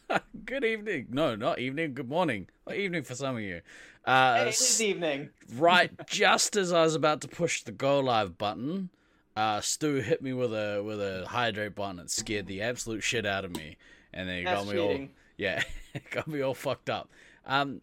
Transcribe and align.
good 0.44 0.64
evening. 0.64 1.06
No, 1.10 1.34
not 1.34 1.58
evening. 1.58 1.94
Good 1.94 2.08
morning. 2.08 2.48
Or 2.66 2.74
evening 2.74 3.02
for 3.02 3.14
some 3.14 3.36
of 3.36 3.42
you. 3.42 3.60
Uh, 4.04 4.36
Hey, 4.36 4.42
it 4.42 4.48
is 4.48 4.80
evening. 4.82 5.30
right, 5.56 5.90
just 6.06 6.56
as 6.56 6.72
I 6.72 6.82
was 6.82 6.94
about 6.94 7.20
to 7.22 7.28
push 7.28 7.62
the 7.62 7.72
go 7.72 8.00
live 8.00 8.36
button, 8.36 8.90
uh, 9.36 9.60
Stu 9.60 9.96
hit 9.96 10.22
me 10.22 10.32
with 10.32 10.52
a 10.52 10.82
with 10.84 11.00
a 11.00 11.26
hydrate 11.28 11.74
button. 11.74 11.98
It 11.98 12.10
scared 12.10 12.46
the 12.46 12.62
absolute 12.62 13.02
shit 13.02 13.24
out 13.24 13.44
of 13.44 13.56
me, 13.56 13.76
and 14.12 14.28
then 14.28 14.38
it 14.38 14.44
That's 14.44 14.64
got 14.64 14.74
me 14.74 14.80
all 14.80 15.08
yeah, 15.36 15.62
it 15.94 16.10
got 16.10 16.26
me 16.26 16.40
all 16.40 16.54
fucked 16.54 16.90
up. 16.90 17.10
Um, 17.46 17.80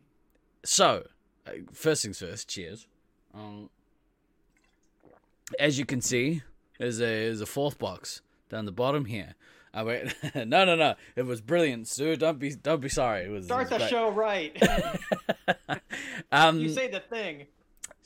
so 0.64 1.08
uh, 1.48 1.52
first 1.72 2.04
things 2.04 2.20
first. 2.20 2.50
Cheers. 2.50 2.88
Um, 3.34 3.70
as 5.58 5.80
you 5.80 5.86
can 5.86 6.02
see, 6.02 6.42
there's 6.80 7.00
a 7.00 7.06
there's 7.06 7.42
a 7.42 7.46
fourth 7.46 7.80
box 7.80 8.22
down 8.50 8.66
the 8.66 8.72
bottom 8.72 9.06
here. 9.06 9.36
Uh, 9.74 9.84
wait, 9.86 10.16
no, 10.36 10.66
no, 10.66 10.76
no. 10.76 10.96
It 11.16 11.24
was 11.26 11.42
brilliant, 11.42 11.88
Sue. 11.88 12.16
Don't 12.16 12.40
be 12.40 12.56
don't 12.56 12.82
be 12.82 12.90
sorry. 12.90 13.26
It 13.26 13.30
was 13.30 13.46
it 13.46 13.48
Start 13.48 13.64
was 13.64 13.70
the 13.70 13.78
great. 13.78 13.90
show 13.90 14.10
right. 14.12 14.64
um, 16.32 16.60
you 16.60 16.70
say 16.70 16.88
the 16.90 17.00
thing. 17.00 17.48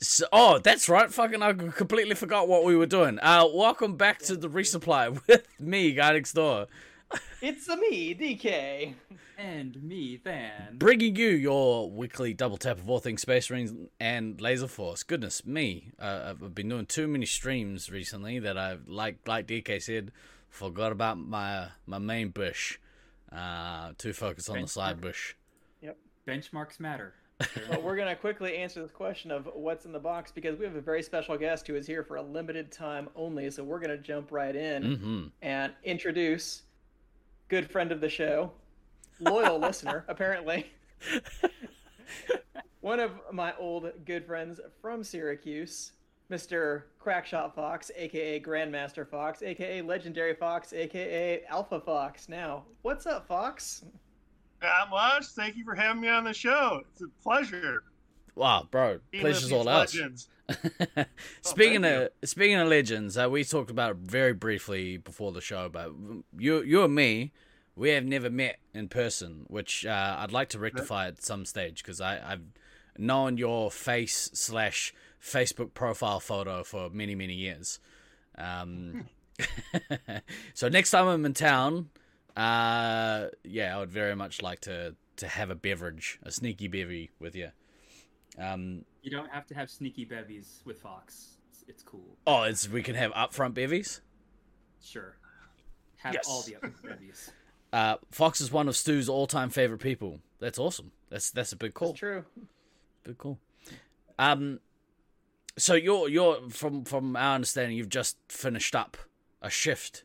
So, 0.00 0.26
oh, 0.32 0.58
that's 0.58 0.88
right. 0.88 1.10
Fucking, 1.10 1.40
I 1.42 1.52
completely 1.54 2.14
forgot 2.14 2.46
what 2.48 2.64
we 2.64 2.76
were 2.76 2.84
doing. 2.86 3.18
Uh, 3.22 3.46
welcome 3.54 3.96
back 3.96 4.18
to 4.20 4.36
the 4.36 4.48
resupply 4.48 5.18
with 5.28 5.46
me, 5.58 5.92
Guy 5.92 6.12
Next 6.12 6.32
Door, 6.34 6.66
It's 7.40 7.68
a 7.68 7.76
me, 7.76 8.14
DK. 8.14 8.94
And 9.38 9.82
me, 9.82 10.20
Than. 10.22 10.76
bringing 10.78 11.16
you 11.16 11.28
your 11.28 11.90
weekly 11.90 12.34
double 12.34 12.56
tap 12.56 12.78
of 12.78 12.88
all 12.88 13.00
things 13.00 13.22
Space 13.22 13.50
Marines 13.50 13.72
and 13.98 14.40
Laser 14.40 14.68
Force. 14.68 15.02
Goodness 15.02 15.44
me, 15.44 15.90
uh, 15.98 16.34
I've 16.40 16.54
been 16.54 16.68
doing 16.68 16.86
too 16.86 17.08
many 17.08 17.26
streams 17.26 17.90
recently 17.90 18.38
that 18.38 18.56
I've, 18.56 18.86
like 18.86 19.26
like 19.26 19.46
DK 19.48 19.82
said, 19.82 20.12
forgot 20.54 20.92
about 20.92 21.18
my 21.18 21.66
my 21.86 21.98
main 21.98 22.30
bush. 22.30 22.78
Uh, 23.30 23.92
too 23.98 24.12
focused 24.12 24.48
on 24.48 24.60
the 24.62 24.68
side 24.68 25.00
bush. 25.00 25.34
Yep. 25.82 25.98
Benchmarks 26.26 26.80
matter. 26.80 27.14
But 27.68 27.82
we're 27.82 27.96
gonna 27.96 28.14
quickly 28.14 28.56
answer 28.56 28.80
this 28.80 28.92
question 28.92 29.32
of 29.32 29.48
what's 29.52 29.84
in 29.84 29.92
the 29.92 29.98
box 29.98 30.30
because 30.30 30.56
we 30.56 30.64
have 30.64 30.76
a 30.76 30.80
very 30.80 31.02
special 31.02 31.36
guest 31.36 31.66
who 31.66 31.74
is 31.74 31.84
here 31.84 32.04
for 32.04 32.16
a 32.16 32.22
limited 32.22 32.70
time 32.70 33.08
only. 33.16 33.50
So 33.50 33.64
we're 33.64 33.80
gonna 33.80 33.98
jump 33.98 34.30
right 34.30 34.54
in 34.54 34.94
hmm 34.96 35.24
and 35.42 35.72
introduce 35.82 36.62
good 37.48 37.68
friend 37.68 37.90
of 37.90 38.00
the 38.00 38.08
show, 38.08 38.52
loyal 39.18 39.58
listener 39.68 40.04
apparently, 40.06 40.72
one 42.80 43.00
of 43.00 43.10
my 43.32 43.52
old 43.58 43.90
good 44.04 44.24
friends 44.24 44.60
from 44.80 45.02
Syracuse, 45.02 45.92
Mr. 46.30 46.84
Crackshot 46.98 47.54
Fox, 47.54 47.90
aka 47.96 48.40
Grandmaster 48.40 49.06
Fox, 49.06 49.42
aka 49.42 49.82
Legendary 49.82 50.34
Fox, 50.34 50.72
aka 50.72 51.42
Alpha 51.48 51.80
Fox. 51.80 52.28
Now, 52.28 52.64
what's 52.82 53.06
up, 53.06 53.26
Fox? 53.28 53.84
Not 54.62 54.90
much. 54.90 55.26
Thank 55.26 55.56
you 55.56 55.64
for 55.64 55.74
having 55.74 56.00
me 56.00 56.08
on 56.08 56.24
the 56.24 56.32
show. 56.32 56.80
It's 56.92 57.02
a 57.02 57.08
pleasure. 57.22 57.82
Wow, 58.34 58.66
bro, 58.70 59.00
being 59.10 59.22
pleasure's 59.22 59.52
all 59.52 59.64
these 59.64 60.00
ours. 60.00 60.28
speaking 61.42 61.82
thank 61.82 62.10
of 62.22 62.28
speaking 62.28 62.56
of 62.56 62.68
legends, 62.68 63.16
uh, 63.16 63.28
we 63.30 63.44
talked 63.44 63.70
about 63.70 63.92
it 63.92 63.96
very 63.98 64.32
briefly 64.32 64.96
before 64.96 65.32
the 65.32 65.40
show, 65.40 65.68
but 65.68 65.90
you 66.36 66.62
you 66.62 66.82
and 66.82 66.94
me, 66.94 67.32
we 67.76 67.90
have 67.90 68.04
never 68.04 68.30
met 68.30 68.58
in 68.72 68.88
person, 68.88 69.44
which 69.48 69.86
uh, 69.86 70.16
I'd 70.18 70.32
like 70.32 70.48
to 70.50 70.58
rectify 70.58 71.08
at 71.08 71.22
some 71.22 71.44
stage 71.44 71.82
because 71.82 72.00
I've 72.00 72.42
known 72.98 73.38
your 73.38 73.70
face 73.70 74.30
slash 74.32 74.92
Facebook 75.24 75.72
profile 75.74 76.20
photo 76.20 76.62
for 76.62 76.90
many 76.90 77.14
many 77.14 77.34
years. 77.34 77.80
Um, 78.36 79.08
so 80.54 80.68
next 80.68 80.90
time 80.90 81.06
I'm 81.08 81.24
in 81.24 81.34
town, 81.34 81.88
uh, 82.36 83.28
yeah, 83.42 83.76
I 83.76 83.80
would 83.80 83.90
very 83.90 84.14
much 84.14 84.42
like 84.42 84.60
to 84.62 84.94
to 85.16 85.28
have 85.28 85.50
a 85.50 85.54
beverage, 85.54 86.18
a 86.22 86.30
sneaky 86.30 86.68
bevy 86.68 87.10
with 87.20 87.34
you. 87.34 87.50
Um, 88.38 88.84
You 89.02 89.10
don't 89.12 89.30
have 89.30 89.46
to 89.46 89.54
have 89.54 89.70
sneaky 89.70 90.04
bevies 90.04 90.60
with 90.64 90.80
Fox. 90.80 91.36
It's, 91.50 91.64
it's 91.68 91.82
cool. 91.84 92.16
Oh, 92.26 92.42
it's 92.42 92.68
we 92.68 92.82
can 92.82 92.96
have 92.96 93.12
upfront 93.12 93.54
bevies. 93.54 94.00
Sure. 94.82 95.16
Have 95.98 96.14
Yes. 96.14 96.26
all 96.28 96.42
the 96.42 96.56
other 96.56 96.72
bevies. 96.82 97.30
Uh, 97.72 97.96
Fox 98.12 98.40
is 98.40 98.52
one 98.52 98.68
of 98.68 98.76
Stu's 98.76 99.08
all-time 99.08 99.50
favorite 99.50 99.80
people. 99.80 100.20
That's 100.38 100.60
awesome. 100.60 100.92
That's 101.10 101.32
that's 101.32 101.50
a 101.52 101.56
big 101.56 101.74
call. 101.74 101.90
It's 101.90 101.98
true. 101.98 102.24
Big 103.02 103.18
call. 103.18 103.40
Um, 104.16 104.60
so 105.56 105.74
you're 105.74 106.08
you're 106.08 106.48
from 106.50 106.84
from 106.84 107.16
our 107.16 107.34
understanding, 107.34 107.76
you've 107.76 107.88
just 107.88 108.16
finished 108.28 108.74
up 108.74 108.96
a 109.42 109.50
shift. 109.50 110.04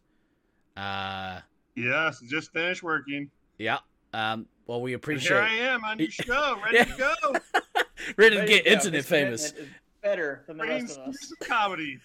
Uh, 0.77 1.41
Yes, 1.75 2.19
just 2.21 2.51
finished 2.51 2.83
working. 2.83 3.29
yeah. 3.57 3.77
Um, 4.13 4.47
well, 4.67 4.81
we 4.81 4.93
And 4.93 4.99
appreciate. 5.01 5.29
Here 5.29 5.41
I 5.41 5.53
am 5.73 5.83
on 5.85 5.99
your 5.99 6.09
show, 6.11 6.57
ready 6.63 6.77
Yeah. 6.77 6.83
to 6.85 6.97
go. 6.97 7.39
Ready 8.17 8.37
to 8.37 8.45
get 8.45 8.65
you 8.65 8.71
internet 8.71 8.93
His 8.99 9.05
famous. 9.05 9.51
commitment 9.51 9.75
better 10.01 10.43
than 10.47 10.57
the 10.57 10.63
Bringing 10.63 10.83
rest 10.85 10.99
of 10.99 11.07
us. 11.09 11.33
comedy. 11.41 11.99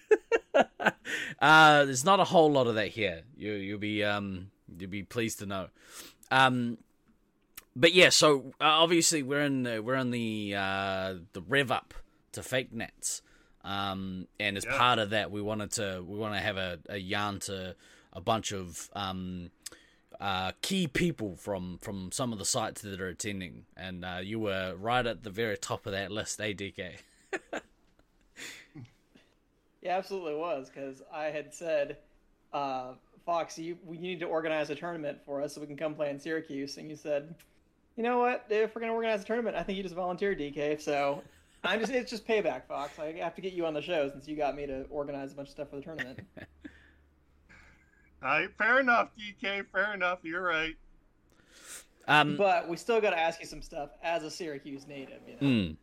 uh, 1.41 1.85
there's 1.85 2.03
not 2.05 2.19
a 2.19 2.23
whole 2.25 2.51
lot 2.51 2.67
of 2.67 2.75
that 2.75 2.89
here. 2.89 3.23
You 3.37 3.53
you'll 3.53 3.79
be 3.79 4.03
um 4.03 4.51
you'll 4.77 4.89
be 4.89 5.03
pleased 5.03 5.39
to 5.39 5.45
know. 5.45 5.67
Um, 6.31 6.77
but 7.75 7.93
yeah, 7.93 8.09
so 8.09 8.53
uh, 8.61 8.65
obviously 8.65 9.23
we're 9.23 9.41
in 9.41 9.63
the, 9.63 9.81
we're 9.81 9.95
in 9.95 10.11
the 10.11 10.53
uh 10.57 11.15
the 11.33 11.41
rev 11.47 11.71
up 11.71 11.93
to 12.33 12.43
Fake 12.43 12.71
Nats. 12.73 13.21
Um, 13.65 14.27
and 14.39 14.55
as 14.57 14.63
Yeah. 14.63 14.77
part 14.77 14.99
of 14.99 15.09
that, 15.09 15.31
we 15.31 15.41
wanted 15.41 15.71
to 15.71 16.03
we 16.07 16.17
want 16.17 16.33
to 16.35 16.39
have 16.39 16.55
a, 16.57 16.79
a 16.87 16.97
yarn 16.97 17.39
to 17.41 17.75
a 18.13 18.21
bunch 18.21 18.53
of 18.53 18.89
um 18.95 19.49
uh, 20.21 20.51
key 20.61 20.87
people 20.87 21.35
from 21.35 21.77
from 21.79 22.11
some 22.11 22.31
of 22.31 22.39
the 22.39 22.45
sites 22.45 22.81
that 22.83 23.01
are 23.01 23.07
attending, 23.09 23.65
and 23.75 24.05
uh, 24.05 24.19
you 24.23 24.39
were 24.39 24.75
right 24.77 25.05
at 25.05 25.23
the 25.23 25.29
very 25.29 25.57
top 25.57 25.85
of 25.85 25.91
that 25.91 26.11
list, 26.11 26.39
ADK. 26.39 26.99
Yeah, 29.81 29.97
absolutely 29.97 30.35
was 30.35 30.69
because 30.73 31.03
I 31.13 31.25
had 31.25 31.53
said, 31.53 31.97
uh, 32.53 32.93
Fox, 33.25 33.57
you 33.59 33.77
we 33.85 33.97
need 33.97 34.19
to 34.19 34.25
organize 34.25 34.69
a 34.69 34.75
tournament 34.75 35.19
for 35.25 35.41
us 35.41 35.53
so 35.53 35.61
we 35.61 35.67
can 35.67 35.77
come 35.77 35.93
play 35.93 36.09
in 36.09 36.19
Syracuse, 36.19 36.77
and 36.77 36.89
you 36.89 36.95
said, 36.95 37.35
you 37.95 38.03
know 38.03 38.17
what? 38.19 38.45
If 38.49 38.73
we're 38.75 38.81
gonna 38.81 38.93
organize 38.93 39.21
a 39.21 39.25
tournament, 39.25 39.55
I 39.55 39.63
think 39.63 39.77
you 39.77 39.83
just 39.83 39.95
volunteer, 39.95 40.33
DK. 40.35 40.81
So 40.81 41.21
I'm 41.67 41.79
just 41.79 41.91
it's 41.91 42.09
just 42.11 42.27
payback, 42.27 42.67
Fox. 42.67 42.97
I 42.99 43.13
have 43.13 43.35
to 43.35 43.41
get 43.41 43.53
you 43.53 43.65
on 43.65 43.73
the 43.73 43.81
show 43.81 44.09
since 44.09 44.27
you 44.27 44.35
got 44.35 44.55
me 44.55 44.65
to 44.67 44.83
organize 44.89 45.31
a 45.33 45.35
bunch 45.35 45.47
of 45.49 45.51
stuff 45.53 45.69
for 45.69 45.77
the 45.77 45.81
tournament. 45.81 46.19
All 48.23 48.29
right, 48.29 48.49
fair 48.57 48.79
enough, 48.79 49.09
DK. 49.19 49.65
Fair 49.71 49.93
enough. 49.93 50.19
You're 50.23 50.41
right. 50.41 50.75
Um, 52.07 52.37
but 52.37 52.67
we 52.69 52.77
still 52.77 53.01
got 53.01 53.11
to 53.11 53.19
ask 53.19 53.39
you 53.39 53.45
some 53.47 53.61
stuff 53.61 53.89
as 54.03 54.23
a 54.23 54.29
Syracuse 54.31 54.87
native. 54.87 55.21
You 55.27 55.33
know? 55.33 55.39
mm, 55.47 55.75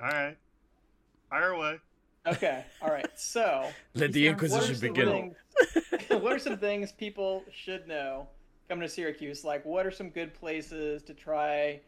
All 0.00 0.08
right. 0.08 0.36
Fire 1.30 1.50
away. 1.50 1.78
Okay, 2.26 2.64
all 2.82 2.90
right. 2.90 3.06
So 3.16 3.68
let 3.94 4.12
the 4.12 4.28
These 4.28 4.28
are- 4.28 4.32
what 4.34 4.42
are 4.42 4.44
Inquisition 4.72 4.80
begin. 4.94 5.34
things- 6.08 6.10
what 6.22 6.32
are 6.32 6.38
some 6.38 6.58
things 6.58 6.90
people 6.92 7.44
should 7.52 7.86
know 7.86 8.28
coming 8.68 8.82
to 8.82 8.88
Syracuse? 8.92 9.44
Like, 9.44 9.64
what 9.64 9.86
are 9.86 9.90
some 9.92 10.10
good 10.10 10.34
places 10.34 11.02
to 11.04 11.14
try 11.14 11.80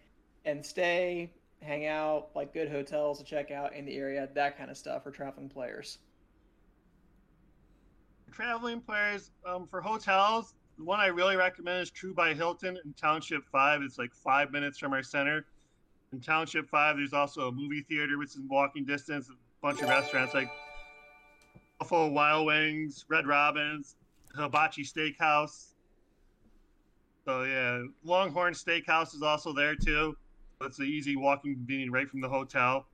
and 0.44 0.64
stay, 0.64 1.30
hang 1.62 1.86
out, 1.86 2.28
like 2.34 2.52
good 2.52 2.70
hotels 2.70 3.18
to 3.18 3.24
check 3.24 3.50
out 3.50 3.74
in 3.74 3.84
the 3.84 3.96
area, 3.96 4.28
that 4.34 4.56
kind 4.56 4.70
of 4.70 4.76
stuff 4.76 5.02
for 5.02 5.10
traveling 5.10 5.48
players? 5.48 5.98
Traveling 8.32 8.80
players 8.80 9.30
um, 9.46 9.66
for 9.66 9.80
hotels. 9.80 10.54
The 10.78 10.84
one 10.84 11.00
I 11.00 11.06
really 11.06 11.36
recommend 11.36 11.82
is 11.82 11.90
True 11.90 12.14
by 12.14 12.34
Hilton 12.34 12.78
in 12.84 12.92
Township 12.92 13.44
Five. 13.50 13.82
It's 13.82 13.98
like 13.98 14.14
five 14.14 14.52
minutes 14.52 14.78
from 14.78 14.92
our 14.92 15.02
center. 15.02 15.44
In 16.12 16.20
Township 16.20 16.68
Five, 16.68 16.96
there's 16.96 17.12
also 17.12 17.48
a 17.48 17.52
movie 17.52 17.82
theater, 17.88 18.16
which 18.16 18.30
is 18.30 18.40
walking 18.48 18.84
distance. 18.84 19.28
A 19.28 19.32
bunch 19.60 19.82
of 19.82 19.88
restaurants 19.88 20.34
like 20.34 20.48
Buffalo 21.80 22.08
Wild 22.08 22.46
Wings, 22.46 23.04
Red 23.08 23.26
Robin's, 23.26 23.96
Hibachi 24.36 24.84
Steakhouse. 24.84 25.74
So 27.24 27.42
yeah, 27.42 27.82
Longhorn 28.04 28.54
Steakhouse 28.54 29.14
is 29.14 29.22
also 29.22 29.52
there 29.52 29.74
too. 29.74 30.16
It's 30.60 30.78
an 30.78 30.86
easy 30.86 31.16
walking 31.16 31.54
convenient 31.54 31.92
right 31.92 32.08
from 32.08 32.20
the 32.20 32.28
hotel. 32.28 32.86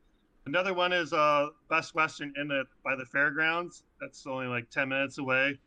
Another 0.46 0.74
one 0.74 0.92
is 0.92 1.12
uh 1.12 1.48
Best 1.70 1.94
Western 1.94 2.32
in 2.36 2.48
the 2.48 2.64
by 2.84 2.94
the 2.94 3.06
fairgrounds. 3.06 3.84
That's 4.00 4.26
only 4.26 4.46
like 4.46 4.68
ten 4.70 4.88
minutes 4.88 5.18
away. 5.18 5.58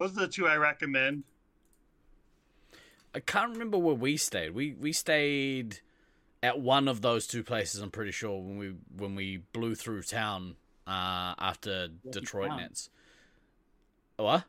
Those 0.00 0.16
are 0.16 0.20
the 0.20 0.28
two 0.28 0.48
I 0.48 0.56
recommend. 0.56 1.22
I 3.14 3.20
can't 3.20 3.52
remember 3.52 3.78
where 3.78 3.94
we 3.94 4.16
stayed. 4.16 4.50
We 4.54 4.74
we 4.74 4.92
stayed 4.92 5.80
at 6.42 6.60
one 6.60 6.88
of 6.88 7.00
those 7.00 7.26
two 7.26 7.44
places. 7.44 7.80
I'm 7.80 7.90
pretty 7.90 8.10
sure 8.10 8.40
when 8.40 8.58
we 8.58 8.74
when 8.96 9.14
we 9.14 9.42
blew 9.52 9.76
through 9.76 10.02
town 10.02 10.56
uh, 10.86 11.34
after 11.38 11.88
Lucky 12.04 12.20
Detroit 12.20 12.48
town. 12.48 12.58
Nets. 12.58 12.90
What? 14.16 14.44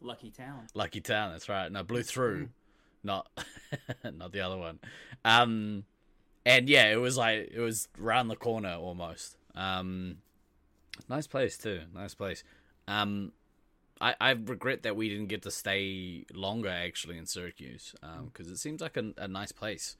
Lucky 0.00 0.30
town. 0.30 0.66
Lucky 0.74 1.00
Town. 1.00 1.32
That's 1.32 1.48
right. 1.48 1.70
No, 1.70 1.84
blew 1.84 2.02
through, 2.02 2.48
not 3.04 3.28
not 4.04 4.32
the 4.32 4.40
other 4.40 4.56
one. 4.56 4.80
Um, 5.24 5.84
and 6.44 6.68
yeah, 6.68 6.86
it 6.86 7.00
was 7.00 7.16
like 7.16 7.50
it 7.52 7.60
was 7.60 7.88
round 7.98 8.30
the 8.30 8.36
corner 8.36 8.74
almost. 8.74 9.36
Um, 9.54 10.18
nice 11.08 11.26
place 11.26 11.56
too. 11.56 11.82
Nice 11.94 12.14
place. 12.14 12.42
Um, 12.88 13.32
I, 14.00 14.14
I 14.20 14.30
regret 14.32 14.82
that 14.82 14.96
we 14.96 15.08
didn't 15.08 15.28
get 15.28 15.42
to 15.42 15.50
stay 15.50 16.26
longer 16.34 16.68
actually 16.68 17.18
in 17.18 17.26
Syracuse 17.26 17.94
because 18.26 18.50
it 18.50 18.58
seems 18.58 18.80
like 18.80 18.96
a, 18.96 19.12
a 19.16 19.28
nice 19.28 19.52
place. 19.52 19.96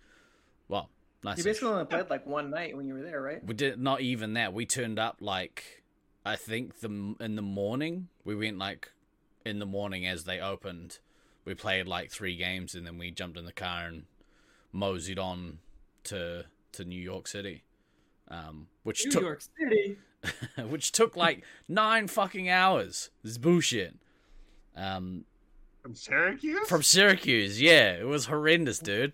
Well, 0.69 0.91
nice. 1.23 1.39
You 1.39 1.45
basically 1.45 1.69
only 1.69 1.85
played 1.85 2.11
like 2.11 2.27
one 2.27 2.51
night 2.51 2.77
when 2.77 2.89
you 2.89 2.95
were 2.95 3.03
there, 3.03 3.23
right? 3.23 3.45
We 3.45 3.55
did 3.55 3.79
not 3.79 4.01
even 4.01 4.35
that. 4.35 4.53
We 4.53 4.67
turned 4.67 4.99
up 4.99 5.19
like 5.21 5.85
I 6.27 6.37
think 6.37 6.81
the 6.81 7.15
in 7.21 7.37
the 7.37 7.43
morning. 7.43 8.09
We 8.25 8.35
went 8.35 8.59
like 8.59 8.91
in 9.47 9.61
the 9.61 9.67
morning 9.67 10.07
as 10.07 10.25
they 10.25 10.41
opened. 10.41 10.99
We 11.45 11.55
played 11.55 11.87
like 11.87 12.11
three 12.11 12.37
games 12.37 12.75
and 12.75 12.87
then 12.87 12.99
we 12.99 13.11
jumped 13.11 13.39
in 13.39 13.45
the 13.45 13.53
car 13.53 13.87
and 13.87 14.05
moseyed 14.73 15.19
on 15.19 15.59
to 16.05 16.45
to 16.73 16.85
New 16.85 17.01
York 17.01 17.27
City, 17.27 17.65
um, 18.29 18.67
which 18.83 19.05
New 19.05 19.11
took 19.11 19.23
York 19.23 19.43
City. 19.59 19.97
which 20.69 20.93
took 20.93 21.17
like 21.17 21.45
nine 21.69 22.07
fucking 22.09 22.49
hours. 22.49 23.11
This 23.23 23.33
is 23.33 23.39
bullshit. 23.39 23.97
Um, 24.77 25.25
From 25.83 25.95
Syracuse? 25.95 26.69
from 26.69 26.83
Syracuse, 26.83 27.61
yeah, 27.61 27.93
it 27.95 28.07
was 28.07 28.27
horrendous, 28.27 28.79
dude. 28.79 29.13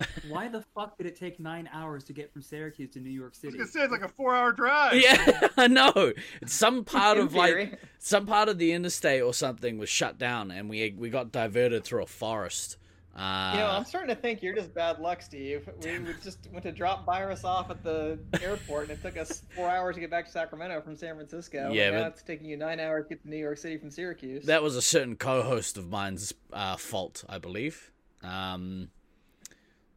Why 0.28 0.48
the 0.48 0.62
fuck 0.74 0.96
did 0.96 1.06
it 1.06 1.16
take 1.16 1.38
nine 1.40 1.68
hours 1.72 2.04
to 2.04 2.12
get 2.12 2.32
from 2.32 2.40
Syracuse 2.42 2.90
to 2.90 3.00
New 3.00 3.10
York 3.10 3.32
I 3.34 3.34
was 3.34 3.38
City? 3.38 3.58
gonna 3.58 3.68
say 3.68 3.80
it's 3.82 3.90
like 3.92 4.02
a 4.02 4.08
four-hour 4.08 4.52
drive. 4.52 4.94
Yeah, 4.94 5.48
I 5.56 5.66
know. 5.66 6.12
Some 6.46 6.84
part 6.84 7.18
of 7.18 7.34
like 7.34 7.80
some 7.98 8.24
part 8.26 8.48
of 8.48 8.58
the 8.58 8.72
interstate 8.72 9.22
or 9.22 9.34
something 9.34 9.76
was 9.76 9.88
shut 9.88 10.16
down, 10.18 10.50
and 10.52 10.68
we 10.70 10.94
we 10.96 11.10
got 11.10 11.32
diverted 11.32 11.84
through 11.84 12.02
a 12.04 12.06
forest. 12.06 12.76
Uh, 13.18 13.50
You 13.54 13.58
know, 13.60 13.66
I'm 13.68 13.84
starting 13.84 14.14
to 14.14 14.20
think 14.20 14.42
you're 14.42 14.54
just 14.54 14.72
bad 14.72 15.00
luck, 15.00 15.22
Steve. 15.22 15.68
We, 15.82 15.98
we 15.98 16.14
just 16.22 16.38
went 16.52 16.62
to 16.62 16.72
drop 16.72 17.04
Virus 17.04 17.42
off 17.44 17.68
at 17.70 17.82
the 17.82 18.18
airport, 18.40 18.84
and 18.90 18.92
it 18.92 19.02
took 19.02 19.16
us 19.16 19.42
four 19.56 19.68
hours 19.68 19.96
to 19.96 20.00
get 20.00 20.10
back 20.10 20.26
to 20.26 20.30
Sacramento 20.30 20.80
from 20.82 20.94
San 20.96 21.16
Francisco. 21.16 21.72
Yeah, 21.72 21.90
now 21.90 22.06
it's 22.06 22.22
taking 22.22 22.46
you 22.46 22.56
nine 22.56 22.78
hours 22.78 23.06
to 23.06 23.08
get 23.14 23.22
to 23.24 23.28
New 23.30 23.36
York 23.36 23.58
City 23.58 23.76
from 23.76 23.90
Syracuse. 23.90 24.46
that 24.46 24.62
was 24.62 24.76
a 24.76 24.82
certain 24.82 25.16
co-host 25.16 25.76
of 25.76 25.88
mine's 25.88 26.32
uh, 26.52 26.76
fault, 26.76 27.24
I 27.28 27.38
believe. 27.38 27.90
Um, 28.22 28.90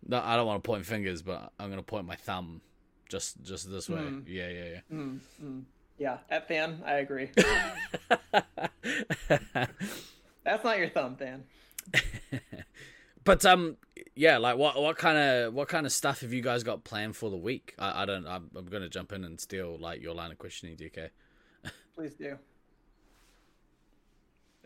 no, 0.07 0.19
I 0.23 0.35
don't 0.35 0.47
want 0.47 0.63
to 0.63 0.67
point 0.67 0.85
fingers, 0.85 1.21
but 1.21 1.51
I'm 1.59 1.69
gonna 1.69 1.83
point 1.83 2.07
my 2.07 2.15
thumb 2.15 2.61
just 3.07 3.41
just 3.43 3.69
this 3.69 3.87
way. 3.87 3.99
Hmm. 3.99 4.19
Yeah, 4.25 4.49
yeah, 4.49 4.79
Mm, 4.91 5.19
mm. 5.43 5.63
Yeah, 5.99 6.17
at 6.31 6.47
Than, 6.47 6.81
I 6.83 6.93
agree. 6.93 7.29
That's 10.43 10.63
not 10.63 10.79
your 10.79 10.89
thumb, 10.89 11.17
Than. 11.19 11.43
But 13.23 13.45
um, 13.45 13.77
yeah, 14.15 14.37
like 14.37 14.57
what 14.57 14.81
what 14.81 14.97
kind 14.97 15.17
of 15.17 15.53
what 15.53 15.67
kind 15.67 15.85
of 15.85 15.91
stuff 15.91 16.21
have 16.21 16.33
you 16.33 16.41
guys 16.41 16.63
got 16.63 16.83
planned 16.83 17.15
for 17.15 17.29
the 17.29 17.37
week? 17.37 17.75
I, 17.77 18.03
I 18.03 18.05
don't. 18.05 18.25
I'm, 18.27 18.49
I'm 18.55 18.65
gonna 18.65 18.89
jump 18.89 19.11
in 19.13 19.23
and 19.23 19.39
steal 19.39 19.77
like 19.79 20.01
your 20.01 20.15
line 20.15 20.31
of 20.31 20.37
questioning, 20.37 20.75
DK. 20.75 21.09
Please 21.95 22.15
do. 22.15 22.37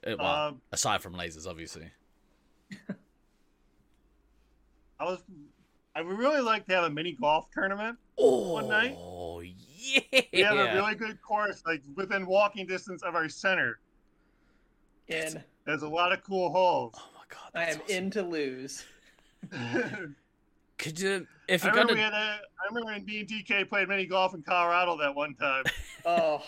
Uh, 0.05 0.15
well, 0.17 0.47
Um, 0.47 0.61
aside 0.71 1.01
from 1.01 1.13
lasers, 1.15 1.47
obviously. 1.47 1.89
I 4.99 5.03
was. 5.03 5.19
I 5.95 6.01
would 6.01 6.17
really 6.17 6.41
like 6.41 6.65
to 6.67 6.75
have 6.75 6.83
a 6.85 6.89
mini 6.89 7.13
golf 7.13 7.49
tournament. 7.53 7.97
Oh, 8.17 8.53
One 8.53 8.67
night? 8.67 8.95
Oh 8.97 9.39
yeah. 9.41 10.01
We 10.33 10.39
have 10.41 10.57
a 10.57 10.73
really 10.75 10.95
good 10.95 11.21
course, 11.21 11.61
like 11.65 11.81
within 11.95 12.25
walking 12.25 12.67
distance 12.67 13.01
of 13.03 13.15
our 13.15 13.29
center. 13.29 13.79
In. 15.07 15.43
There's 15.65 15.83
a 15.83 15.87
lot 15.87 16.11
of 16.11 16.23
cool 16.23 16.51
holes. 16.51 16.93
Oh 16.97 17.09
my 17.14 17.14
god, 17.29 17.51
I 17.53 17.63
am 17.65 17.81
awesome. 17.81 17.95
in 17.95 18.11
to 18.11 18.21
lose. 18.23 18.83
Could 20.77 20.99
you, 20.99 21.25
if 21.47 21.63
you're 21.63 21.71
remember, 21.71 21.93
gonna, 21.95 21.99
we 21.99 22.03
had 22.03 22.13
a, 22.13 22.39
I 22.61 22.67
remember 22.69 22.91
when 22.91 23.03
B 23.05 23.19
and 23.21 23.29
DK 23.29 23.69
played 23.69 23.87
mini 23.87 24.05
golf 24.05 24.33
in 24.33 24.41
Colorado 24.43 24.97
that 24.97 25.15
one 25.15 25.33
time. 25.35 25.63
Oh. 26.07 26.43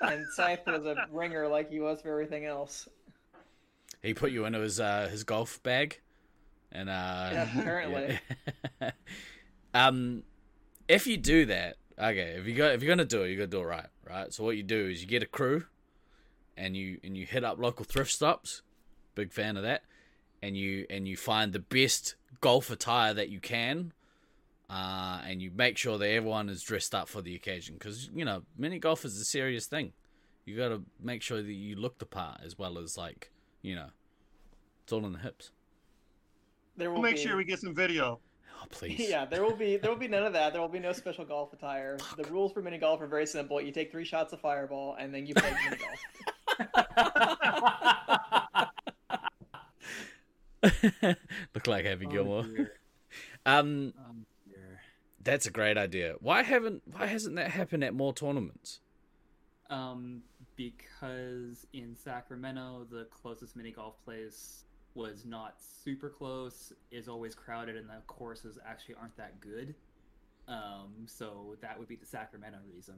and 0.00 0.24
Scythe 0.34 0.66
was 0.66 0.84
a 0.86 0.96
ringer 1.12 1.46
like 1.46 1.70
he 1.70 1.78
was 1.78 2.00
for 2.00 2.10
everything 2.10 2.44
else. 2.46 2.88
he 4.02 4.14
put 4.14 4.32
you 4.32 4.46
into 4.46 4.58
his 4.60 4.80
uh 4.80 5.08
his 5.10 5.22
golf 5.24 5.62
bag, 5.62 6.00
and 6.72 6.88
uh, 6.88 7.28
Yeah, 7.32 7.58
apparently. 7.60 8.18
yeah. 8.80 8.90
um, 9.74 10.22
if 10.88 11.06
you 11.06 11.16
do 11.18 11.46
that, 11.46 11.76
okay, 11.98 12.34
if 12.38 12.46
you 12.46 12.54
go, 12.54 12.68
if 12.70 12.82
you're 12.82 12.88
gonna 12.88 13.04
do 13.04 13.22
it, 13.22 13.30
you 13.30 13.36
gotta 13.36 13.46
do 13.48 13.60
it 13.60 13.64
right, 13.64 13.86
right. 14.08 14.32
So 14.32 14.42
what 14.42 14.56
you 14.56 14.62
do 14.62 14.88
is 14.88 15.02
you 15.02 15.06
get 15.06 15.22
a 15.22 15.26
crew, 15.26 15.66
and 16.56 16.74
you 16.76 16.98
and 17.04 17.16
you 17.16 17.26
hit 17.26 17.44
up 17.44 17.58
local 17.58 17.84
thrift 17.84 18.10
stops. 18.10 18.62
Big 19.14 19.32
fan 19.32 19.56
of 19.56 19.62
that, 19.62 19.82
and 20.42 20.56
you 20.56 20.86
and 20.88 21.06
you 21.06 21.16
find 21.16 21.52
the 21.52 21.58
best 21.58 22.14
golf 22.40 22.70
attire 22.70 23.14
that 23.14 23.28
you 23.28 23.40
can. 23.40 23.92
Uh, 24.70 25.20
and 25.26 25.42
you 25.42 25.50
make 25.54 25.76
sure 25.76 25.98
that 25.98 26.08
everyone 26.08 26.48
is 26.48 26.62
dressed 26.62 26.94
up 26.94 27.06
for 27.06 27.20
the 27.20 27.34
occasion 27.34 27.74
because 27.78 28.08
you 28.14 28.24
know 28.24 28.42
mini 28.56 28.78
golf 28.78 29.04
is 29.04 29.20
a 29.20 29.24
serious 29.24 29.66
thing. 29.66 29.92
You 30.46 30.56
got 30.56 30.68
to 30.68 30.82
make 30.98 31.20
sure 31.22 31.42
that 31.42 31.52
you 31.52 31.76
look 31.76 31.98
the 31.98 32.06
part 32.06 32.40
as 32.42 32.58
well 32.58 32.78
as 32.78 32.96
like 32.96 33.30
you 33.60 33.74
know, 33.74 33.88
it's 34.82 34.92
all 34.92 35.04
in 35.04 35.12
the 35.12 35.18
hips. 35.18 35.50
There 36.76 36.90
will 36.90 37.02
We'll 37.02 37.10
make 37.10 37.16
be, 37.16 37.22
sure 37.22 37.36
we 37.36 37.44
get 37.44 37.60
some 37.60 37.74
video. 37.74 38.20
Oh 38.62 38.66
please. 38.70 38.98
Yeah, 39.10 39.26
there 39.26 39.42
will 39.42 39.54
be 39.56 39.76
there 39.76 39.90
will 39.90 39.98
be 39.98 40.08
none 40.08 40.24
of 40.24 40.32
that. 40.32 40.52
There 40.52 40.62
will 40.62 40.68
be 40.68 40.78
no 40.78 40.92
special 40.92 41.24
golf 41.26 41.52
attire. 41.52 41.98
The 42.16 42.24
rules 42.30 42.52
for 42.52 42.62
mini 42.62 42.78
golf 42.78 43.00
are 43.02 43.06
very 43.06 43.26
simple. 43.26 43.60
You 43.60 43.72
take 43.72 43.92
three 43.92 44.04
shots 44.04 44.32
of 44.32 44.40
fireball 44.40 44.96
and 44.98 45.12
then 45.14 45.26
you 45.26 45.34
play 45.34 45.54
mini 45.64 45.76
golf. 45.76 45.98
Look 51.02 51.66
like 51.66 51.84
Happy 51.84 52.06
Oh, 52.06 52.10
Gilmore. 52.10 52.42
dear. 52.44 52.72
Um, 53.44 53.92
Oh, 53.98 54.14
dear. 54.48 54.80
that's 55.22 55.44
a 55.46 55.50
great 55.50 55.76
idea. 55.76 56.14
Why 56.20 56.42
haven't 56.42 56.82
why 56.86 57.06
hasn't 57.06 57.36
that 57.36 57.50
happened 57.50 57.84
at 57.84 57.92
more 57.92 58.14
tournaments? 58.14 58.80
Um, 59.68 60.22
because 60.56 61.66
in 61.72 61.94
Sacramento, 61.96 62.86
the 62.90 63.06
closest 63.10 63.54
mini 63.56 63.70
golf 63.70 64.02
place 64.04 64.64
was 64.94 65.24
not 65.26 65.56
super 65.84 66.08
close, 66.08 66.72
is 66.90 67.08
always 67.08 67.34
crowded, 67.34 67.76
and 67.76 67.88
the 67.88 68.00
courses 68.06 68.58
actually 68.66 68.94
aren't 68.94 69.16
that 69.16 69.40
good. 69.40 69.74
Um, 70.48 70.92
so 71.06 71.56
that 71.60 71.78
would 71.78 71.88
be 71.88 71.96
the 71.96 72.06
Sacramento 72.06 72.58
reason. 72.74 72.94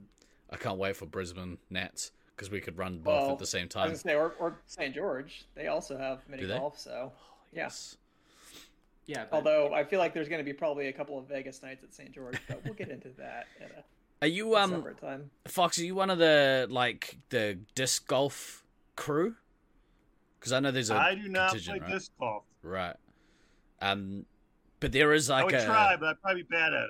I 0.50 0.56
can't 0.56 0.78
wait 0.78 0.96
for 0.96 1.06
Brisbane 1.06 1.58
Nats 1.70 2.12
because 2.36 2.50
we 2.50 2.60
could 2.60 2.76
run 2.78 2.98
both 2.98 3.22
Well, 3.22 3.32
at 3.32 3.38
the 3.38 3.46
same 3.46 3.62
I 3.62 3.64
was 3.64 3.72
time. 3.74 3.86
gonna 3.88 3.96
say, 3.98 4.14
or, 4.14 4.34
or 4.38 4.58
St. 4.66 4.94
George, 4.94 5.44
they 5.54 5.68
also 5.68 5.96
have 5.98 6.20
mini 6.28 6.46
golf. 6.46 6.78
So, 6.78 6.90
yeah. 6.90 7.20
Yes. 7.54 7.96
Yeah, 9.06 9.24
but 9.30 9.36
although 9.36 9.74
I 9.74 9.84
feel 9.84 9.98
like 9.98 10.14
there's 10.14 10.28
going 10.28 10.40
to 10.40 10.44
be 10.44 10.52
probably 10.54 10.88
a 10.88 10.92
couple 10.92 11.18
of 11.18 11.28
Vegas 11.28 11.62
nights 11.62 11.84
at 11.84 11.94
St. 11.94 12.10
George, 12.12 12.40
but 12.48 12.64
we'll 12.64 12.74
get 12.74 12.88
into 12.88 13.10
that 13.18 13.46
at 13.60 13.70
a, 13.70 14.24
Are 14.24 14.28
you 14.28 14.56
um 14.56 14.84
time. 15.00 15.30
Fox? 15.46 15.78
Are 15.78 15.84
you 15.84 15.94
one 15.94 16.08
of 16.10 16.18
the 16.18 16.66
like 16.70 17.18
the 17.28 17.58
disc 17.74 18.06
golf 18.06 18.64
crew? 18.96 19.34
Because 20.40 20.52
I 20.52 20.60
know 20.60 20.70
there's 20.70 20.90
a 20.90 20.96
I 20.96 21.14
do 21.14 21.28
not 21.28 21.54
play 21.56 21.78
right? 21.78 21.90
disc 21.90 22.12
golf. 22.18 22.44
right. 22.62 22.96
Um, 23.82 24.24
but 24.80 24.92
there 24.92 25.12
is 25.12 25.28
like 25.28 25.42
I 25.42 25.44
like 25.44 25.52
would 25.52 25.62
a 25.62 25.66
try, 25.66 25.96
but 25.96 26.08
I'd 26.08 26.22
probably 26.22 26.42
be 26.42 26.48
bad 26.48 26.72
at 26.72 26.88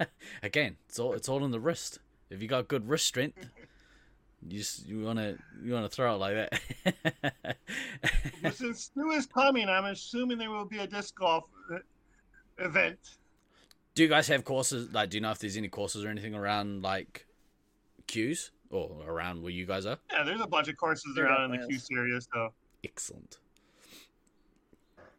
it. 0.00 0.08
Again, 0.42 0.76
it's 0.88 0.98
all 0.98 1.12
it's 1.12 1.28
all 1.28 1.44
in 1.44 1.50
the 1.50 1.60
wrist. 1.60 1.98
If 2.30 2.40
you 2.42 2.48
got 2.48 2.66
good 2.68 2.88
wrist 2.88 3.06
strength, 3.06 3.46
you 4.46 4.58
just 4.58 4.86
you 4.86 5.02
wanna 5.02 5.36
you 5.62 5.72
wanna 5.72 5.88
throw 5.88 6.14
it 6.14 6.18
like 6.18 6.34
that. 6.34 7.56
But 8.42 8.54
since 8.54 8.82
Stu 8.84 9.10
is 9.10 9.26
coming, 9.26 9.68
I'm 9.68 9.84
assuming 9.86 10.38
there 10.38 10.50
will 10.50 10.64
be 10.66 10.78
a 10.78 10.86
disc 10.86 11.14
golf 11.18 11.44
uh, 11.72 11.78
event. 12.58 12.98
do 13.94 14.02
you 14.02 14.08
guys 14.08 14.28
have 14.28 14.44
courses? 14.44 14.92
Like, 14.92 15.10
do 15.10 15.16
you 15.16 15.20
know 15.20 15.30
if 15.30 15.38
there's 15.38 15.56
any 15.56 15.68
courses 15.68 16.04
or 16.04 16.08
anything 16.08 16.34
around 16.34 16.82
like 16.82 17.26
queues 18.06 18.52
or 18.70 19.02
around 19.06 19.42
where 19.42 19.50
you 19.52 19.66
guys 19.66 19.86
are? 19.86 19.98
Yeah, 20.12 20.22
there's 20.24 20.40
a 20.40 20.46
bunch 20.46 20.68
of 20.68 20.76
courses 20.76 21.12
There 21.14 21.24
around 21.26 21.44
in 21.46 21.50
the 21.52 21.56
definitely 21.56 21.76
Q 21.76 21.96
series, 21.96 22.28
so 22.32 22.52
Excellent. 22.84 23.38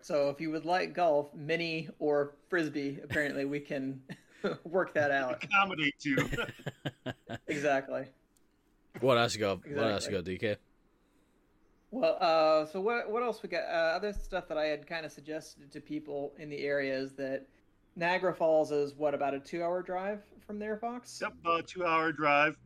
So 0.01 0.29
if 0.29 0.39
you 0.39 0.51
would 0.51 0.63
like 0.65 0.93
golf, 0.93 1.33
mini 1.35 1.89
or 1.99 2.35
frisbee, 2.49 2.99
apparently 3.03 3.43
we 3.43 3.59
can 3.59 4.01
work 4.63 4.93
that 4.93 5.11
out. 5.11 5.43
accommodate 5.43 5.95
you. 6.05 6.17
Exactly. 7.47 8.05
What 9.01 9.17
else 9.17 9.35
you 9.35 9.41
got? 9.41 9.59
What 9.69 9.91
else 9.91 10.05
you 10.05 10.11
got, 10.13 10.23
DK? 10.23 10.57
Well, 11.91 12.17
uh, 12.19 12.65
so 12.65 12.81
what 12.81 13.09
what 13.09 13.23
else 13.23 13.41
we 13.41 13.49
got? 13.49 13.63
Uh, 13.63 13.95
other 13.95 14.13
stuff 14.13 14.47
that 14.49 14.57
I 14.57 14.65
had 14.65 14.85
kind 14.85 15.05
of 15.05 15.11
suggested 15.11 15.71
to 15.71 15.81
people 15.81 16.33
in 16.37 16.49
the 16.49 16.59
area 16.59 16.97
is 16.97 17.13
that 17.13 17.45
Niagara 17.95 18.33
Falls 18.33 18.71
is 18.71 18.93
what 18.93 19.13
about 19.13 19.33
a 19.33 19.39
two-hour 19.39 19.81
drive 19.83 20.21
from 20.45 20.59
there, 20.59 20.77
Fox? 20.77 21.19
yep, 21.21 21.33
about 21.41 21.61
a 21.61 21.63
two-hour 21.63 22.11
drive. 22.11 22.57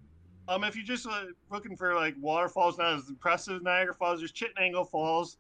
Um, 0.47 0.63
if 0.63 0.75
you're 0.75 0.83
just 0.83 1.07
uh, 1.07 1.25
looking 1.51 1.77
for 1.77 1.95
like 1.95 2.15
waterfalls, 2.19 2.77
not 2.77 2.95
as 2.97 3.09
impressive 3.09 3.57
as 3.57 3.61
Niagara 3.61 3.93
Falls, 3.93 4.19
there's 4.19 4.33
Chittenango 4.33 4.89
Falls. 4.89 5.37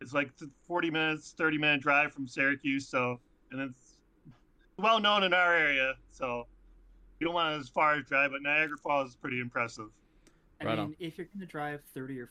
It's 0.00 0.12
like 0.12 0.30
40 0.66 0.90
minutes, 0.90 1.34
30 1.36 1.58
minute 1.58 1.80
drive 1.82 2.12
from 2.12 2.28
Syracuse. 2.28 2.86
So, 2.86 3.18
and 3.50 3.60
it's 3.60 3.98
well 4.78 5.00
known 5.00 5.24
in 5.24 5.34
our 5.34 5.54
area. 5.54 5.94
So, 6.10 6.46
you 7.18 7.26
don't 7.26 7.34
want 7.34 7.60
as 7.60 7.68
far 7.68 7.94
as 7.96 8.04
drive, 8.04 8.30
but 8.30 8.42
Niagara 8.42 8.76
Falls 8.76 9.10
is 9.10 9.16
pretty 9.16 9.40
impressive. 9.40 9.88
I 10.60 10.64
Right 10.64 10.78
mean, 10.78 10.86
on. 10.86 10.96
if 11.00 11.18
you're 11.18 11.26
going 11.26 11.40
to 11.40 11.46
drive 11.46 11.80
30 11.94 12.20
or 12.20 12.28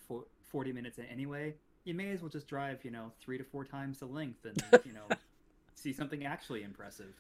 40 0.52 0.74
minutes 0.74 1.00
anyway, 1.12 1.54
you 1.84 1.94
may 1.94 2.10
as 2.12 2.22
well 2.22 2.30
just 2.30 2.48
drive, 2.48 2.84
you 2.84 2.92
know, 2.92 3.12
three 3.22 3.38
to 3.38 3.44
four 3.44 3.64
times 3.66 4.00
the 4.00 4.06
length 4.08 4.46
and, 4.46 4.62
you 4.86 4.94
know, 4.94 5.08
see 5.76 5.94
something 5.94 6.26
actually 6.26 6.64
impressive. 6.64 7.14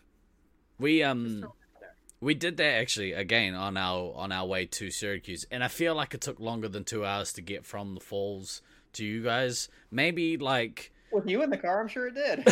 We 0.80 1.04
um 1.04 1.40
throw 1.42 1.50
it 1.50 1.52
out 1.76 1.80
there. 1.82 1.94
we 2.22 2.34
did 2.34 2.58
that 2.58 2.74
actually 2.80 3.14
again 3.14 3.54
on 3.56 3.78
our 3.78 4.14
on 4.16 4.32
our 4.32 4.46
way 4.46 4.66
to 4.66 4.90
Syracuse, 4.92 5.46
and 5.52 5.64
I 5.64 5.68
feel 5.70 5.96
like 5.96 6.14
it 6.14 6.22
took 6.22 6.40
longer 6.40 6.68
than 6.68 6.84
two 6.84 7.06
hours 7.06 7.32
to 7.34 7.42
get 7.42 7.66
from 7.66 7.94
the 7.94 8.02
falls 8.02 8.62
to 8.94 9.06
you 9.06 9.24
guys. 9.24 9.70
Maybe 9.92 10.36
like 10.38 10.92
With 11.12 11.28
you 11.30 11.44
in 11.44 11.50
the 11.50 11.58
car, 11.58 11.80
I'm 11.80 11.88
sure 11.88 12.08
it 12.08 12.16
did. 12.16 12.46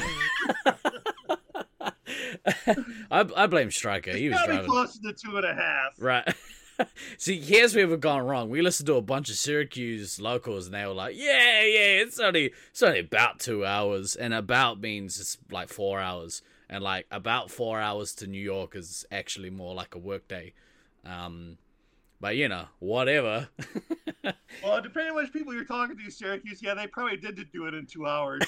I, 3.12 3.25
I 3.36 3.48
blame 3.48 3.72
Striker. 3.72 4.12
He 4.12 4.29
was 4.29 4.38
Gotta 4.39 4.51
driving. 4.53 4.69
close 4.69 4.98
to 5.00 5.13
two 5.13 5.38
and 5.38 5.45
a 5.45 5.53
half. 5.53 5.93
Right. 6.00 6.33
See, 7.18 7.39
here's 7.39 7.75
where 7.75 7.88
we've 7.88 8.00
gone 8.00 8.25
wrong. 8.25 8.50
We 8.50 8.62
listened 8.62 8.88
to 8.88 8.96
a 8.96 9.01
bunch 9.01 9.30
of 9.30 9.36
Syracuse 9.36 10.20
locals, 10.20 10.65
and 10.65 10.75
they 10.75 10.86
were 10.86 10.94
like, 10.94 11.15
"Yeah, 11.15 11.62
yeah, 11.62 12.01
it's 12.01 12.20
only 12.20 12.51
it's 12.70 12.84
only 12.84 13.00
about 13.00 13.39
two 13.39 13.65
hours, 13.65 14.15
and 14.15 14.34
about 14.34 14.80
means 14.80 15.20
it's 15.20 15.38
like 15.51 15.70
four 15.70 16.00
hours, 16.00 16.42
and 16.70 16.84
like 16.84 17.06
about 17.12 17.51
four 17.51 17.80
hours 17.80 18.13
to 18.15 18.27
New 18.27 18.42
York 18.42 18.75
is 18.75 19.06
actually 19.12 19.50
more 19.50 19.74
like 19.74 19.96
a 19.96 20.00
workday." 20.00 20.53
Um, 21.06 21.58
but 22.20 22.36
you 22.36 22.48
know, 22.48 22.68
whatever. 22.80 23.50
Well, 24.63 24.82
depending 24.82 25.12
on 25.12 25.15
which 25.18 25.34
people 25.34 25.53
you're 25.53 25.65
talking 25.65 25.98
to, 25.98 26.12
Syracuse, 26.12 26.62
yeah, 26.62 26.74
they 26.74 26.88
probably 26.88 27.18
did 27.18 27.39
do 27.51 27.65
it 27.65 27.74
in 27.74 27.86
two 27.86 28.06
hours. 28.06 28.44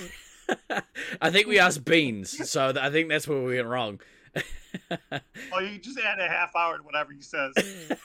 I 1.22 1.32
think 1.32 1.48
we 1.48 1.60
asked 1.60 1.84
Beans, 1.84 2.50
so 2.50 2.74
I 2.79 2.89
think 2.89 3.10
that's 3.10 3.27
where 3.27 3.41
we 3.41 3.55
went 3.55 3.67
wrong. 3.67 4.00
oh, 5.53 5.59
you 5.59 5.79
just 5.79 5.99
add 5.99 6.19
a 6.19 6.27
half 6.27 6.55
hour 6.55 6.77
to 6.77 6.83
whatever 6.83 7.13
he 7.13 7.21
says. 7.21 7.53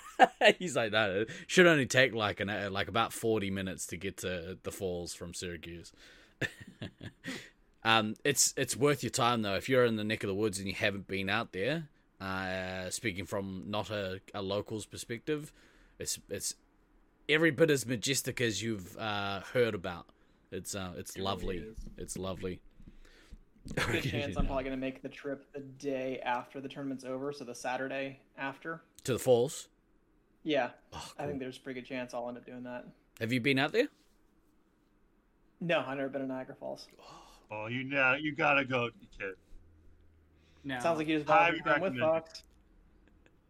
He's 0.59 0.77
like 0.77 0.93
that. 0.93 1.11
It 1.11 1.31
should 1.47 1.67
only 1.67 1.87
take 1.87 2.15
like 2.15 2.41
an 2.41 2.49
uh, 2.49 2.69
like 2.71 2.89
about 2.89 3.13
forty 3.13 3.51
minutes 3.51 3.87
to 3.89 3.97
get 3.97 4.19
to 4.19 4.59
the 4.63 4.73
falls 4.73 5.15
from 5.15 5.35
Syracuse. 5.35 5.93
um, 7.85 8.15
it's 8.25 8.55
it's 8.57 8.77
worth 8.77 9.03
your 9.03 9.11
time 9.11 9.43
though 9.43 9.57
if 9.57 9.69
you're 9.69 9.85
in 9.85 9.97
the 9.97 10.05
neck 10.05 10.23
of 10.23 10.29
the 10.29 10.35
woods 10.35 10.59
and 10.59 10.69
you 10.69 10.75
haven't 10.75 11.07
been 11.07 11.29
out 11.29 11.53
there. 11.53 11.89
Uh, 12.21 12.91
speaking 12.91 13.25
from 13.25 13.65
not 13.67 13.91
a, 13.91 14.21
a 14.35 14.43
local's 14.43 14.87
perspective, 14.87 15.53
it's 15.99 16.19
it's 16.29 16.55
every 17.29 17.51
bit 17.51 17.71
as 17.71 17.87
majestic 17.87 18.41
as 18.41 18.63
you've 18.63 18.97
uh, 18.99 19.41
heard 19.53 19.75
about. 19.75 20.07
It's 20.53 20.75
uh, 20.75 20.93
it's 20.97 21.17
It 21.17 21.23
lovely. 21.23 21.59
is. 21.59 21.79
It's 21.97 22.19
lovely. 22.19 22.61
Good 23.75 24.03
chance 24.11 24.37
I'm 24.37 24.47
probably 24.47 24.65
going 24.65 24.77
to 24.77 24.81
make 24.81 25.03
the 25.03 25.09
trip 25.09 25.53
the 25.53 25.61
day 25.61 26.21
after 26.25 26.61
the 26.61 26.69
tournament's 26.69 27.05
over, 27.05 27.33
so 27.33 27.45
the 27.45 27.55
Saturday 27.55 28.21
after. 28.39 28.83
to 29.05 29.13
the 29.15 29.19
falls. 29.19 29.69
Yeah, 30.43 30.71
Oh, 30.95 31.13
I 31.19 31.27
think 31.27 31.39
there's 31.39 31.59
a 31.59 31.61
pretty 31.61 31.81
good 31.81 31.87
chance 31.89 32.15
I'll 32.15 32.27
end 32.29 32.39
up 32.39 32.47
doing 32.47 32.63
that. 32.65 32.87
Have 33.21 33.33
you 33.33 33.41
been 33.41 33.59
out 33.59 33.73
there? 33.73 33.89
No, 35.61 35.85
I've 35.87 35.99
never 35.99 36.09
been 36.09 36.23
to 36.23 36.27
Niagara 36.27 36.55
Falls. 36.59 36.87
Oh, 36.99 37.15
oh 37.51 37.67
you 37.67 37.85
now 37.85 38.15
you 38.15 38.35
gotta 38.35 38.65
go, 38.65 38.89
kid. 39.19 39.35
Now, 40.65 40.81
Sounds 40.81 40.97
like 40.99 41.09
you 41.09 41.19
just 41.19 41.29
Highly 41.29 41.61
bought 41.61 41.81
with 41.83 41.93
recommend. 41.93 42.01
Fox. 42.01 42.43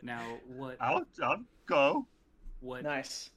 now 0.03 0.21
what 0.49 0.77
I'll 0.81 1.05
I'll 1.23 1.45
go. 1.67 2.07
what 2.61 2.83
Nice. 2.83 3.31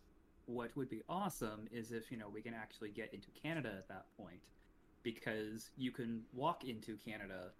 what 0.48 0.75
would 0.75 0.89
be 0.89 1.03
awesome 1.08 1.68
is 1.72 1.92
if 1.92 2.12
you 2.12 2.18
know 2.18 2.30
we 2.34 2.42
can 2.42 2.56
actually 2.56 2.89
get 2.89 3.13
into 3.13 3.27
Canada 3.39 3.70
at 3.77 3.88
that 3.89 4.06
point, 4.18 4.39
because 5.03 5.69
you 5.77 5.91
can 5.91 6.22
walk 6.33 6.63
into 6.63 6.98
Canada 7.05 7.51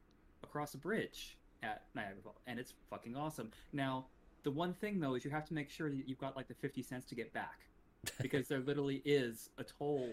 across 0.44 0.74
a 0.74 0.78
bridge 0.78 1.38
at 1.62 1.84
Niagara 1.96 2.22
Falls, 2.24 2.38
and 2.48 2.60
it's 2.60 2.74
fucking 2.90 3.16
awesome. 3.16 3.52
Now, 3.72 4.06
the 4.44 4.52
one 4.52 4.74
thing 4.74 5.00
though 5.00 5.16
is 5.16 5.24
you 5.24 5.32
have 5.32 5.46
to 5.48 5.54
make 5.54 5.70
sure 5.70 5.90
that 5.90 6.08
you've 6.08 6.18
got 6.18 6.36
like 6.36 6.48
the 6.48 6.54
fifty 6.56 6.82
cents 6.82 7.06
to 7.08 7.16
get 7.16 7.32
back, 7.34 7.60
because 8.22 8.48
there 8.48 8.60
literally 8.60 9.02
is 9.06 9.50
a 9.58 9.64
toll 9.64 10.10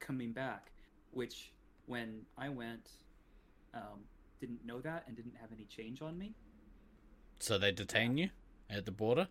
coming 0.00 0.32
back, 0.32 0.70
which 1.12 1.52
when 1.86 2.20
I 2.36 2.48
went, 2.48 2.90
um, 3.74 4.00
didn't 4.40 4.64
know 4.64 4.80
that 4.80 5.04
and 5.06 5.16
didn't 5.16 5.36
have 5.40 5.50
any 5.52 5.64
change 5.64 6.02
on 6.02 6.18
me. 6.18 6.34
So 7.38 7.58
they 7.58 7.72
detain 7.72 8.16
you 8.18 8.30
at 8.70 8.84
the 8.86 8.92
border. 8.92 9.28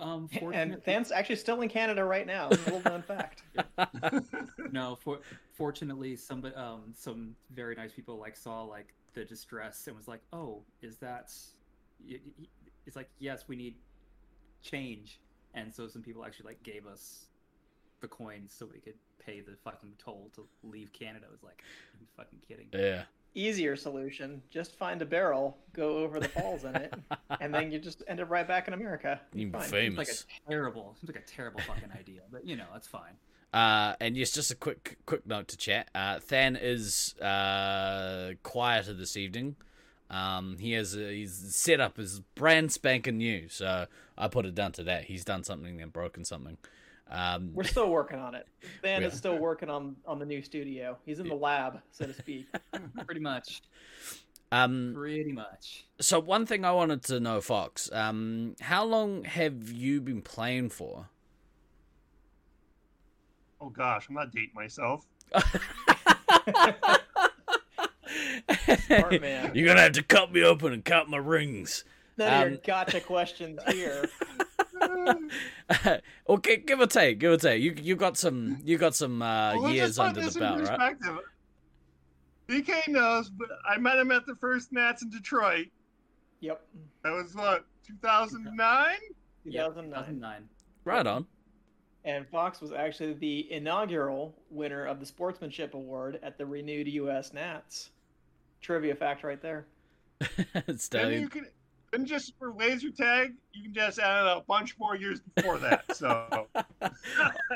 Um, 0.00 0.28
And 0.32 0.40
fortunately- 0.40 0.82
Dan's 0.84 1.12
actually 1.12 1.36
still 1.36 1.60
in 1.62 1.68
Canada 1.68 2.04
right 2.04 2.26
now. 2.26 2.48
Little 2.48 2.82
known 2.82 3.02
fact. 3.02 3.42
no 4.74 4.96
for, 4.96 5.20
fortunately 5.52 6.16
some 6.16 6.44
um 6.56 6.82
some 6.94 7.34
very 7.54 7.74
nice 7.74 7.92
people 7.92 8.18
like 8.18 8.36
saw 8.36 8.62
like 8.62 8.92
the 9.14 9.24
distress 9.24 9.86
and 9.86 9.96
was 9.96 10.08
like 10.08 10.20
oh 10.32 10.62
is 10.82 10.96
that 10.98 11.32
y- 12.06 12.18
y- 12.38 12.46
it's 12.86 12.96
like 12.96 13.08
yes 13.18 13.44
we 13.48 13.56
need 13.56 13.76
change 14.62 15.20
and 15.54 15.72
so 15.72 15.86
some 15.86 16.02
people 16.02 16.24
actually 16.24 16.46
like 16.46 16.62
gave 16.62 16.86
us 16.86 17.26
the 18.00 18.08
coins 18.08 18.52
so 18.56 18.66
we 18.66 18.80
could 18.80 18.94
pay 19.24 19.40
the 19.40 19.56
fucking 19.62 19.92
toll 19.98 20.30
to 20.34 20.46
leave 20.64 20.92
canada 20.92 21.24
I 21.28 21.30
was 21.30 21.42
like 21.42 21.62
are 21.94 21.98
you 22.00 22.06
fucking 22.16 22.40
kidding 22.46 22.66
Yeah. 22.72 23.02
Easier 23.36 23.74
solution: 23.74 24.40
just 24.48 24.76
find 24.76 25.02
a 25.02 25.04
barrel, 25.04 25.58
go 25.72 25.96
over 25.98 26.20
the 26.20 26.28
falls 26.28 26.62
in 26.62 26.76
it, 26.76 26.94
and 27.40 27.52
then 27.52 27.72
you 27.72 27.80
just 27.80 28.04
end 28.06 28.20
up 28.20 28.30
right 28.30 28.46
back 28.46 28.68
in 28.68 28.74
America. 28.74 29.20
You 29.32 29.50
Fine. 29.50 29.62
seems 29.68 29.98
like 29.98 30.06
a 30.08 30.48
terrible 30.48 30.94
seems 31.00 31.12
like 31.12 31.20
a 31.20 31.26
terrible 31.26 31.58
fucking 31.62 31.90
idea 31.98 32.20
but 32.30 32.46
you 32.46 32.54
know 32.54 32.66
it's 32.76 32.86
fine 32.86 33.14
Uh, 33.54 33.94
and 34.00 34.16
yes, 34.16 34.32
just 34.32 34.50
a 34.50 34.56
quick 34.56 34.98
quick 35.06 35.24
note 35.26 35.46
to 35.46 35.56
chat. 35.56 35.88
Uh, 35.94 36.18
Than 36.26 36.56
is 36.56 37.14
uh, 37.20 38.32
quieter 38.42 38.92
this 38.94 39.16
evening. 39.16 39.54
Um, 40.10 40.56
he 40.58 40.72
has 40.72 40.96
a, 40.96 41.20
his 41.20 41.54
setup 41.54 41.98
is 42.00 42.20
brand 42.34 42.72
spanking 42.72 43.16
new, 43.18 43.48
so 43.48 43.86
I 44.18 44.26
put 44.28 44.44
it 44.44 44.56
down 44.56 44.72
to 44.72 44.82
that. 44.84 45.04
He's 45.04 45.24
done 45.24 45.44
something 45.44 45.80
and 45.80 45.92
broken 45.92 46.24
something. 46.24 46.58
Um, 47.08 47.50
We're 47.54 47.62
still 47.64 47.88
working 47.90 48.18
on 48.18 48.34
it. 48.34 48.48
Than 48.82 49.02
Yeah. 49.02 49.08
is 49.08 49.14
still 49.14 49.38
working 49.38 49.70
on 49.70 49.94
on 50.04 50.18
the 50.18 50.26
new 50.26 50.42
studio. 50.42 50.98
He's 51.06 51.20
in 51.20 51.28
the 51.28 51.34
lab, 51.36 51.80
so 51.92 52.06
to 52.06 52.12
speak. 52.14 52.46
pretty 53.06 53.20
much 53.20 53.62
um, 54.50 54.92
pretty 54.96 55.32
much 55.32 55.84
so 56.00 56.18
one 56.18 56.44
thing 56.44 56.64
I 56.64 56.72
wanted 56.72 57.02
to 57.04 57.20
know, 57.20 57.40
Fox, 57.40 57.88
um, 57.92 58.56
how 58.60 58.84
long 58.84 59.22
have 59.24 59.70
you 59.70 60.00
been 60.00 60.22
playing 60.22 60.70
for? 60.70 61.08
Oh 63.64 63.70
gosh, 63.70 64.06
I'm 64.10 64.14
not 64.14 64.30
dating 64.30 64.50
myself. 64.54 65.06
Smart 68.86 69.20
man. 69.22 69.52
You're 69.54 69.66
gonna 69.66 69.80
have 69.80 69.92
to 69.92 70.02
cut 70.02 70.30
me 70.32 70.42
open 70.42 70.72
and 70.74 70.84
count 70.84 71.08
my 71.08 71.16
rings. 71.16 71.84
None 72.18 72.28
of 72.28 72.42
Um, 72.42 72.48
your 72.50 72.60
gotcha 72.64 73.00
questions 73.00 73.58
here. 73.70 74.04
okay, 76.28 76.56
give 76.58 76.80
or 76.80 76.86
take, 76.86 77.18
give 77.18 77.32
or 77.32 77.36
take. 77.38 77.62
You 77.62 77.74
you 77.80 77.96
got 77.96 78.18
some 78.18 78.58
you 78.62 78.76
got 78.76 78.94
some 78.94 79.22
uh, 79.22 79.54
Well, 79.54 79.62
let's 79.62 79.74
years 79.74 79.98
under 79.98 80.20
this 80.20 80.34
the 80.34 80.40
belt, 80.40 80.60
right? 80.68 80.68
perspective. 80.98 81.18
DK 82.48 82.88
knows, 82.88 83.30
but 83.30 83.48
I 83.66 83.78
met 83.78 83.96
him 83.98 84.10
at 84.12 84.26
the 84.26 84.34
first 84.36 84.72
Nats 84.72 85.02
in 85.02 85.08
Detroit. 85.08 85.68
Yep. 86.40 86.60
That 87.02 87.12
was 87.12 87.34
what 87.34 87.64
2009. 87.86 88.96
2009. 89.44 89.90
2009 90.00 90.48
Right 90.84 91.06
on. 91.06 91.26
And 92.04 92.26
Fox 92.28 92.60
was 92.60 92.72
actually 92.72 93.14
the 93.14 93.50
inaugural 93.50 94.34
winner 94.50 94.84
of 94.84 95.00
the 95.00 95.06
Sportsmanship 95.06 95.74
Award 95.74 96.20
at 96.22 96.36
the 96.36 96.44
renewed 96.44 96.86
U.S. 96.88 97.32
Nats. 97.32 97.90
Trivia 98.60 98.94
fact 98.94 99.24
right 99.24 99.40
there. 99.40 99.66
Then 100.66 100.78
Stallion. 100.78 101.22
you 101.22 101.28
can, 101.28 101.46
then 101.92 102.06
just 102.06 102.32
for 102.38 102.52
laser 102.52 102.90
tag, 102.90 103.34
you 103.52 103.62
can 103.64 103.74
just 103.74 103.98
add 103.98 104.26
a 104.26 104.42
bunch 104.46 104.78
more 104.78 104.96
years 104.96 105.20
before 105.34 105.58
that. 105.58 105.94
So 105.94 106.46
All 106.54 106.90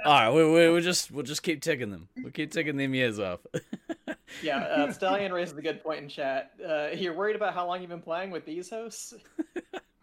right, 0.05 0.31
we, 0.31 0.45
we 0.45 0.51
we'll 0.71 0.81
just 0.81 1.11
we'll 1.11 1.25
just 1.25 1.43
keep 1.43 1.61
ticking 1.61 1.91
them. 1.91 2.09
We'll 2.17 2.33
keep 2.33 2.51
ticking 2.53 2.77
them 2.77 2.95
years 2.95 3.19
off. 3.19 3.41
Yeah, 4.43 4.59
uh, 4.59 4.93
Stallion 4.93 5.33
raises 5.33 5.57
a 5.57 5.63
good 5.63 5.83
point 5.83 6.03
in 6.03 6.09
chat. 6.09 6.53
Uh, 6.63 6.89
you're 6.95 7.15
worried 7.15 7.35
about 7.35 7.55
how 7.55 7.67
long 7.67 7.81
you've 7.81 7.89
been 7.89 8.03
playing 8.03 8.31
with 8.31 8.45
these 8.45 8.69
hosts? 8.69 9.15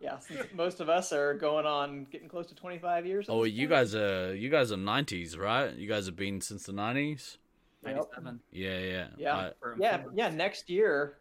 Yeah, 0.06 0.20
since 0.20 0.48
most 0.54 0.80
of 0.80 0.88
us 0.90 1.12
are 1.12 1.34
going 1.34 1.66
on 1.66 2.06
getting 2.12 2.30
close 2.30 2.48
to 2.48 2.56
25 2.56 3.06
years. 3.06 3.26
oh, 3.28 3.44
you 3.44 3.68
point. 3.68 3.70
guys 3.72 3.96
are 3.96 4.36
you 4.36 4.50
guys 4.50 4.72
are 4.72 4.78
nineties, 4.78 5.38
right? 5.38 5.74
You 5.76 5.88
guys 5.88 6.06
have 6.06 6.16
been 6.16 6.40
since 6.42 6.64
the 6.64 6.74
nineties. 6.74 7.38
97 7.84 8.40
Yeah, 8.52 8.80
yeah. 8.80 9.08
Yeah. 9.18 9.36
I- 9.38 9.52
Yeah, 9.78 10.04
yeah. 10.16 10.30
Next 10.30 10.70
year, 10.70 11.18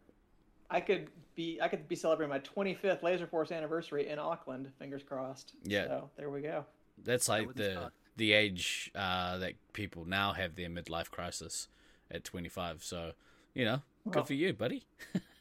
I 0.71 0.81
could 0.81 1.09
be 1.35 1.59
I 1.61 1.69
could 1.69 1.89
be 1.89 1.97
celebrating 1.97 2.31
my 2.31 2.41
25th 2.41 3.03
Laser 3.03 3.27
Force 3.27 3.53
anniversary 3.53 4.09
in 4.09 4.19
Auckland. 4.19 4.71
Fingers 4.79 5.03
crossed. 5.03 5.53
Yeah. 5.65 5.87
So 5.87 6.11
there 6.17 6.31
we 6.31 6.41
go. 6.41 6.65
that's 7.05 7.29
like 7.29 7.47
wouldn't 7.49 7.57
the 7.57 7.75
suck. 7.81 7.93
the 8.17 8.33
age 8.33 8.91
uh, 8.95 9.39
that 9.39 9.53
people 9.73 10.05
now 10.07 10.33
have 10.33 10.57
their 10.57 10.69
midlife 10.71 11.11
crisis 11.11 11.69
at 12.11 12.25
twenty 12.25 12.49
five. 12.49 12.83
So 12.85 13.13
you 13.55 13.65
know, 13.65 13.83
good 14.11 14.27
for 14.27 14.35
you, 14.35 14.53
buddy. 14.55 14.85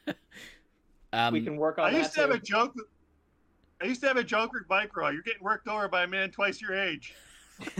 um, 1.12 1.32
we 1.32 1.40
can 1.42 1.56
work 1.56 1.78
on 1.78 1.86
I 1.86 1.90
that. 1.92 1.98
used 1.98 2.14
to 2.14 2.20
have 2.20 2.30
too. 2.30 2.36
a 2.36 2.40
joke. 2.40 2.74
With, 2.74 2.84
I 3.84 3.86
used 3.88 4.00
to 4.00 4.06
have 4.08 4.16
a 4.16 4.24
joke 4.24 4.54
with 4.54 4.66
Bike 4.66 4.96
Raw. 4.96 5.10
You're 5.10 5.20
getting 5.20 5.42
worked 5.42 5.68
over 5.68 5.88
by 5.88 6.04
a 6.04 6.06
man 6.06 6.30
twice 6.30 6.58
your 6.58 6.74
age. 6.74 7.14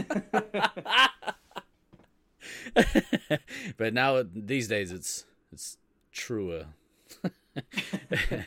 but 3.75 3.91
now 3.91 4.23
these 4.31 4.67
days 4.67 4.91
it's 4.91 5.25
it's 5.51 5.77
truer. 6.11 6.67
the 7.55 8.45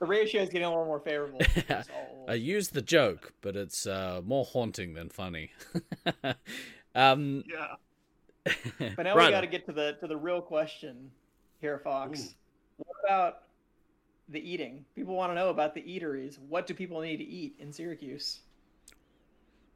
ratio 0.00 0.40
is 0.40 0.48
getting 0.48 0.64
a 0.64 0.70
little 0.70 0.86
more 0.86 1.00
favorable. 1.00 1.38
I 2.28 2.32
use 2.32 2.68
the 2.68 2.80
joke, 2.80 3.34
but 3.42 3.56
it's 3.56 3.86
uh, 3.86 4.22
more 4.24 4.46
haunting 4.46 4.94
than 4.94 5.10
funny. 5.10 5.50
um, 6.94 7.44
Yeah. 7.46 7.74
But 8.78 9.02
now 9.02 9.14
right 9.14 9.26
we 9.26 9.32
got 9.32 9.42
to 9.42 9.46
get 9.46 9.66
to 9.66 9.72
the 9.72 9.98
to 10.00 10.06
the 10.06 10.16
real 10.16 10.40
question 10.40 11.10
here, 11.60 11.78
Fox. 11.78 12.20
Ooh. 12.20 12.28
What 12.78 12.96
about 13.04 13.42
the 14.28 14.40
eating. 14.40 14.84
People 14.94 15.14
want 15.14 15.30
to 15.30 15.34
know 15.34 15.50
about 15.50 15.74
the 15.74 15.82
eateries. 15.82 16.38
What 16.48 16.66
do 16.66 16.74
people 16.74 17.00
need 17.00 17.18
to 17.18 17.24
eat 17.24 17.54
in 17.58 17.72
Syracuse? 17.72 18.40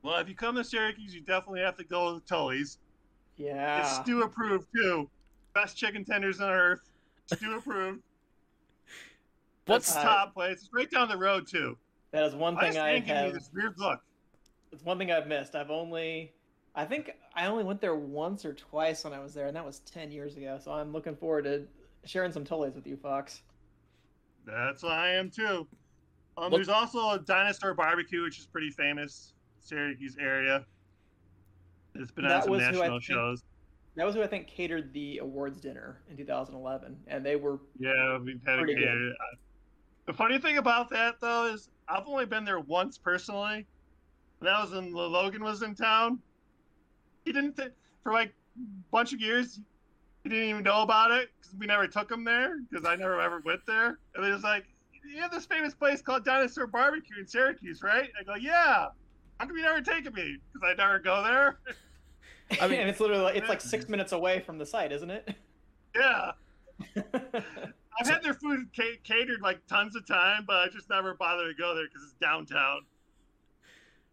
Well, 0.03 0.17
if 0.19 0.29
you 0.29 0.35
come 0.35 0.57
to 0.57 0.65
Syracuse, 0.65 1.15
you 1.15 1.21
definitely 1.21 1.61
have 1.61 1.77
to 1.77 1.85
go 1.85 2.19
to 2.19 2.27
Tully's. 2.27 2.79
Yeah. 3.37 3.81
It's 3.81 3.97
Stu 3.97 4.23
approved 4.23 4.67
too. 4.75 5.09
Best 5.55 5.77
chicken 5.77 6.05
tenders 6.05 6.41
on 6.41 6.51
earth. 6.51 6.81
Stu 7.27 7.55
approved. 7.59 8.01
What's 9.67 9.93
That's 9.93 10.05
Uh, 10.05 10.09
top 10.09 10.35
place? 10.35 10.59
It's 10.61 10.71
right 10.73 10.91
down 10.91 11.09
the 11.09 11.17
road 11.17 11.47
too. 11.47 11.77
that 12.13 12.25
is 12.25 12.35
one 12.35 12.57
thing 12.59 12.77
I 12.79 12.93
Dan 12.93 13.01
giving 13.03 13.15
have. 13.15 13.33
this 13.35 13.51
weird 13.55 13.75
look? 13.79 14.01
It's 14.73 14.85
one 14.85 14.99
thing 14.99 15.13
I've 15.13 15.27
missed. 15.27 15.55
I've 15.55 15.71
only, 15.71 16.33
I 16.75 16.85
think 16.85 17.13
I 17.35 17.47
only 17.47 17.65
went 17.65 17.81
there 17.81 17.95
once 17.95 18.45
or 18.45 18.53
twice 18.55 19.05
when 19.05 19.13
I 19.13 19.21
was 19.21 19.35
there, 19.35 19.47
and 19.47 19.55
that 19.57 19.65
was 19.65 19.81
ten 19.81 20.11
years 20.11 20.37
ago. 20.37 20.59
So 20.63 20.73
I'm 20.73 20.93
looking 20.93 21.15
forward 21.17 21.45
to 21.45 21.67
sharing 22.05 22.33
some 22.33 22.45
Tully's 22.45 22.75
with 22.75 22.87
you, 22.87 22.97
Fox. 22.97 23.43
That's 24.47 24.83
what 24.83 24.93
I 24.93 25.11
am 25.15 25.31
too. 25.31 25.67
Um, 26.37 26.51
What- 26.51 26.53
there's 26.53 26.69
also 26.69 27.11
a 27.11 27.19
dinosaur 27.19 27.75
barbecue, 27.75 28.23
which 28.23 28.39
is 28.39 28.47
pretty 28.47 28.71
famous, 28.71 29.35
Syracuse 29.61 30.17
area. 30.19 30.65
It's 31.95 32.11
been 32.11 32.25
on 32.25 32.31
That 32.31 32.45
some 32.45 32.53
was 32.53 32.63
who 32.63 32.67
I 32.69 32.71
national 32.73 32.89
think- 32.91 33.03
shows. 33.03 33.45
That 33.97 34.07
was 34.07 34.15
who 34.15 34.23
I 34.23 34.27
think 34.27 34.47
catered 34.47 34.93
the 34.93 35.19
awards 35.19 35.61
dinner 35.61 36.01
in 36.09 36.17
2011, 36.17 37.03
and 37.09 37.27
they 37.27 37.37
were 37.37 37.61
Yeah, 37.79 38.19
we've 38.19 38.41
had 38.47 38.61
a 38.61 38.63
Pretty 38.63 38.75
good. 38.77 38.85
catered. 38.87 39.17
The 40.07 40.13
funny 40.15 40.39
thing 40.39 40.59
about 40.59 40.89
that 40.91 41.21
though 41.21 41.47
is 41.47 41.69
I've 41.89 42.07
only 42.07 42.25
been 42.27 42.45
there 42.45 42.61
once 42.61 42.97
personally. 42.99 43.67
And 44.39 44.47
that 44.49 44.59
was 44.63 44.71
when 44.71 44.93
Logan 44.93 45.43
was 45.43 45.63
in 45.63 45.75
town. 45.75 46.23
He 47.25 47.33
didn't 47.33 47.57
th- 47.57 47.73
for 48.03 48.13
like 48.13 48.31
a 48.31 48.61
bunch 48.91 49.13
of 49.13 49.21
years. 49.21 49.61
He 50.23 50.29
didn't 50.29 50.49
even 50.49 50.63
know 50.63 50.83
about 50.83 51.11
it 51.11 51.31
because 51.41 51.55
we 51.59 51.67
never 51.67 51.87
took 51.87 52.11
him 52.11 52.25
there 52.25 52.57
because 52.71 52.85
I 52.87 52.95
never 52.97 53.21
ever 53.21 53.41
went 53.45 53.61
there. 53.67 53.99
And 54.15 54.25
he 54.25 54.31
was 54.31 54.43
like, 54.43 54.65
"You 55.09 55.21
have 55.23 55.31
this 55.31 55.47
famous 55.47 55.75
place 55.75 56.03
called 56.03 56.25
Dinosaur 56.25 56.67
Barbecue 56.67 57.19
in 57.21 57.27
Syracuse, 57.27 57.83
right?" 57.83 58.11
I 58.19 58.25
go, 58.25 58.35
"Yeah." 58.35 58.89
How 59.39 59.47
come 59.47 59.57
you 59.57 59.63
never 59.63 59.81
taken 59.81 60.13
me? 60.13 60.37
Because 60.53 60.69
I 60.71 60.75
never 60.75 60.99
go 60.99 61.23
there. 61.25 61.59
I 62.61 62.69
mean- 62.69 62.81
and 62.81 62.91
it's 62.91 63.01
literally 63.01 63.23
like, 63.23 63.37
it's 63.37 63.49
like 63.49 63.63
six 63.63 63.89
minutes 63.89 64.13
away 64.13 64.41
from 64.41 64.59
the 64.59 64.67
site, 64.67 64.93
isn't 64.93 65.11
it? 65.11 65.35
yeah. 65.97 66.33
I've 66.97 68.07
had 68.09 68.23
their 68.23 68.35
food 68.35 68.69
ca- 68.77 68.99
catered 69.05 69.41
like 69.43 69.67
tons 69.67 69.97
of 69.97 70.07
time, 70.07 70.45
but 70.47 70.57
I 70.57 70.69
just 70.69 70.91
never 70.91 71.15
bother 71.15 71.49
to 71.49 71.55
go 71.55 71.75
there 71.75 71.85
because 71.87 72.03
it's 72.03 72.15
downtown. 72.21 72.81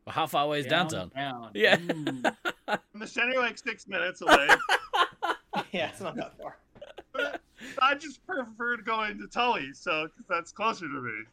well, 0.06 0.14
how 0.14 0.26
far 0.28 0.46
away 0.46 0.60
is 0.62 0.66
downtown? 0.66 1.12
Down. 1.16 1.52
Yeah. 1.54 1.76
Mm. 1.78 2.36
From 2.66 3.00
the 3.00 3.08
center, 3.08 3.38
like 3.40 3.58
six 3.58 3.88
minutes 3.88 4.22
away. 4.22 4.48
yeah, 5.72 5.90
it's 5.90 6.02
not 6.02 6.16
that 6.16 6.34
far. 6.38 6.58
I 7.82 7.96
just 7.96 8.26
prefer 8.26 8.78
to 8.78 8.84
go 8.84 9.04
into 9.04 9.28
Tully, 9.28 9.74
so 9.74 10.08
'cause 10.08 10.26
that's 10.30 10.52
closer 10.52 10.88
to 10.88 11.02
me. 11.02 11.24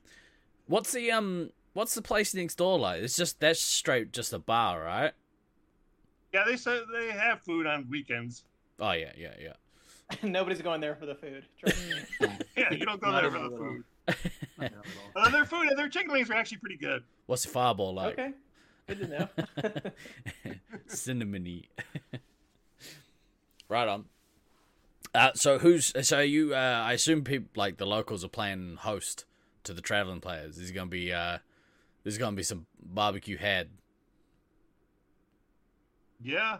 What's 0.66 0.92
the 0.92 1.10
um? 1.10 1.50
What's 1.74 1.94
the 1.94 2.02
place 2.02 2.34
next 2.34 2.54
door 2.56 2.78
like? 2.78 3.02
It's 3.02 3.16
just 3.16 3.40
that's 3.40 3.60
straight 3.60 4.12
just 4.12 4.32
a 4.32 4.38
bar, 4.38 4.82
right? 4.82 5.12
Yeah, 6.32 6.44
they 6.46 6.56
said 6.56 6.82
they 6.92 7.10
have 7.10 7.42
food 7.42 7.66
on 7.66 7.86
weekends. 7.90 8.44
Oh 8.80 8.92
yeah, 8.92 9.12
yeah, 9.16 9.34
yeah. 9.40 9.52
Nobody's 10.22 10.62
going 10.62 10.80
there 10.80 10.96
for 10.96 11.06
the 11.06 11.14
food. 11.14 11.44
Yeah, 12.56 12.72
you 12.72 12.86
don't 12.86 13.00
go 13.00 13.10
Not 13.10 13.20
there 13.22 13.30
for 13.32 13.38
the 13.38 13.56
food. 13.56 13.84
Not. 14.58 14.72
Uh, 15.16 15.30
their 15.30 15.44
food, 15.44 15.68
their 15.76 15.88
chicken 15.88 16.12
wings 16.12 16.30
are 16.30 16.34
actually 16.34 16.58
pretty 16.58 16.76
good. 16.76 17.02
What's 17.26 17.42
the 17.42 17.48
fireball 17.50 17.94
like? 17.94 18.12
okay, 18.12 18.32
good 18.86 19.00
to 19.00 19.06
know. 19.08 19.28
Cinnamony. 20.88 21.66
right 23.68 23.88
on. 23.88 24.04
Uh, 25.14 25.30
so 25.34 25.58
who's 25.58 25.92
so 26.06 26.20
you? 26.20 26.54
Uh, 26.54 26.82
I 26.84 26.92
assume 26.94 27.22
people 27.22 27.48
like 27.54 27.76
the 27.76 27.86
locals 27.86 28.24
are 28.24 28.28
playing 28.28 28.76
host 28.80 29.24
to 29.64 29.72
the 29.72 29.80
traveling 29.80 30.20
players. 30.20 30.56
There's 30.56 30.72
gonna 30.72 30.90
be 30.90 31.12
uh, 31.12 31.38
there's 32.02 32.18
gonna 32.18 32.36
be 32.36 32.42
some 32.42 32.66
barbecue 32.82 33.36
had. 33.36 33.68
Yeah, 36.20 36.58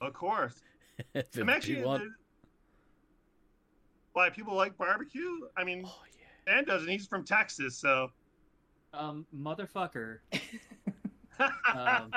of 0.00 0.14
course. 0.14 0.54
if 1.14 1.36
I'm 1.36 1.48
actually. 1.48 1.82
want. 1.82 2.04
Why 4.14 4.30
people 4.30 4.54
like 4.54 4.78
barbecue? 4.78 5.48
I 5.56 5.64
mean, 5.64 5.82
Oh 5.84 6.02
yeah. 6.46 6.54
Dan 6.54 6.64
doesn't. 6.64 6.88
He's 6.88 7.06
from 7.06 7.24
Texas, 7.24 7.76
so. 7.76 8.10
Um, 8.92 9.26
motherfucker. 9.36 10.18
Um, 11.74 12.12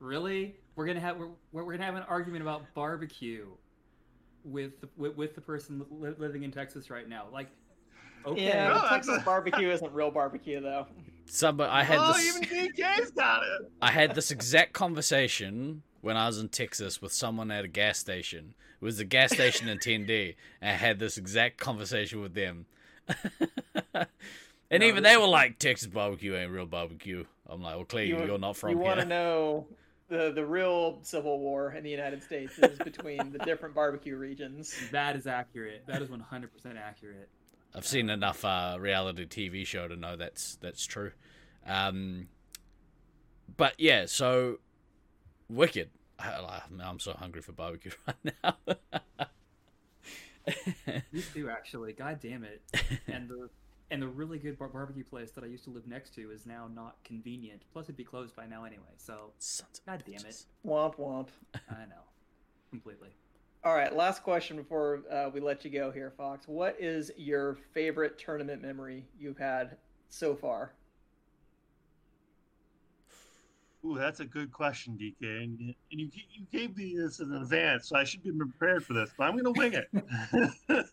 Really? 0.00 0.56
We're 0.76 0.86
gonna 0.86 1.00
have 1.00 1.16
we're, 1.16 1.28
we're 1.52 1.72
gonna 1.72 1.84
have 1.84 1.94
an 1.94 2.04
argument 2.08 2.42
about 2.42 2.62
barbecue 2.74 3.46
with 4.44 4.80
the, 4.80 4.88
with, 4.96 5.16
with 5.16 5.34
the 5.34 5.40
person 5.40 5.84
li- 5.90 6.14
living 6.18 6.42
in 6.42 6.50
Texas 6.52 6.90
right 6.90 7.08
now. 7.08 7.26
Like, 7.32 7.48
okay, 8.26 8.46
Yeah, 8.48 8.68
No, 8.68 8.88
Texas 8.88 9.18
a- 9.20 9.24
barbecue 9.24 9.70
isn't 9.70 9.92
real 9.92 10.10
barbecue 10.10 10.60
though. 10.60 10.86
Somebody, 11.26 11.70
I 11.70 11.84
had 11.84 11.98
oh, 12.00 12.12
this. 12.14 12.36
even 12.36 12.42
DK's 12.72 13.10
got 13.12 13.42
it. 13.44 13.70
I 13.80 13.90
had 13.92 14.14
this 14.16 14.30
exact 14.32 14.72
conversation 14.72 15.82
when 16.00 16.16
I 16.16 16.26
was 16.26 16.38
in 16.38 16.48
Texas 16.48 17.00
with 17.00 17.12
someone 17.12 17.50
at 17.52 17.64
a 17.64 17.68
gas 17.68 17.98
station. 17.98 18.54
It 18.80 18.84
was 18.84 18.98
a 18.98 19.04
gas 19.04 19.32
station 19.32 19.68
attendee, 19.68 20.34
and 20.60 20.70
I 20.70 20.74
had 20.74 20.98
this 20.98 21.18
exact 21.18 21.58
conversation 21.58 22.20
with 22.20 22.34
them. 22.34 22.66
and 23.94 24.80
No, 24.80 24.86
even 24.86 25.02
they 25.02 25.16
were 25.16 25.26
like, 25.26 25.58
"Texas 25.58 25.88
barbecue 25.88 26.34
ain't 26.34 26.50
real 26.50 26.66
barbecue." 26.66 27.24
I'm 27.48 27.62
like, 27.62 27.76
"Well, 27.76 27.84
clearly 27.84 28.10
You- 28.10 28.24
you, 28.26 28.34
are 28.34 28.38
not 28.38 28.56
from 28.56 28.70
you 28.70 28.76
here." 28.76 28.84
want 28.86 29.00
to 29.00 29.06
know 29.06 29.66
the 30.10 30.32
the 30.32 30.44
real 30.44 30.98
civil 31.02 31.38
war 31.38 31.72
in 31.72 31.82
the 31.82 31.90
United 31.90 32.22
States 32.22 32.58
is 32.58 32.78
between 32.78 33.32
the 33.32 33.38
different 33.38 33.74
barbecue 33.74 34.16
regions. 34.16 34.74
that 34.92 35.16
is 35.16 35.26
accurate. 35.26 35.84
That 35.86 36.02
is 36.02 36.08
100% 36.08 36.20
accurate. 36.76 37.28
I've 37.74 37.86
seen 37.86 38.10
enough 38.10 38.44
uh, 38.44 38.76
reality 38.78 39.24
TV 39.26 39.64
show 39.64 39.88
to 39.88 39.96
know 39.96 40.16
that's 40.16 40.56
that's 40.56 40.84
true. 40.84 41.12
Um, 41.66 42.28
but 43.56 43.74
yeah, 43.78 44.06
so 44.06 44.58
wicked. 45.48 45.90
I, 46.18 46.60
I'm 46.82 46.98
so 46.98 47.12
hungry 47.12 47.40
for 47.40 47.52
barbecue 47.52 47.92
right 48.06 48.34
now. 48.42 48.56
Me 51.12 51.22
too, 51.32 51.48
actually. 51.48 51.92
God 51.92 52.18
damn 52.20 52.44
it. 52.44 52.60
And 53.06 53.28
the 53.28 53.48
and 53.90 54.00
the 54.00 54.08
really 54.08 54.38
good 54.38 54.58
bar- 54.58 54.68
barbecue 54.68 55.04
place 55.04 55.30
that 55.32 55.44
I 55.44 55.48
used 55.48 55.64
to 55.64 55.70
live 55.70 55.86
next 55.86 56.14
to 56.14 56.30
is 56.30 56.46
now 56.46 56.68
not 56.72 56.96
convenient. 57.04 57.62
Plus, 57.72 57.86
it'd 57.86 57.96
be 57.96 58.04
closed 58.04 58.36
by 58.36 58.46
now 58.46 58.64
anyway. 58.64 58.92
So, 58.96 59.32
Sons 59.38 59.80
of 59.80 59.86
God 59.86 60.04
damn 60.06 60.14
it. 60.16 60.26
bitches. 60.26 60.46
Womp 60.64 60.96
womp. 60.96 61.28
I 61.70 61.84
know, 61.88 62.02
completely. 62.70 63.08
All 63.62 63.74
right, 63.74 63.94
last 63.94 64.22
question 64.22 64.56
before 64.56 65.02
uh, 65.12 65.28
we 65.34 65.40
let 65.40 65.64
you 65.64 65.70
go 65.70 65.90
here, 65.90 66.12
Fox. 66.16 66.48
What 66.48 66.76
is 66.80 67.10
your 67.16 67.58
favorite 67.74 68.18
tournament 68.18 68.62
memory 68.62 69.04
you've 69.18 69.36
had 69.36 69.76
so 70.08 70.34
far? 70.34 70.72
Ooh, 73.84 73.96
that's 73.98 74.20
a 74.20 74.24
good 74.26 74.52
question, 74.52 74.98
DK. 75.00 75.14
And 75.42 75.58
and 75.60 75.74
you, 76.00 76.08
you 76.30 76.46
gave 76.52 76.76
me 76.76 76.94
this 76.96 77.20
in 77.20 77.32
advance, 77.34 77.88
so 77.88 77.96
I 77.96 78.04
should 78.04 78.22
be 78.22 78.30
prepared 78.32 78.84
for 78.84 78.92
this, 78.94 79.10
but 79.16 79.24
I'm 79.24 79.32
going 79.38 79.52
to 79.54 79.58
wing 79.58 79.72
it. 79.74 79.88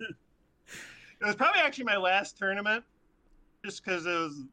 it 1.21 1.25
was 1.25 1.35
probably 1.35 1.61
actually 1.61 1.85
my 1.85 1.97
last 1.97 2.37
tournament, 2.37 2.83
just 3.65 3.83
because 3.83 4.05
it 4.05 4.09
was, 4.09 4.43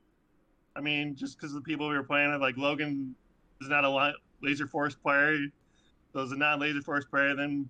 I 0.76 0.80
mean, 0.80 1.14
just 1.14 1.38
because 1.38 1.52
the 1.52 1.60
people 1.60 1.88
we 1.88 1.94
were 1.94 2.02
playing 2.02 2.32
with. 2.32 2.40
Like, 2.40 2.56
Logan 2.56 3.14
is 3.60 3.68
not 3.68 3.84
a 3.84 4.12
Laser 4.42 4.66
Force 4.66 4.94
player, 4.94 5.38
so 6.12 6.20
as 6.20 6.32
a 6.32 6.36
non 6.36 6.60
Laser 6.60 6.82
Force 6.82 7.04
player, 7.04 7.34
then 7.34 7.68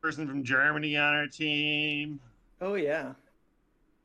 person 0.00 0.26
from 0.26 0.44
Germany 0.44 0.96
on 0.96 1.14
our 1.14 1.26
team. 1.26 2.20
Oh 2.60 2.74
yeah. 2.74 3.12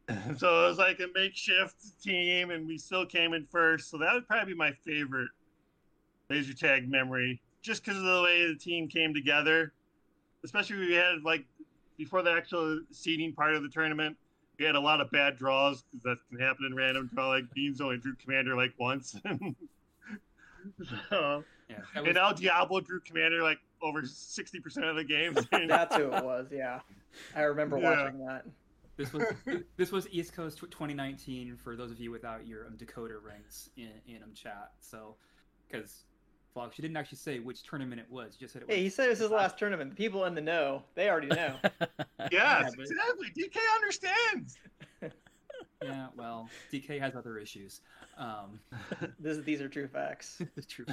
so 0.38 0.65
it 0.65 0.67
was 0.67 0.77
like 0.77 0.99
a 0.99 1.07
makeshift 1.15 2.01
team, 2.03 2.51
and 2.51 2.67
we 2.67 2.77
still 2.77 3.05
came 3.05 3.33
in 3.33 3.45
first. 3.45 3.89
So 3.89 3.97
that 3.99 4.13
would 4.13 4.27
probably 4.27 4.53
be 4.53 4.57
my 4.57 4.71
favorite 4.86 5.29
laser 6.29 6.53
tag 6.53 6.89
memory, 6.89 7.41
just 7.62 7.83
because 7.83 7.99
of 7.99 8.05
the 8.05 8.21
way 8.21 8.47
the 8.47 8.55
team 8.55 8.88
came 8.88 9.13
together. 9.13 9.73
Especially 10.43 10.77
we 10.77 10.93
had 10.93 11.23
like 11.23 11.45
before 12.03 12.21
the 12.21 12.31
actual 12.31 12.81
seeding 12.91 13.33
part 13.33 13.55
of 13.55 13.63
the 13.63 13.69
tournament, 13.69 14.17
we 14.59 14.65
had 14.65 14.75
a 14.75 14.79
lot 14.79 14.99
of 14.99 15.09
bad 15.11 15.37
draws 15.37 15.81
because 15.83 16.03
that 16.03 16.17
can 16.29 16.39
happen 16.39 16.65
in 16.65 16.75
random 16.75 17.09
draw. 17.13 17.29
Like 17.29 17.45
Beans 17.53 17.79
only 17.79 17.97
drew 17.97 18.13
commander 18.15 18.55
like 18.55 18.73
once. 18.77 19.15
so, 21.09 21.45
Yeah, 21.69 21.77
was, 21.95 22.05
and 22.05 22.15
now 22.15 22.33
Diablo 22.33 22.81
drew 22.81 22.99
commander 22.99 23.41
like 23.41 23.59
over 23.81 24.03
sixty 24.05 24.59
percent 24.59 24.85
of 24.85 24.95
the 24.95 25.03
games. 25.03 25.47
That's 25.67 25.95
who 25.95 26.11
it 26.13 26.23
was. 26.23 26.47
Yeah, 26.51 26.79
I 27.35 27.41
remember 27.43 27.77
Yeah. 27.77 28.03
watching 28.03 28.25
that. 28.25 28.43
this 28.97 29.13
was 29.13 29.23
this 29.77 29.91
was 29.91 30.07
East 30.11 30.33
Coast 30.33 30.59
2019 30.59 31.55
for 31.57 31.75
those 31.75 31.91
of 31.91 31.99
you 31.99 32.11
without 32.11 32.45
your 32.45 32.67
um, 32.67 32.75
Dakota 32.77 33.15
ranks 33.17 33.69
in 33.77 33.91
in 34.07 34.23
um, 34.23 34.33
chat. 34.33 34.71
So, 34.79 35.15
because 35.67 36.03
Fox, 36.53 36.77
you 36.77 36.81
didn't 36.81 36.97
actually 36.97 37.17
say 37.17 37.39
which 37.39 37.63
tournament 37.63 37.99
it 37.99 38.07
was. 38.09 38.35
You 38.39 38.45
just 38.45 38.53
said 38.53 38.61
it 38.63 38.67
was. 38.67 38.75
Hey, 38.75 38.83
he 38.83 38.89
said 38.89 39.07
it 39.07 39.09
was 39.09 39.19
his 39.19 39.31
last 39.31 39.57
tournament. 39.57 39.89
The 39.91 39.95
people 39.95 40.25
in 40.25 40.35
the 40.35 40.41
know, 40.41 40.83
they 40.95 41.09
already 41.09 41.27
know. 41.27 41.55
yes, 41.63 42.29
Yeah, 42.31 42.69
but- 42.75 42.79
exactly. 42.85 43.27
DK 43.37 43.57
understands. 43.75 44.57
Yeah, 45.81 46.07
well, 46.15 46.49
DK 46.71 46.97
has 47.01 47.13
other 47.13 47.37
issues. 47.37 47.81
Um, 48.17 48.57
this, 49.19 49.39
these 49.39 49.59
are 49.59 49.67
true 49.67 49.89
facts. 49.89 50.41
it's 50.55 50.65
true. 50.65 50.85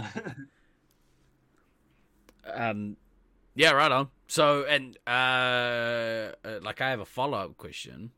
um, 2.52 2.96
yeah, 3.54 3.70
right 3.70 3.92
on. 3.92 4.08
So, 4.26 4.64
and 4.64 4.98
uh, 5.06 5.10
uh, 6.44 6.58
like, 6.62 6.80
I 6.80 6.90
have 6.90 6.98
a 6.98 7.04
follow 7.04 7.38
up 7.38 7.56
question. 7.56 8.10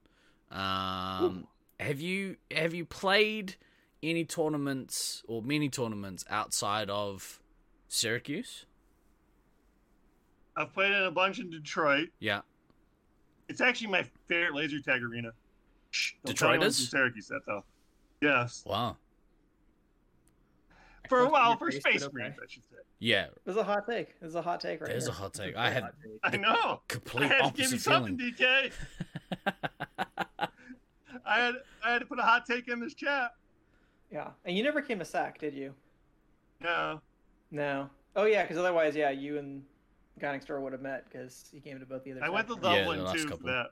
Um, 0.50 1.46
have 1.78 2.00
you 2.00 2.37
have 2.50 2.72
you 2.74 2.85
played 2.87 3.57
any 4.03 4.25
tournaments 4.25 5.23
or 5.29 5.43
mini 5.43 5.69
tournaments 5.69 6.25
outside 6.29 6.91
of 6.91 7.41
Syracuse? 7.88 8.67
I've 10.57 10.73
played 10.75 10.93
in 10.93 11.03
a 11.05 11.11
bunch 11.11 11.38
in 11.38 11.51
Detroit. 11.51 12.09
Yeah. 12.19 12.41
It's 13.49 13.61
actually 13.61 13.88
my 13.88 14.05
favorite 14.29 14.55
laser 14.55 14.81
tag 14.81 15.03
arena. 15.03 15.31
Shh, 15.91 16.12
don't 16.25 16.37
tell 16.37 16.51
anyone 16.51 16.69
Detroiters? 16.69 16.91
Syracuse 16.91 17.29
that 17.29 17.41
though. 17.47 17.65
Yes. 18.21 18.62
Wow. 18.67 18.97
For 21.09 21.21
a 21.21 21.29
while, 21.29 21.57
for 21.57 21.71
face, 21.71 21.81
Space 21.81 22.01
but 22.03 22.09
okay. 22.09 22.23
Marines, 22.23 22.37
I 22.43 22.47
should 22.49 22.62
say. 22.65 22.77
Yeah. 22.99 23.27
There's 23.45 23.57
a 23.57 23.65
hot 23.65 23.87
take. 23.88 24.19
There's 24.21 24.35
a 24.35 24.43
hot 24.43 24.61
take 24.61 24.81
right 24.81 24.88
There's 24.88 25.05
here. 25.05 25.12
a 25.12 25.15
hot 25.15 25.35
take. 25.35 25.49
It's 25.49 25.57
a 25.57 25.61
I 25.61 25.65
very 25.65 25.75
had 25.75 25.83
hot 25.83 25.95
take. 26.03 26.12
I 26.23 26.37
know. 26.37 26.55
I 26.55 26.79
complete 26.88 27.31
had 27.31 27.45
to 27.45 27.53
give 27.53 27.73
you 27.73 27.79
something, 27.79 28.17
feeling. 28.17 28.35
DK. 28.35 28.73
I 31.27 31.38
had 31.38 31.55
I 31.85 31.93
had 31.93 31.99
to 32.01 32.07
put 32.07 32.19
a 32.19 32.23
hot 32.23 32.47
take 32.47 32.69
in 32.69 32.81
this 32.81 32.95
chat. 32.95 33.33
Yeah, 34.12 34.29
and 34.44 34.57
you 34.57 34.62
never 34.62 34.83
came 34.83 34.98
to 34.98 35.05
SAC, 35.05 35.38
did 35.38 35.55
you? 35.55 35.75
No. 36.61 37.01
No. 37.51 37.88
Oh 38.14 38.25
yeah, 38.25 38.42
because 38.42 38.59
otherwise, 38.59 38.94
yeah, 38.94 39.11
you 39.11 39.38
and 39.38 39.62
Guy 40.20 40.33
Next 40.33 40.46
Door 40.46 40.61
would 40.61 40.72
have 40.72 40.83
met 40.83 41.07
because 41.11 41.48
he 41.53 41.61
came 41.61 41.81
to 41.81 41.87
both 41.87 42.05
the 42.05 42.12
other. 42.12 42.25
I 42.25 42.29
went 42.29 42.46
to 42.48 42.55
SAC 42.55 42.62
Yeah, 42.62 42.87
Loveland 42.87 43.18
too 43.18 43.29
for 43.29 43.37
that. 43.44 43.66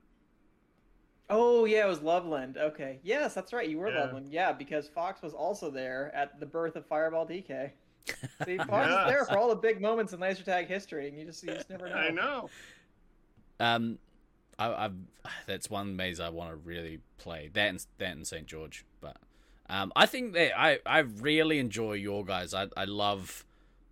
Oh 1.28 1.64
yeah, 1.66 1.84
it 1.84 1.88
was 1.88 2.00
Loveland. 2.02 2.56
Okay, 2.56 2.98
yes, 3.02 3.34
that's 3.34 3.52
right. 3.52 3.68
You 3.68 3.78
were 3.78 3.90
Yeah. 3.90 4.00
Loveland. 4.00 4.28
Yeah, 4.30 4.52
because 4.52 4.88
Fox 4.88 5.22
was 5.22 5.32
also 5.34 5.70
there 5.70 6.10
at 6.14 6.40
the 6.40 6.46
birth 6.46 6.74
of 6.76 6.86
Fireball 6.86 7.26
DK. 7.26 7.70
See, 8.44 8.56
Fox 8.56 8.68
Yeah. 8.70 9.04
is 9.04 9.10
there 9.10 9.24
for 9.26 9.38
all 9.38 9.48
the 9.50 9.54
big 9.54 9.80
moments 9.80 10.12
in 10.12 10.20
laser 10.20 10.42
tag 10.42 10.66
history, 10.66 11.06
and 11.08 11.18
you 11.18 11.26
just 11.26 11.42
you 11.44 11.52
just 11.54 11.68
never 11.70 11.88
know. 11.90 11.94
I 11.94 12.10
know. 12.10 12.50
Um, 13.60 13.98
I, 14.58 14.86
I've 14.86 14.94
that's 15.46 15.68
one 15.70 15.94
maze 15.96 16.18
I 16.18 16.30
want 16.30 16.50
to 16.50 16.56
really 16.56 17.00
play. 17.18 17.50
That 17.52 17.68
and 17.68 17.86
that 17.98 18.16
and 18.16 18.26
St 18.26 18.46
George, 18.46 18.84
but 18.84 18.89
um, 19.70 19.92
I 19.96 20.06
think 20.06 20.34
that 20.34 20.58
I 20.60 20.80
I 20.86 21.00
really 21.00 21.60
enjoy 21.60 21.94
your 21.94 22.24
guys. 22.24 22.54
I 22.54 22.68
I 22.76 22.84
love 22.86 23.44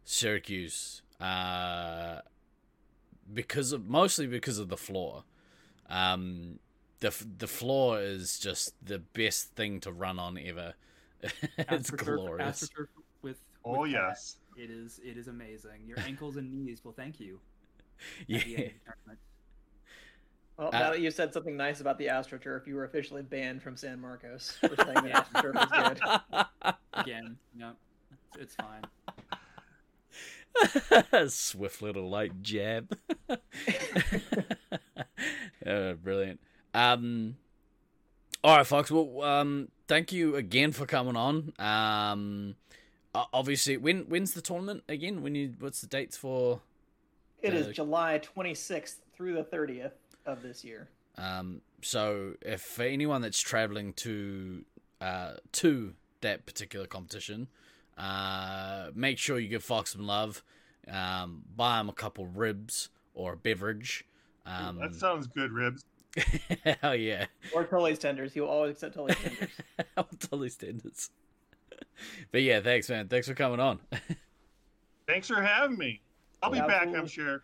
Syracuse. 0.04 1.02
Uh, 1.20 2.20
because 3.32 3.72
of 3.72 3.88
mostly 3.88 4.26
because 4.26 4.58
of 4.58 4.68
the 4.68 4.76
floor. 4.78 5.24
Um, 5.88 6.60
the 7.00 7.14
the 7.38 7.48
floor 7.48 8.00
is 8.00 8.38
just 8.38 8.74
the 8.84 8.98
best 9.00 9.54
thing 9.56 9.80
to 9.82 9.92
run 9.92 10.18
on 10.18 10.38
ever. 10.38 10.74
it's 11.70 11.90
AstroTurf- 11.90 11.92
glorious. 11.92 12.70
AstroTurf 12.70 12.88
with, 13.22 13.38
Oh 13.64 13.84
that, 13.84 13.90
yes. 13.90 14.38
it 14.56 14.70
is 14.70 15.00
it 15.04 15.16
is 15.18 15.28
amazing. 15.28 15.86
Your 15.86 16.00
ankles 16.00 16.36
and 16.36 16.52
knees 16.52 16.84
will 16.84 16.92
thank 16.92 17.20
you. 17.20 17.40
Yeah. 18.26 18.70
The 20.58 20.64
end 20.64 20.74
of 20.74 20.74
the 20.74 20.74
tournament. 20.74 20.74
Well, 20.74 20.74
Uh, 20.74 20.78
now 20.78 20.90
that 20.90 21.00
you 21.00 21.10
said 21.10 21.32
something 21.32 21.56
nice 21.56 21.80
about 21.80 21.98
the 21.98 22.06
AstroTurf, 22.06 22.66
you 22.66 22.74
were 22.74 22.84
officially 22.84 23.22
banned 23.22 23.62
from 23.62 23.76
San 23.76 24.00
Marcos 24.00 24.52
for 24.60 24.74
saying 24.76 24.94
that 25.04 25.26
AstroTurf 25.32 25.62
is 25.62 25.70
good. 25.88 26.00
Again, 26.94 27.38
no, 27.54 27.72
it's, 28.36 28.36
it's 28.40 28.54
fine. 28.56 28.82
Swift 31.28 31.82
little 31.82 32.08
light 32.10 32.42
jab. 32.42 32.96
oh, 35.66 35.94
brilliant. 35.94 36.40
Um, 36.74 37.36
all 38.42 38.56
right, 38.56 38.66
Fox. 38.66 38.90
Well, 38.90 39.22
um, 39.22 39.68
thank 39.86 40.12
you 40.12 40.34
again 40.36 40.72
for 40.72 40.86
coming 40.86 41.16
on. 41.16 41.52
Um, 41.58 42.56
obviously, 43.14 43.76
when 43.76 44.02
when's 44.08 44.34
the 44.34 44.40
tournament 44.40 44.82
again? 44.88 45.22
When 45.22 45.34
you 45.34 45.54
what's 45.60 45.80
the 45.80 45.86
dates 45.86 46.16
for? 46.16 46.60
It 47.40 47.54
is 47.54 47.68
Uh, 47.68 47.72
July 47.72 48.20
26th 48.36 48.96
through 49.16 49.34
the 49.34 49.44
30th 49.44 49.92
of 50.28 50.42
this 50.42 50.64
year. 50.64 50.88
Um, 51.16 51.62
so 51.82 52.34
if 52.42 52.60
for 52.60 52.82
anyone 52.84 53.22
that's 53.22 53.40
traveling 53.40 53.92
to 53.94 54.64
uh 55.00 55.32
to 55.52 55.94
that 56.20 56.46
particular 56.46 56.86
competition, 56.86 57.48
uh, 57.96 58.90
make 58.94 59.18
sure 59.18 59.38
you 59.38 59.48
give 59.48 59.64
Fox 59.64 59.92
some 59.92 60.06
love. 60.06 60.42
Um, 60.90 61.42
buy 61.54 61.80
him 61.80 61.88
a 61.88 61.92
couple 61.92 62.26
ribs 62.26 62.88
or 63.14 63.34
a 63.34 63.36
beverage. 63.36 64.04
Um, 64.46 64.78
that 64.78 64.94
sounds 64.94 65.26
good, 65.26 65.52
ribs. 65.52 65.84
hell 66.80 66.96
yeah, 66.96 67.26
Or 67.54 67.64
Tully's 67.64 67.98
tenders. 67.98 68.32
He 68.32 68.40
will 68.40 68.48
always 68.48 68.72
accept 68.72 68.94
Tully's 68.94 69.16
tenders. 69.22 69.50
totally 70.18 70.50
tenders. 70.50 71.10
But 72.32 72.42
yeah, 72.42 72.60
thanks, 72.60 72.88
man. 72.88 73.08
Thanks 73.08 73.28
for 73.28 73.34
coming 73.34 73.60
on. 73.60 73.80
Thanks 75.06 75.28
for 75.28 75.40
having 75.40 75.76
me. 75.78 76.00
I'll 76.42 76.50
be 76.50 76.58
back, 76.60 76.88
I'm 76.88 77.06
sure. 77.06 77.42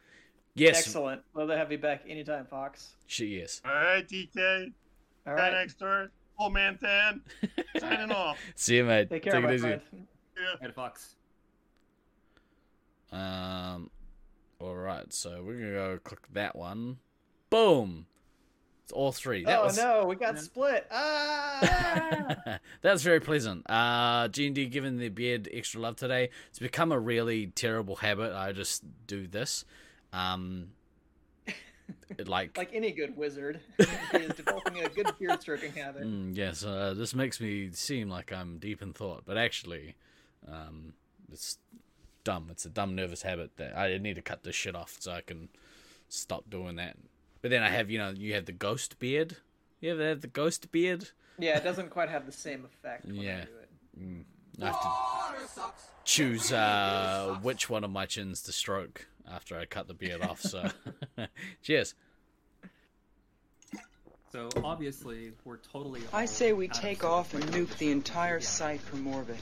Yes, 0.55 0.79
Excellent. 0.79 1.23
Love 1.35 1.49
to 1.49 1.57
have 1.57 1.71
you 1.73 1.79
back 1.79 2.03
anytime, 2.09 2.47
Fox. 2.47 2.95
she 3.07 3.37
is. 3.37 3.61
All 3.65 3.73
right, 3.73 4.07
DK. 4.09 4.73
All 5.27 5.35
Guy 5.37 5.43
right. 5.43 5.53
next 5.53 5.79
door. 5.79 6.11
Old 6.39 6.53
man 6.53 6.79
Than. 6.81 7.23
Signing 7.79 8.11
off. 8.11 8.39
See 8.57 8.77
you, 8.77 8.85
mate. 8.85 9.09
Take 9.09 9.23
care, 9.23 9.33
Take 9.35 9.45
it 9.45 9.55
easy. 9.55 9.61
friend. 9.63 9.81
Yeah. 10.37 10.67
Ed 10.69 10.75
Fox. 10.75 11.15
Um, 13.13 13.91
all 14.59 14.75
right, 14.75 15.13
so 15.13 15.43
we're 15.45 15.55
gonna 15.59 15.73
go 15.73 15.99
click 16.03 16.21
that 16.33 16.57
one. 16.57 16.99
Boom. 17.51 18.07
It's 18.83 18.93
all 18.93 19.13
three. 19.13 19.45
That 19.45 19.61
oh 19.61 19.65
was 19.67 19.77
no, 19.79 20.05
we 20.07 20.17
got 20.17 20.35
Yeah. 20.35 20.41
split. 20.41 20.87
Ah! 20.91 22.59
that's 22.83 23.03
very 23.03 23.21
pleasant. 23.21 23.69
Uh, 23.71 24.29
G 24.29 24.47
and 24.47 24.55
D 24.55 24.67
giving 24.67 24.99
the 24.99 25.09
beard 25.09 25.49
extra 25.53 25.81
love 25.81 25.97
today. 25.97 26.31
It's 26.51 26.59
become 26.59 26.93
a 26.93 26.99
really 26.99 27.47
terrible 27.47 27.97
habit. 27.97 28.33
I 28.35 28.53
just 28.53 28.83
do 29.07 29.27
this. 29.27 29.65
Um, 30.15 30.69
like, 32.27 32.57
like 32.57 32.71
any 32.73 32.93
good 32.93 33.17
wizard, 33.17 33.61
he 34.13 34.19
is 34.19 34.35
developing 34.35 34.81
a 34.83 34.89
good 34.89 35.13
beard 35.19 35.41
stroking 35.41 35.73
habit. 35.73 36.05
mm, 36.05 36.37
yes, 36.37 36.65
uh, 36.65 36.95
this 36.97 37.15
makes 37.15 37.41
me 37.41 37.71
seem 37.73 38.09
like 38.09 38.33
I'm 38.33 38.59
deep 38.59 38.81
in 38.83 38.93
thought, 38.93 39.25
but 39.27 39.37
actually, 39.37 39.97
um, 40.49 40.95
it's 41.33 41.59
dumb. 42.23 42.49
It's 42.51 42.65
a 42.65 42.71
dumb 42.71 42.95
nervous 42.95 43.23
habit 43.23 43.57
that 43.57 43.77
I 43.77 43.99
need 43.99 44.15
to 44.15 44.23
cut 44.23 44.45
this 44.45 44.55
shit 44.55 44.77
off 44.77 44.97
so 45.01 45.13
I 45.13 45.21
can 45.21 45.49
stop 46.09 46.49
doing 46.49 46.77
that. 46.77 46.97
But 47.43 47.51
then 47.51 47.63
I 47.63 47.69
have, 47.71 47.91
you 47.91 47.99
know, 47.99 48.11
you 48.11 48.35
have 48.35 48.47
the 48.47 48.53
ghost 48.53 48.99
beard. 48.99 49.37
You 49.81 49.93
ever 49.93 50.09
have 50.09 50.21
the 50.23 50.29
ghost 50.29 50.71
beard? 50.73 51.11
Yeah, 51.39 51.59
it 51.59 51.65
doesn't 51.65 51.91
quite 51.91 52.09
have 52.09 52.25
the 52.25 52.33
same 52.33 52.65
effect 52.65 53.05
when 53.07 53.17
Yeah. 53.17 53.43
I 53.43 53.45
do 53.45 53.51
it. 53.61 53.71
Mm, 54.01 54.25
I 54.63 54.67
have 54.67 54.81
to 54.81 55.63
choose 56.05 56.53
uh, 56.53 57.39
which 57.43 57.69
one 57.69 57.85
of 57.85 57.91
my 57.91 58.07
chins 58.07 58.41
to 58.43 58.53
stroke 58.53 59.09
after 59.31 59.59
I 59.59 59.65
cut 59.65 59.89
the 59.89 59.95
beard 59.95 60.23
off. 60.23 60.41
So, 60.41 60.69
cheers. 61.63 61.95
So 64.33 64.49
obviously 64.65 65.33
we're 65.45 65.59
totally. 65.59 66.01
I 66.13 66.25
say 66.25 66.53
we 66.53 66.67
take 66.69 67.05
off 67.05 67.35
and 67.35 67.45
nuke 67.45 67.77
the 67.79 67.91
entire 67.93 68.39
Yeah. 68.39 68.45
site 68.47 68.81
for 68.81 68.97
Morbid. 68.97 69.37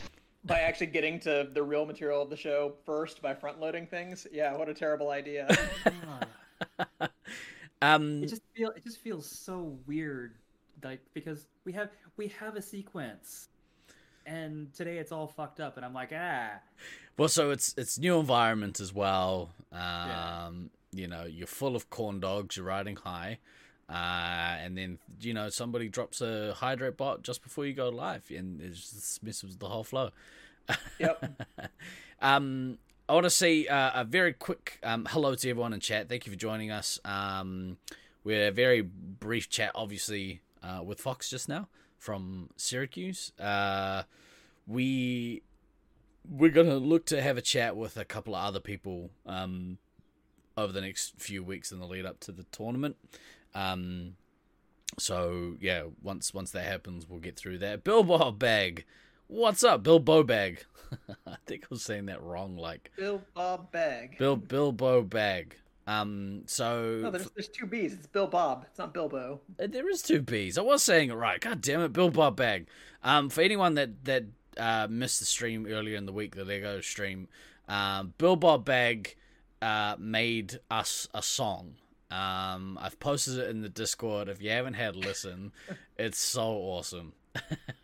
By 0.45 0.61
actually 0.61 0.89
getting 0.89 1.21
to 1.21 1.49
the 1.53 1.63
real 1.63 1.87
material 1.87 2.21
of 2.21 2.29
the 2.29 2.37
show 2.37 2.75
first 2.85 3.23
by 3.23 3.35
front 3.35 3.59
loading 3.61 3.87
things. 3.87 4.27
Yeah, 4.33 4.55
what 4.57 4.69
a 4.69 4.75
terrible 4.75 5.11
idea. 5.11 5.49
Um, 7.81 8.23
It 8.23 8.29
just 8.29 8.43
feel 8.55 8.71
it 8.71 8.85
just 8.85 8.99
feels 9.01 9.29
so 9.29 9.77
weird, 9.89 10.35
like 10.85 11.01
because 11.15 11.49
we 11.65 11.73
have 11.73 11.91
we 12.17 12.29
have 12.29 12.55
a 12.55 12.63
sequence, 12.63 13.49
and 14.27 14.73
today 14.75 14.99
it's 14.99 15.13
all 15.13 15.27
fucked 15.27 15.61
up, 15.61 15.77
and 15.77 15.85
I'm 15.85 15.95
like 15.95 16.13
ah. 16.15 16.53
well, 17.17 17.29
so 17.29 17.51
it's 17.51 17.75
it's 17.77 17.99
new 17.99 18.19
environment 18.19 18.81
as 18.81 18.93
well. 18.93 19.51
Um, 19.73 19.81
Yeah. 19.81 20.51
you 20.93 21.09
know, 21.09 21.25
you're 21.25 21.47
full 21.47 21.77
of 21.77 21.91
corn 21.91 22.21
dogs. 22.21 22.57
You're 22.57 22.67
riding 22.67 22.97
high. 22.97 23.39
Uh, 23.89 24.57
and 24.63 24.79
then 24.79 24.99
you 25.21 25.35
know 25.35 25.51
somebody 25.51 25.89
drops 25.89 26.21
a 26.23 26.55
hydrate 26.55 26.97
bot 26.97 27.23
just 27.23 27.43
before 27.43 27.67
you 27.67 27.75
go 27.75 27.89
live, 27.91 28.25
and 28.31 28.61
it 28.61 28.73
just 28.73 29.23
messes 29.23 29.57
the 29.59 29.69
whole 29.69 29.85
flow. 29.85 30.11
Yep. 30.99 31.43
um, 32.23 32.79
I 33.09 33.15
want 33.15 33.25
to 33.25 33.31
say 33.31 33.67
uh, 33.67 34.01
a 34.01 34.05
very 34.05 34.33
quick 34.33 34.79
um, 34.83 35.07
hello 35.11 35.35
to 35.35 35.51
everyone 35.51 35.73
in 35.75 35.81
chat. 35.81 36.09
Thank 36.09 36.25
you 36.27 36.33
for 36.33 36.39
joining 36.39 36.71
us. 36.71 37.01
Um, 37.05 37.77
we 38.25 38.33
had 38.35 38.45
a 38.45 38.53
very 38.53 38.81
brief 38.81 39.51
chat, 39.51 39.73
obviously, 39.75 40.41
uh, 40.63 40.83
with 40.83 41.01
Fox 41.01 41.29
just 41.29 41.49
now 41.49 41.69
from 42.03 42.51
Syracuse. 42.57 43.31
Uh, 43.39 44.03
we 44.67 45.43
we're 46.29 46.51
gonna 46.51 46.77
look 46.77 47.07
to 47.07 47.23
have 47.23 47.37
a 47.37 47.43
chat 47.43 47.77
with 47.77 47.97
a 47.97 48.05
couple 48.05 48.35
of 48.35 48.45
other 48.45 48.59
people 48.59 49.11
um, 49.25 49.79
over 50.57 50.73
the 50.73 50.81
next 50.81 51.15
few 51.19 51.45
weeks 51.45 51.71
in 51.71 51.79
the 51.79 51.87
lead 51.87 52.05
up 52.05 52.19
to 52.21 52.33
the 52.33 52.43
tournament. 52.51 52.97
Um, 53.55 54.17
so 54.99 55.55
yeah, 55.61 55.85
once 56.03 56.35
once 56.35 56.51
that 56.51 56.65
happens, 56.65 57.09
we'll 57.09 57.21
get 57.21 57.37
through 57.37 57.59
that. 57.59 57.85
Bilbo 57.85 58.33
Bag, 58.33 58.85
what's 59.29 59.63
up, 59.63 59.85
Bilbo 59.85 60.25
Bag? 60.25 60.65
I 61.27 61.37
think 61.47 61.63
I 61.63 61.67
was 61.71 61.85
saying 61.85 62.07
that 62.07 62.21
wrong. 62.21 62.57
Like 62.57 62.91
Bill 62.97 63.23
Bob 63.33 63.71
Bag. 63.71 64.19
Bill 64.19 64.37
Bilbo 64.37 65.03
Bag. 65.03 65.57
Um, 65.87 66.43
so 66.47 67.01
No, 67.03 67.11
there's, 67.11 67.29
there's 67.31 67.49
two 67.49 67.67
B's. 67.67 67.93
It's 67.93 68.07
Bill 68.07 68.27
Bob. 68.27 68.65
It's 68.71 68.79
not 68.79 68.95
Bilbo. 68.95 69.41
Uh, 69.61 69.67
There 69.67 69.89
is 69.91 70.03
two 70.03 70.23
B's. 70.23 70.57
I 70.59 70.63
was 70.63 70.83
saying 70.83 71.11
it 71.11 71.15
right. 71.15 71.41
God 71.41 71.61
damn 71.61 71.81
it, 71.81 71.93
Bill 71.93 72.11
Bob 72.11 72.37
Bag. 72.37 72.69
Um, 73.03 73.29
for 73.31 73.41
anyone 73.41 73.75
that 73.75 74.05
that 74.05 74.25
uh, 74.57 74.87
missed 74.89 75.19
the 75.21 75.27
stream 75.27 75.67
earlier 75.69 75.97
in 75.97 76.07
the 76.07 76.13
week, 76.13 76.37
the 76.37 76.45
Lego 76.45 76.81
stream, 76.81 77.27
um, 77.69 78.15
Bill 78.19 78.37
Bob 78.37 78.65
Bag 78.65 79.17
uh, 79.61 79.97
made 79.99 80.61
us 80.71 81.09
a 81.15 81.23
song. 81.23 81.75
Um, 82.11 82.79
I've 82.81 83.01
posted 83.01 83.39
it 83.39 83.49
in 83.51 83.63
the 83.63 83.69
Discord. 83.69 84.29
If 84.29 84.43
you 84.43 84.51
haven't 84.51 84.75
had 84.75 84.95
a 84.95 84.99
listen, 84.99 85.53
it's 85.99 86.21
so 86.21 86.43
awesome. 86.43 87.15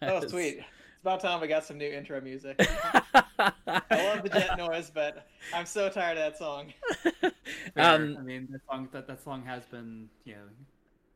Oh, 0.02 0.20
sweet. 0.28 0.61
It's 0.98 1.04
about 1.04 1.20
time 1.20 1.40
we 1.40 1.46
got 1.46 1.64
some 1.64 1.78
new 1.78 1.88
intro 1.88 2.20
music. 2.20 2.56
I 3.38 3.52
love 3.92 4.24
the 4.24 4.30
jet 4.30 4.58
noise, 4.58 4.90
but 4.92 5.28
I'm 5.54 5.64
so 5.64 5.88
tired 5.88 6.18
of 6.18 6.24
that 6.24 6.38
song. 6.38 6.72
Um, 7.76 8.16
I 8.18 8.22
mean, 8.22 8.46
that 8.50 8.61
song 8.70 8.88
that, 8.92 9.06
that 9.06 9.22
song 9.24 9.42
has 9.44 9.64
been 9.64 10.11
you 10.24 10.34
know 10.34 10.42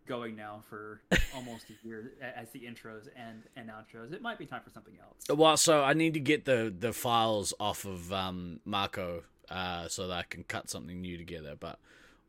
going 0.06 0.34
now 0.34 0.62
for 0.68 1.02
almost 1.34 1.66
a 1.68 1.86
year 1.86 2.12
as 2.22 2.48
the 2.50 2.60
intros 2.60 3.08
and 3.16 3.42
and 3.54 3.68
outros. 3.68 4.14
It 4.14 4.22
might 4.22 4.38
be 4.38 4.46
time 4.46 4.62
for 4.64 4.70
something 4.70 4.94
else. 5.02 5.36
Well, 5.36 5.58
so 5.58 5.82
I 5.82 5.92
need 5.92 6.14
to 6.14 6.20
get 6.20 6.46
the 6.46 6.72
the 6.76 6.94
files 6.94 7.52
off 7.60 7.84
of 7.84 8.12
um, 8.12 8.60
Marco 8.64 9.24
uh, 9.50 9.88
so 9.88 10.08
that 10.08 10.18
I 10.18 10.22
can 10.22 10.44
cut 10.44 10.70
something 10.70 11.02
new 11.02 11.18
together. 11.18 11.54
But 11.58 11.78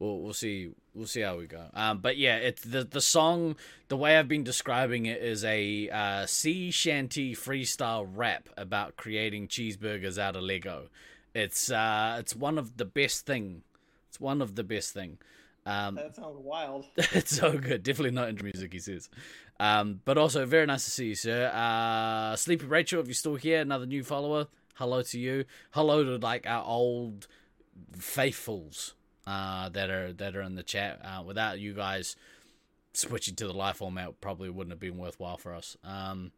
we'll 0.04 0.20
we'll 0.20 0.34
see 0.34 0.70
we'll 0.94 1.08
see 1.08 1.22
how 1.22 1.38
we 1.38 1.48
go. 1.48 1.66
Um, 1.74 2.00
but 2.00 2.18
yeah, 2.18 2.36
it's 2.36 2.62
the 2.62 2.84
the 2.84 3.02
song. 3.02 3.56
The 3.88 3.98
way 3.98 4.18
I've 4.18 4.28
been 4.28 4.44
describing 4.44 5.06
it 5.06 5.22
is 5.22 5.44
a 5.46 5.90
uh, 5.90 6.26
sea 6.26 6.72
shanty 6.72 7.34
freestyle 7.34 8.08
rap 8.14 8.50
about 8.58 8.98
creating 8.98 9.48
cheeseburgers 9.48 10.18
out 10.18 10.36
of 10.36 10.44
Lego. 10.44 10.90
It's 11.34 11.72
uh, 11.72 12.18
it's 12.20 12.36
one 12.36 12.58
of 12.58 12.78
the 12.78 12.86
best 12.86 13.26
thing. 13.26 13.64
It's 14.10 14.20
one 14.20 14.42
of 14.42 14.56
the 14.56 14.64
best 14.64 14.94
thing. 14.94 15.18
Um, 15.66 15.96
That 15.96 16.16
sounds 16.16 16.38
wild. 16.38 16.86
it's 16.98 17.38
so 17.38 17.58
good. 17.58 17.84
Definitely 17.84 18.12
not 18.12 18.30
intro 18.30 18.44
music, 18.44 18.74
he 18.74 18.80
says. 18.80 19.10
Um, 19.60 20.02
but 20.04 20.18
also, 20.18 20.46
very 20.46 20.66
nice 20.66 20.84
to 20.86 20.92
see 20.92 21.08
you, 21.08 21.16
sir. 21.16 21.50
Uh, 21.54 22.36
Sleepy 22.36 22.66
Rachel, 22.66 23.00
if 23.00 23.08
you're 23.08 23.14
still 23.14 23.36
here, 23.36 23.62
another 23.62 23.86
new 23.86 24.04
follower. 24.04 24.48
Hello 24.76 25.02
to 25.02 25.20
you. 25.20 25.46
Hello 25.72 26.04
to 26.04 26.18
like 26.18 26.46
our 26.46 26.66
old 26.66 27.28
faithfuls 27.98 28.94
uh, 29.26 29.70
that 29.70 29.90
are 29.90 30.14
that 30.14 30.36
are 30.36 30.42
in 30.42 30.56
the 30.56 30.64
chat. 30.64 31.00
Uh, 31.04 31.24
without 31.24 31.60
you 31.60 31.74
guys 31.74 32.16
switching 32.94 33.36
to 33.36 33.48
the 33.48 33.54
live 33.54 33.78
format, 33.78 34.20
probably 34.22 34.50
wouldn't 34.50 34.72
have 34.72 34.80
been 34.80 34.98
worthwhile 34.98 35.38
for 35.38 35.54
us. 35.54 35.78
Um, 35.84 36.32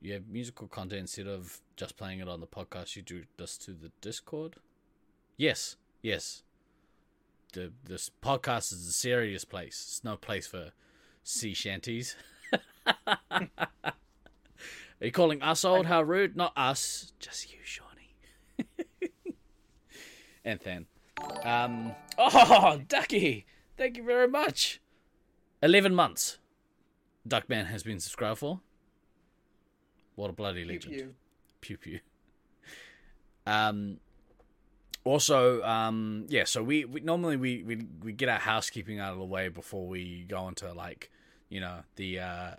you 0.00 0.12
have 0.14 0.28
musical 0.28 0.68
content 0.68 1.00
instead 1.00 1.26
of 1.26 1.60
just 1.76 1.96
playing 1.96 2.20
it 2.20 2.28
on 2.28 2.40
the 2.40 2.46
podcast. 2.46 2.96
You 2.96 3.02
do 3.02 3.24
this 3.36 3.58
to 3.58 3.72
the 3.72 3.90
Discord. 4.00 4.56
Yes, 5.36 5.76
yes 6.02 6.42
the 7.52 7.72
this 7.84 8.10
podcast 8.22 8.72
is 8.72 8.86
a 8.86 8.92
serious 8.92 9.44
place. 9.44 9.84
It's 9.88 10.04
no 10.04 10.16
place 10.16 10.46
for 10.46 10.72
sea 11.22 11.54
shanties. 11.54 12.16
Are 13.06 13.92
you 15.00 15.12
calling 15.12 15.42
us 15.42 15.64
old? 15.64 15.86
How 15.86 16.02
rude! 16.02 16.36
Not 16.36 16.52
us, 16.56 17.12
just 17.20 17.52
you, 17.52 17.58
Shawnee. 17.62 18.14
and 20.44 20.60
then, 20.60 20.86
um, 21.44 21.94
oh, 22.18 22.80
Ducky, 22.88 23.46
thank 23.76 23.96
you 23.96 24.02
very 24.02 24.28
much. 24.28 24.80
Eleven 25.62 25.94
months, 25.94 26.38
Duckman 27.26 27.66
has 27.66 27.82
been 27.82 28.00
subscribed 28.00 28.38
for. 28.38 28.60
What 30.14 30.30
a 30.30 30.32
bloody 30.32 30.64
Pew 30.64 30.72
legend! 30.72 30.94
pew. 30.94 31.14
pew 31.60 31.76
pew. 31.76 32.00
Um, 33.46 33.98
also, 35.04 35.62
um, 35.62 36.26
yeah. 36.28 36.44
So 36.44 36.62
we, 36.62 36.84
we 36.84 37.00
normally 37.00 37.36
we, 37.36 37.62
we 37.62 37.86
we 38.02 38.12
get 38.12 38.28
our 38.28 38.38
housekeeping 38.38 39.00
out 39.00 39.12
of 39.12 39.18
the 39.18 39.24
way 39.24 39.48
before 39.48 39.86
we 39.86 40.24
go 40.28 40.48
into 40.48 40.72
like 40.72 41.10
you 41.48 41.60
know 41.60 41.78
the 41.96 42.20
uh, 42.20 42.50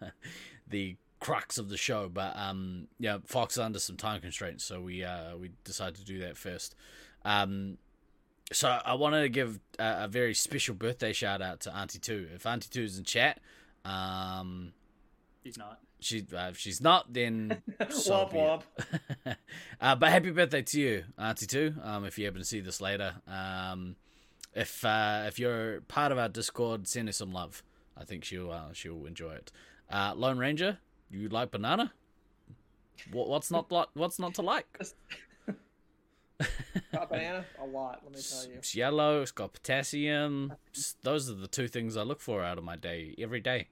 the 0.68 0.96
crux 1.20 1.58
of 1.58 1.68
the 1.68 1.76
show. 1.76 2.08
But 2.08 2.36
um, 2.36 2.88
yeah, 2.98 3.18
Fox 3.26 3.54
is 3.54 3.60
under 3.60 3.78
some 3.78 3.96
time 3.96 4.20
constraints, 4.20 4.64
so 4.64 4.80
we 4.80 5.04
uh 5.04 5.36
we 5.36 5.50
decided 5.64 5.96
to 5.96 6.04
do 6.04 6.18
that 6.20 6.36
first. 6.36 6.74
Um, 7.24 7.78
so 8.50 8.68
I 8.84 8.94
wanted 8.94 9.22
to 9.22 9.28
give 9.28 9.60
a, 9.78 10.04
a 10.04 10.08
very 10.08 10.34
special 10.34 10.74
birthday 10.74 11.12
shout 11.12 11.40
out 11.42 11.60
to 11.60 11.74
Auntie 11.74 11.98
Two. 11.98 12.28
If 12.34 12.46
Auntie 12.46 12.68
Two 12.70 12.82
is 12.82 12.98
in 12.98 13.04
chat, 13.04 13.40
um, 13.84 14.72
He's 15.42 15.58
not. 15.58 15.78
she 16.00 16.26
uh, 16.34 16.48
if 16.50 16.58
she's 16.58 16.80
not, 16.80 17.12
then 17.12 17.62
so 17.90 18.26
womp 18.32 18.62
be 19.24 19.30
uh, 19.80 19.94
but 19.96 20.10
happy 20.10 20.30
birthday 20.30 20.62
to 20.62 20.80
you, 20.80 21.04
Auntie 21.18 21.46
Two. 21.46 21.74
Um, 21.82 22.04
if 22.04 22.18
you 22.18 22.24
happen 22.24 22.40
to 22.40 22.46
see 22.46 22.60
this 22.60 22.80
later, 22.80 23.14
um, 23.26 23.96
if 24.54 24.84
uh, 24.84 25.24
if 25.26 25.38
you're 25.38 25.80
part 25.82 26.12
of 26.12 26.18
our 26.18 26.28
Discord, 26.28 26.86
send 26.88 27.08
her 27.08 27.12
some 27.12 27.32
love. 27.32 27.62
I 27.96 28.04
think 28.04 28.24
she'll 28.24 28.50
uh, 28.50 28.72
she'll 28.72 29.06
enjoy 29.06 29.32
it. 29.32 29.52
Uh, 29.90 30.14
Lone 30.16 30.38
Ranger, 30.38 30.78
you 31.10 31.28
like 31.28 31.50
banana? 31.50 31.92
What, 33.10 33.28
what's 33.28 33.50
not 33.50 33.70
li- 33.72 33.84
what's 33.94 34.18
not 34.18 34.34
to 34.34 34.42
like? 34.42 34.66
Got 36.92 37.10
banana 37.10 37.44
a 37.60 37.66
lot. 37.66 38.00
Let 38.04 38.14
me 38.14 38.20
tell 38.22 38.46
you. 38.46 38.54
It's 38.56 38.74
yellow. 38.74 39.22
It's 39.22 39.30
got 39.30 39.52
potassium. 39.52 40.54
Those 41.02 41.30
are 41.30 41.34
the 41.34 41.46
two 41.48 41.68
things 41.68 41.96
I 41.96 42.02
look 42.02 42.20
for 42.20 42.42
out 42.42 42.58
of 42.58 42.64
my 42.64 42.76
day 42.76 43.14
every 43.18 43.40
day. 43.40 43.68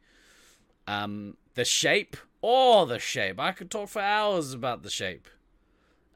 Um, 0.86 1.36
the 1.54 1.64
shape. 1.64 2.16
Oh, 2.42 2.84
the 2.86 2.98
shape. 2.98 3.38
I 3.38 3.52
could 3.52 3.70
talk 3.70 3.88
for 3.88 4.00
hours 4.02 4.52
about 4.52 4.82
the 4.82 4.90
shape. 4.90 5.28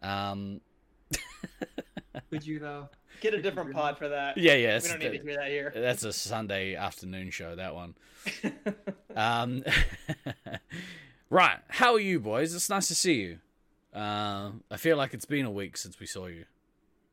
Um, 0.02 0.60
Could 2.30 2.46
you 2.46 2.58
though? 2.58 2.88
Get 3.20 3.34
a 3.34 3.40
different 3.40 3.72
pod 3.72 3.96
for 3.96 4.08
that. 4.08 4.36
yeah, 4.36 4.54
yeah. 4.54 4.80
we 4.82 4.88
don't 4.88 4.98
need 4.98 5.12
the- 5.12 5.18
to 5.18 5.24
hear 5.24 5.36
that 5.36 5.48
here. 5.48 5.72
That's 5.74 6.02
a 6.04 6.12
Sunday 6.12 6.74
afternoon 6.74 7.30
show, 7.30 7.54
that 7.56 7.74
one. 7.74 7.94
Um, 9.16 9.62
right. 11.30 11.58
How 11.68 11.94
are 11.94 12.00
you, 12.00 12.18
boys? 12.18 12.52
It's 12.52 12.68
nice 12.68 12.88
to 12.88 12.96
see 12.96 13.14
you. 13.14 13.38
Uh, 13.94 14.50
I 14.70 14.76
feel 14.76 14.96
like 14.96 15.14
it's 15.14 15.24
been 15.24 15.44
a 15.46 15.50
week 15.50 15.76
since 15.76 16.00
we 16.00 16.06
saw 16.06 16.26
you 16.26 16.44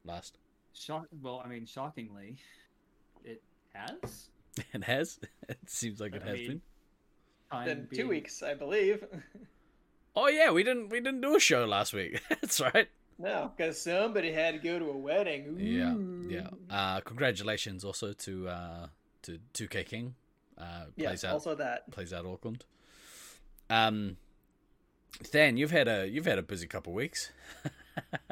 last. 0.04 0.38
Shock. 0.74 1.08
Well, 1.22 1.42
I 1.44 1.48
mean, 1.50 1.66
shockingly, 1.66 2.38
it 3.24 3.42
has. 3.74 4.28
It 4.74 4.84
has. 4.84 5.18
It 5.48 5.58
seems 5.68 6.02
like 6.02 6.14
it 6.14 6.24
I 6.26 6.30
has 6.30 6.38
mean, 6.40 6.48
been. 6.48 6.62
Time 7.52 7.66
Been 7.68 7.88
two 7.98 8.08
weeks, 8.10 8.44
I 8.44 8.54
believe. 8.54 9.04
Oh 10.14 10.28
yeah, 10.28 10.52
we 10.52 10.62
didn't 10.64 10.90
we 10.90 11.00
didn't 11.00 11.22
do 11.22 11.38
a 11.38 11.40
show 11.40 11.64
last 11.64 11.94
week. 11.94 12.22
That's 12.30 12.60
right. 12.60 12.90
no, 13.18 13.50
because 13.56 13.80
somebody 13.82 14.34
had 14.34 14.56
to 14.56 14.60
go 14.60 14.78
to 14.78 14.90
a 14.90 14.98
wedding. 14.98 15.56
Yeah, 15.58 15.96
yeah. 16.28 16.50
Uh, 16.70 17.00
congratulations 17.00 17.86
also 17.86 18.12
to 18.12 18.50
uh, 18.50 18.88
to 19.22 19.40
2K 19.54 19.86
King. 19.86 20.16
Uh, 20.58 20.88
plays 20.98 20.98
Yes, 20.98 21.24
out 21.24 21.32
also 21.36 21.56
that. 21.56 21.90
plays 21.92 22.12
out 22.12 22.26
Auckland. 22.26 22.66
Um, 23.70 24.18
Than, 25.32 25.58
you've 25.58 25.72
had 25.72 25.88
a 25.88 26.08
you've 26.08 26.26
had 26.26 26.40
a 26.40 26.42
busy 26.42 26.68
couple 26.68 26.94
weeks. 26.94 27.32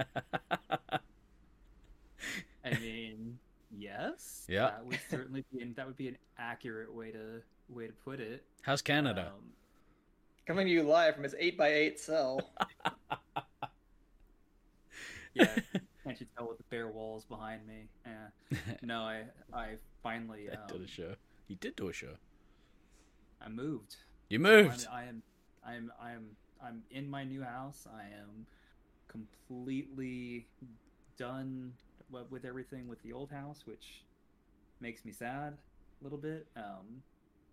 I 2.65 2.71
mean, 2.81 3.39
yes. 3.75 4.45
Yeah. 4.47 4.71
That 4.71 4.85
would 4.85 4.99
certainly 5.09 5.45
be 5.53 5.61
an, 5.61 5.73
that 5.75 5.85
would 5.85 5.97
be 5.97 6.07
an 6.07 6.17
accurate 6.37 6.93
way 6.93 7.11
to 7.11 7.41
way 7.69 7.87
to 7.87 7.93
put 7.93 8.19
it. 8.19 8.43
How's 8.61 8.81
Canada? 8.81 9.31
Um, 9.35 9.51
Coming 10.45 10.65
to 10.65 10.73
you 10.73 10.81
live 10.83 11.13
from 11.13 11.23
his 11.23 11.35
8x8 11.35 11.99
cell. 11.99 12.41
yeah. 15.35 15.45
Can't 16.03 16.19
you 16.19 16.25
tell 16.35 16.47
with 16.47 16.57
the 16.57 16.63
bare 16.71 16.87
walls 16.87 17.23
behind 17.25 17.67
me? 17.67 17.87
Yeah. 18.05 18.57
No, 18.81 19.01
I 19.01 19.25
I 19.53 19.75
finally 20.01 20.49
I 20.49 20.55
did 20.67 20.77
um, 20.77 20.83
a 20.83 20.87
show. 20.87 21.13
You 21.47 21.55
did 21.55 21.75
do 21.75 21.89
a 21.89 21.93
show. 21.93 22.15
I 23.39 23.49
moved. 23.49 23.97
You 24.27 24.39
moved. 24.39 24.87
I'm, 24.91 24.95
I 24.95 25.03
am 25.07 25.23
I 25.63 25.75
am 25.75 25.91
I 26.01 26.11
am 26.13 26.35
I'm 26.63 26.83
in 26.91 27.09
my 27.09 27.23
new 27.23 27.43
house. 27.43 27.87
I 27.91 28.03
am 28.03 28.45
completely 29.07 30.47
done 31.17 31.73
with 32.29 32.45
everything 32.45 32.87
with 32.87 33.01
the 33.03 33.13
old 33.13 33.31
house, 33.31 33.63
which 33.65 34.03
makes 34.79 35.05
me 35.05 35.11
sad 35.11 35.53
a 35.99 36.03
little 36.03 36.17
bit. 36.17 36.47
Um, 36.55 37.03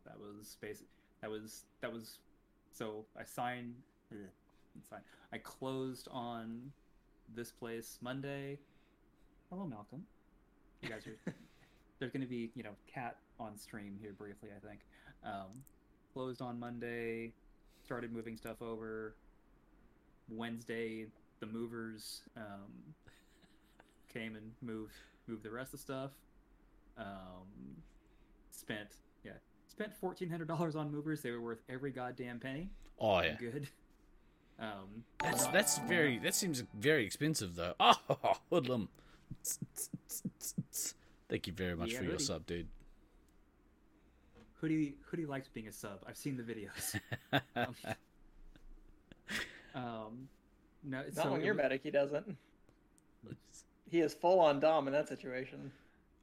that 0.04 0.18
was 0.18 0.56
basic. 0.60 0.86
That 1.20 1.30
was 1.30 1.64
that 1.80 1.92
was. 1.92 2.18
So 2.72 3.04
I 3.18 3.24
signed. 3.24 3.74
ugh, 4.12 4.18
Sign. 4.88 5.00
I 5.32 5.38
closed 5.38 6.08
on 6.10 6.72
this 7.34 7.50
place 7.50 7.98
Monday. 8.02 8.58
Hello, 9.50 9.66
Malcolm. 9.66 10.04
You 10.82 10.90
guys 10.90 11.06
are. 11.06 11.16
there's 11.98 12.12
going 12.12 12.20
to 12.20 12.28
be 12.28 12.50
you 12.54 12.62
know 12.62 12.76
cat 12.92 13.16
on 13.40 13.56
stream 13.56 13.98
here 14.00 14.12
briefly. 14.12 14.50
I 14.54 14.66
think. 14.66 14.80
Um, 15.24 15.62
closed 16.12 16.42
on 16.42 16.58
Monday. 16.60 17.32
Started 17.86 18.12
moving 18.12 18.36
stuff 18.36 18.60
over. 18.62 19.14
Wednesday, 20.28 21.06
the 21.38 21.46
movers 21.46 22.22
um, 22.36 22.72
came 24.12 24.34
and 24.34 24.50
moved 24.60 24.94
moved 25.28 25.44
the 25.44 25.50
rest 25.52 25.72
of 25.72 25.78
the 25.78 25.82
stuff. 25.84 26.10
Um, 26.98 27.76
spent 28.50 28.88
yeah 29.24 29.32
spent 29.68 29.94
fourteen 29.94 30.28
hundred 30.28 30.48
dollars 30.48 30.74
on 30.74 30.90
movers. 30.90 31.20
They 31.22 31.30
were 31.30 31.40
worth 31.40 31.62
every 31.68 31.92
goddamn 31.92 32.40
penny. 32.40 32.70
oh 32.98 33.20
yeah. 33.20 33.36
Good. 33.38 33.68
Um, 34.58 35.04
That's 35.22 35.44
not- 35.44 35.52
that's 35.52 35.78
not- 35.78 35.86
very 35.88 36.18
that 36.18 36.34
seems 36.34 36.64
very 36.74 37.04
expensive 37.06 37.54
though. 37.54 37.74
Oh, 37.80 37.96
hoodlum. 38.50 38.88
Thank 41.28 41.46
you 41.46 41.52
very 41.52 41.76
much 41.76 41.92
Yeah, 41.92 41.98
for 41.98 42.02
your 42.04 42.12
hoodie. 42.14 42.24
sub, 42.24 42.46
dude. 42.46 42.66
Hoodie 44.60 44.94
Hoodie 45.10 45.26
likes 45.26 45.48
being 45.48 45.68
a 45.68 45.72
sub. 45.72 46.00
I've 46.06 46.16
seen 46.16 46.36
the 46.36 46.42
videos. 46.42 46.98
Um, 47.54 47.74
um, 49.74 50.28
no, 50.84 51.02
Not 51.02 51.12
so 51.14 51.32
when 51.32 51.42
you're 51.42 51.54
was- 51.54 51.62
medic, 51.62 51.82
he 51.82 51.90
doesn't. 51.90 52.36
He 53.88 54.00
is 54.00 54.14
full 54.14 54.40
on 54.40 54.58
Dom 54.60 54.86
in 54.88 54.92
that 54.94 55.08
situation. 55.08 55.70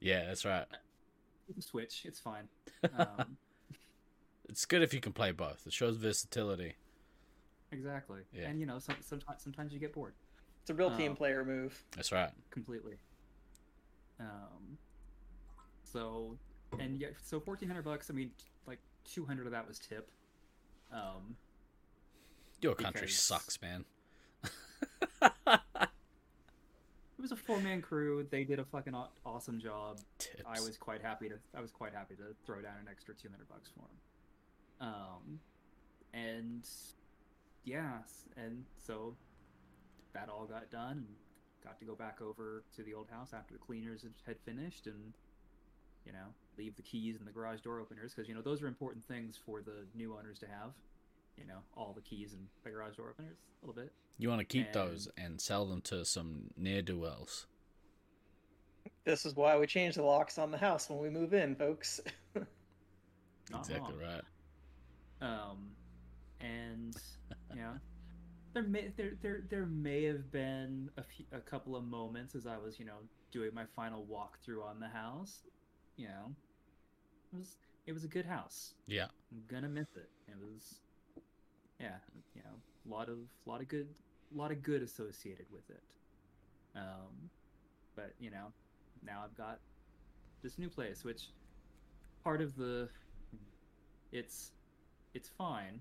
yeah, 0.00 0.26
that's 0.26 0.44
right. 0.44 0.66
switch. 1.60 2.02
It's 2.04 2.20
fine. 2.20 2.48
Um, 2.98 3.36
It's 4.48 4.66
good 4.66 4.82
if 4.82 4.92
you 4.92 5.00
can 5.00 5.12
play 5.12 5.32
both. 5.32 5.62
It 5.66 5.72
shows 5.72 5.96
versatility. 5.96 6.74
exactly. 7.72 8.20
Yeah. 8.32 8.48
And 8.48 8.60
you 8.60 8.66
know, 8.66 8.78
some, 8.78 8.96
sometimes 9.00 9.42
sometimes 9.42 9.72
you 9.72 9.78
get 9.80 9.94
bored 9.94 10.12
It's 10.60 10.70
a 10.70 10.74
real 10.74 10.94
team 10.94 11.12
Oh. 11.12 11.14
player 11.14 11.44
move. 11.44 11.82
That's 11.96 12.12
right. 12.12 12.30
completely. 12.50 12.96
Um. 14.20 14.76
So, 15.84 16.36
and 16.80 17.00
yeah, 17.00 17.08
so 17.22 17.40
fourteen 17.40 17.68
hundred 17.68 17.84
bucks. 17.84 18.10
I 18.10 18.14
mean, 18.14 18.30
like 18.66 18.78
two 19.04 19.24
hundred 19.24 19.46
of 19.46 19.52
that 19.52 19.66
was 19.66 19.78
tip. 19.78 20.08
Um. 20.92 21.36
Your 22.60 22.74
country 22.74 23.02
Because- 23.02 23.16
sucks, 23.18 23.60
man. 23.60 23.84
It 27.16 27.22
was 27.22 27.32
a 27.32 27.36
four 27.36 27.58
man 27.60 27.80
crew. 27.80 28.26
They 28.28 28.44
did 28.44 28.58
a 28.58 28.64
fucking 28.64 28.94
aw- 28.94 29.08
awesome 29.24 29.58
job. 29.58 29.98
Tips. 30.18 30.42
I 30.46 30.60
was 30.60 30.76
quite 30.76 31.00
happy 31.00 31.28
to. 31.30 31.36
I 31.56 31.60
was 31.62 31.70
quite 31.70 31.94
happy 31.94 32.16
to 32.16 32.34
throw 32.44 32.60
down 32.60 32.74
an 32.82 32.86
extra 32.90 33.14
two 33.14 33.28
hundred 33.30 33.48
bucks 33.48 33.70
for 33.74 33.80
them. 33.80 34.88
Um, 34.94 35.40
and 36.12 36.68
yeah, 37.64 37.98
and 38.36 38.64
so 38.76 39.14
that 40.12 40.28
all 40.28 40.44
got 40.44 40.70
done, 40.70 41.06
and 41.06 41.06
got 41.62 41.78
to 41.78 41.86
go 41.86 41.94
back 41.94 42.20
over 42.20 42.62
to 42.76 42.82
the 42.82 42.92
old 42.92 43.08
house 43.10 43.30
after 43.32 43.54
the 43.54 43.60
cleaners 43.60 44.02
had- 44.02 44.12
had 44.26 44.36
finished, 44.40 44.86
and 44.86 45.14
you 46.04 46.12
know, 46.12 46.34
leave 46.58 46.76
the 46.76 46.82
keys 46.82 47.16
and 47.18 47.26
the 47.26 47.32
garage 47.32 47.60
door 47.60 47.80
openers 47.80 48.12
because 48.14 48.28
you 48.28 48.34
know 48.34 48.42
those 48.42 48.62
are 48.62 48.66
important 48.68 49.04
things 49.04 49.38
for 49.44 49.62
the 49.62 49.86
new 49.94 50.16
owners 50.16 50.38
to 50.40 50.46
have. 50.46 50.72
You 51.36 51.46
know, 51.46 51.58
all 51.76 51.92
the 51.94 52.02
keys 52.02 52.32
and 52.32 52.46
the 52.62 52.70
garage 52.70 52.96
door 52.96 53.10
openers, 53.10 53.38
a 53.62 53.66
little 53.66 53.82
bit. 53.82 53.92
You 54.18 54.28
want 54.28 54.40
to 54.40 54.44
keep 54.44 54.66
and- 54.66 54.74
those 54.74 55.08
and 55.16 55.40
sell 55.40 55.66
them 55.66 55.80
to 55.82 56.04
some 56.04 56.50
ne'er 56.56 56.82
do 56.82 56.98
wells. 56.98 57.46
This 59.04 59.26
is 59.26 59.34
why 59.34 59.56
we 59.58 59.66
change 59.66 59.96
the 59.96 60.02
locks 60.02 60.38
on 60.38 60.50
the 60.50 60.58
house 60.58 60.88
when 60.88 60.98
we 60.98 61.10
move 61.10 61.34
in, 61.34 61.54
folks. 61.56 62.00
Exactly 63.50 63.94
wrong. 63.94 64.20
right. 65.20 65.40
um, 65.50 65.68
and 66.40 66.96
you 67.54 67.60
know, 67.60 67.72
there 68.54 68.62
may 68.62 68.90
there 68.96 69.12
there 69.22 69.42
there 69.50 69.66
may 69.66 70.04
have 70.04 70.30
been 70.32 70.88
a 70.96 71.02
few, 71.02 71.26
a 71.32 71.40
couple 71.40 71.76
of 71.76 71.84
moments 71.84 72.34
as 72.34 72.46
I 72.46 72.56
was 72.56 72.78
you 72.78 72.86
know 72.86 72.98
doing 73.32 73.50
my 73.54 73.64
final 73.76 74.06
walkthrough 74.10 74.64
on 74.64 74.80
the 74.80 74.88
house. 74.88 75.40
You 75.96 76.08
know, 76.08 76.34
it 77.34 77.38
was 77.38 77.56
it 77.86 77.92
was 77.92 78.04
a 78.04 78.08
good 78.08 78.24
house. 78.26 78.74
Yeah. 78.86 79.06
I'm 79.32 79.42
gonna 79.48 79.68
miss 79.68 79.88
it. 79.96 80.08
It 80.28 80.36
was, 80.40 80.76
yeah, 81.80 81.96
you 82.34 82.42
know, 82.42 82.50
a 82.88 82.94
lot 82.96 83.08
of 83.08 83.18
lot 83.46 83.60
of 83.60 83.68
good 83.68 83.88
lot 84.34 84.50
of 84.52 84.62
good 84.62 84.82
associated 84.82 85.46
with 85.52 85.68
it. 85.70 85.82
Um, 86.76 87.30
but 87.96 88.12
you 88.18 88.30
know, 88.30 88.46
now 89.04 89.22
I've 89.24 89.36
got 89.36 89.58
this 90.42 90.58
new 90.58 90.68
place, 90.68 91.04
which 91.04 91.28
part 92.22 92.40
of 92.40 92.56
the 92.56 92.88
it's 94.12 94.52
it's 95.14 95.28
fine, 95.36 95.80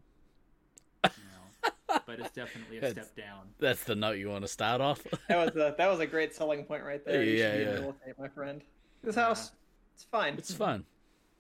you 1.03 1.09
know, 1.09 1.71
but 2.05 2.19
it's 2.19 2.31
definitely 2.31 2.77
a 2.77 2.81
That's- 2.81 3.07
step 3.07 3.15
down. 3.15 3.47
That's 3.59 3.83
the 3.83 3.95
note 3.95 4.17
you 4.17 4.29
want 4.29 4.43
to 4.43 4.47
start 4.47 4.81
off. 4.81 5.01
that 5.29 5.37
was 5.45 5.55
a 5.55 5.75
that 5.77 5.87
was 5.87 5.99
a 5.99 6.05
great 6.07 6.35
selling 6.35 6.65
point 6.65 6.83
right 6.83 7.03
there. 7.05 7.23
You 7.23 7.37
Yeah, 7.37 7.55
be 7.55 7.61
in 7.61 7.67
yeah. 7.67 7.73
real 7.75 7.89
estate, 7.91 8.15
my 8.19 8.27
friend. 8.29 8.61
This 9.03 9.15
Yeah. 9.15 9.23
house, 9.25 9.51
it's 9.95 10.03
fine. 10.03 10.35
it's 10.37 10.53
fun. 10.53 10.85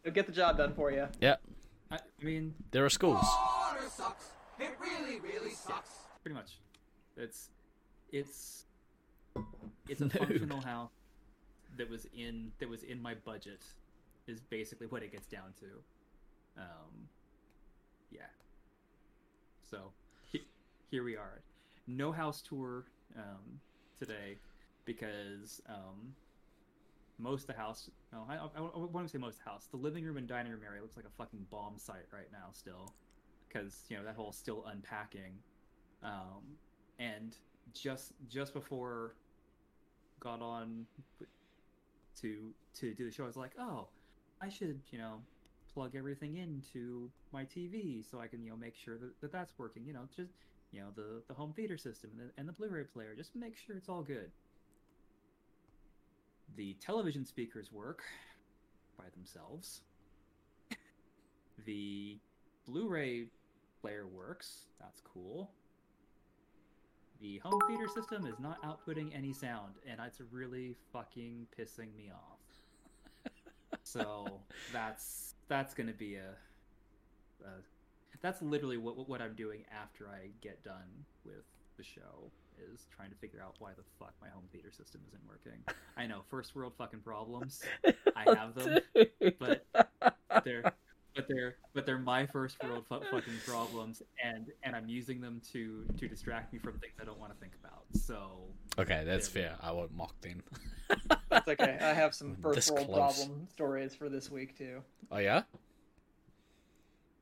It'll 0.03 0.13
get 0.13 0.25
the 0.25 0.31
job 0.33 0.57
done 0.57 0.73
for 0.73 0.91
you. 0.91 1.07
Yeah. 1.21 1.35
I, 1.91 1.95
I 1.95 2.23
mean, 2.23 2.53
There 2.71 2.83
are 2.85 2.89
schools. 2.89 3.23
Water 3.23 3.79
sucks. 3.89 4.25
It 4.59 4.71
really, 4.81 5.19
really 5.19 5.51
sucks. 5.51 5.89
pretty 6.21 6.35
much. 6.35 6.57
It's 7.17 7.49
it's 8.11 8.65
it's 9.89 10.01
a 10.01 10.05
Noob. 10.05 10.17
functional 10.17 10.61
house 10.61 10.91
that 11.77 11.89
was 11.89 12.05
in 12.15 12.51
that 12.59 12.69
was 12.69 12.83
in 12.83 13.01
my 13.01 13.13
budget 13.13 13.61
is 14.27 14.41
basically 14.41 14.87
what 14.87 15.03
it 15.03 15.11
gets 15.11 15.27
down 15.27 15.53
to. 15.59 16.61
Um, 16.61 17.07
yeah. 18.11 18.21
So 19.69 19.91
he, 20.31 20.43
here 20.91 21.03
we 21.03 21.15
are. 21.15 21.41
No 21.87 22.11
house 22.11 22.41
tour 22.41 22.85
um, 23.17 23.59
today 23.97 24.37
because 24.85 25.61
um, 25.67 26.13
most 27.23 27.43
of 27.43 27.47
the 27.47 27.53
house. 27.53 27.89
No, 28.11 28.25
I, 28.29 28.35
I, 28.35 28.39
I 28.61 29.03
to 29.03 29.07
say 29.07 29.17
most 29.17 29.39
the 29.43 29.49
house. 29.49 29.67
The 29.71 29.77
living 29.77 30.03
room 30.03 30.17
and 30.17 30.27
dining 30.27 30.51
room 30.51 30.61
area 30.65 30.81
looks 30.81 30.97
like 30.97 31.05
a 31.05 31.15
fucking 31.17 31.45
bomb 31.49 31.77
site 31.77 32.05
right 32.11 32.27
now 32.31 32.49
still, 32.51 32.93
because 33.47 33.85
you 33.89 33.97
know 33.97 34.03
that 34.03 34.15
whole 34.15 34.31
still 34.33 34.65
unpacking. 34.67 35.33
Um, 36.03 36.43
and 36.99 37.35
just 37.73 38.11
just 38.29 38.53
before 38.53 39.15
got 40.19 40.41
on 40.41 40.85
to 42.21 42.53
to 42.75 42.93
do 42.93 43.05
the 43.05 43.11
show, 43.11 43.23
I 43.23 43.27
was 43.27 43.37
like, 43.37 43.53
oh, 43.57 43.87
I 44.41 44.49
should 44.49 44.81
you 44.91 44.99
know 44.99 45.21
plug 45.73 45.95
everything 45.95 46.37
into 46.37 47.09
my 47.31 47.45
TV 47.45 48.07
so 48.07 48.19
I 48.19 48.27
can 48.27 48.43
you 48.43 48.51
know 48.51 48.57
make 48.57 48.75
sure 48.75 48.97
that, 48.97 49.19
that 49.21 49.31
that's 49.31 49.53
working. 49.57 49.85
You 49.85 49.93
know, 49.93 50.07
just 50.15 50.33
you 50.71 50.81
know 50.81 50.87
the 50.95 51.23
the 51.29 51.33
home 51.33 51.53
theater 51.55 51.77
system 51.77 52.11
and 52.11 52.29
the, 52.29 52.33
and 52.37 52.47
the 52.49 52.53
Blu-ray 52.53 52.83
player. 52.83 53.15
Just 53.15 53.33
make 53.33 53.55
sure 53.55 53.77
it's 53.77 53.89
all 53.89 54.03
good. 54.03 54.29
The 56.55 56.73
television 56.75 57.25
speakers 57.25 57.71
work 57.71 58.03
by 58.97 59.05
themselves. 59.15 59.81
the 61.65 62.19
Blu-ray 62.65 63.25
player 63.81 64.07
works. 64.07 64.67
That's 64.79 65.01
cool. 65.01 65.51
The 67.21 67.39
home 67.39 67.59
theater 67.67 67.87
system 67.87 68.25
is 68.25 68.39
not 68.39 68.61
outputting 68.63 69.15
any 69.15 69.33
sound, 69.33 69.75
and 69.87 69.99
it's 70.05 70.21
really 70.31 70.75
fucking 70.91 71.47
pissing 71.57 71.95
me 71.95 72.11
off. 72.13 73.31
so 73.83 74.41
that's 74.71 75.35
that's 75.47 75.73
gonna 75.73 75.93
be 75.93 76.15
a, 76.15 76.31
a 77.45 77.49
that's 78.21 78.41
literally 78.41 78.77
what 78.77 79.07
what 79.07 79.21
I'm 79.21 79.35
doing 79.35 79.63
after 79.71 80.07
I 80.07 80.29
get 80.41 80.63
done 80.63 81.05
with 81.25 81.45
the 81.77 81.83
show 81.83 82.31
is 82.71 82.87
trying 82.95 83.09
to 83.09 83.15
figure 83.17 83.41
out 83.43 83.55
why 83.59 83.71
the 83.75 83.83
fuck 83.99 84.13
my 84.21 84.29
home 84.29 84.43
theater 84.51 84.71
system 84.71 85.01
isn't 85.07 85.21
working. 85.27 85.59
I 85.97 86.07
know 86.07 86.21
first 86.29 86.55
world 86.55 86.73
fucking 86.77 87.01
problems. 87.01 87.61
I 88.15 88.25
have 88.35 88.55
them, 88.55 88.79
but 89.39 89.65
they're 90.43 90.73
but 91.15 91.27
they're 91.27 91.55
but 91.73 91.85
they're 91.85 91.99
my 91.99 92.25
first 92.25 92.57
world 92.63 92.85
fu- 92.89 93.01
fucking 93.11 93.33
problems, 93.45 94.01
and 94.23 94.47
and 94.63 94.75
I'm 94.75 94.87
using 94.89 95.21
them 95.21 95.41
to 95.51 95.85
to 95.97 96.07
distract 96.07 96.51
me 96.53 96.59
from 96.59 96.79
things 96.79 96.93
I 97.01 97.05
don't 97.05 97.19
want 97.19 97.33
to 97.33 97.39
think 97.39 97.53
about. 97.63 97.83
So 97.93 98.41
Okay, 98.79 99.03
that's 99.05 99.27
fair. 99.27 99.55
I 99.61 99.71
won't 99.71 99.93
mock 99.95 100.19
them. 100.21 100.41
that's 101.29 101.47
okay. 101.47 101.77
I 101.81 101.93
have 101.93 102.15
some 102.15 102.29
This 102.35 102.41
first 102.41 102.71
world 102.71 102.87
close. 102.87 103.17
problem 103.25 103.47
stories 103.51 103.93
for 103.95 104.09
this 104.09 104.31
week 104.31 104.57
too. 104.57 104.81
Oh 105.11 105.17
yeah, 105.19 105.43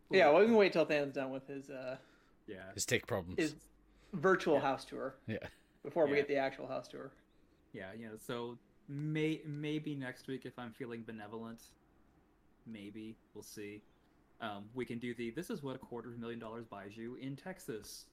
Yeah, 0.09 0.29
well, 0.31 0.39
we 0.41 0.45
can 0.47 0.55
wait 0.55 0.73
till 0.73 0.85
Than's 0.85 1.13
done 1.13 1.31
with 1.31 1.47
his 1.47 1.69
uh 1.69 1.97
yeah, 2.47 2.71
his 2.73 2.85
tech 2.85 3.07
problems. 3.07 3.37
his 3.39 3.55
virtual 4.13 4.55
Yeah. 4.55 4.61
house 4.61 4.85
tour 4.85 5.15
Yeah. 5.27 5.37
before 5.83 6.05
we 6.07 6.15
get 6.15 6.27
the 6.27 6.35
actual 6.37 6.67
house 6.67 6.87
tour. 6.87 7.11
yeah, 7.73 7.93
you 7.93 8.07
know. 8.07 8.17
So 8.17 8.57
may 8.87 9.41
maybe 9.45 9.95
next 9.95 10.27
week 10.27 10.45
if 10.45 10.57
I'm 10.59 10.73
feeling 10.73 11.03
benevolent, 11.03 11.61
maybe 12.65 13.15
we'll 13.33 13.43
see. 13.43 13.81
Um, 14.41 14.69
we 14.73 14.85
can 14.85 14.97
do 14.99 15.13
the 15.13 15.29
this 15.31 15.49
is 15.49 15.61
what 15.63 15.75
a 15.75 15.79
quarter 15.79 16.09
of 16.09 16.15
a 16.15 16.19
million 16.19 16.39
dollars 16.39 16.65
buys 16.65 16.97
you 16.97 17.15
in 17.15 17.35
Texas. 17.35 18.05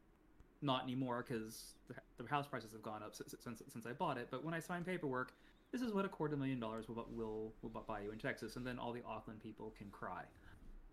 Not 0.61 0.83
anymore 0.83 1.25
because 1.27 1.75
the, 1.89 1.95
the 2.23 2.29
house 2.29 2.47
prices 2.49 2.73
have 2.73 2.83
gone 2.83 3.03
up 3.03 3.15
since, 3.15 3.35
since 3.41 3.63
since 3.69 3.87
I 3.87 3.93
bought 3.93 4.19
it. 4.19 4.29
But 4.31 4.45
when 4.45 4.55
I 4.55 4.61
sign 4.61 4.85
paperwork, 4.85 5.33
this 5.73 5.81
is 5.83 5.93
what 5.93 6.05
a 6.05 6.09
quarter 6.09 6.37
million 6.37 6.61
dollars 6.61 6.89
will 6.89 7.07
will 7.11 7.53
will 7.63 7.71
buy 7.71 8.01
you 8.01 8.11
in 8.13 8.19
Texas, 8.19 8.57
and 8.57 8.67
then 8.67 8.79
all 8.79 8.93
the 8.93 9.03
Auckland 9.07 9.41
people 9.41 9.73
can 9.79 9.89
cry. 9.91 10.25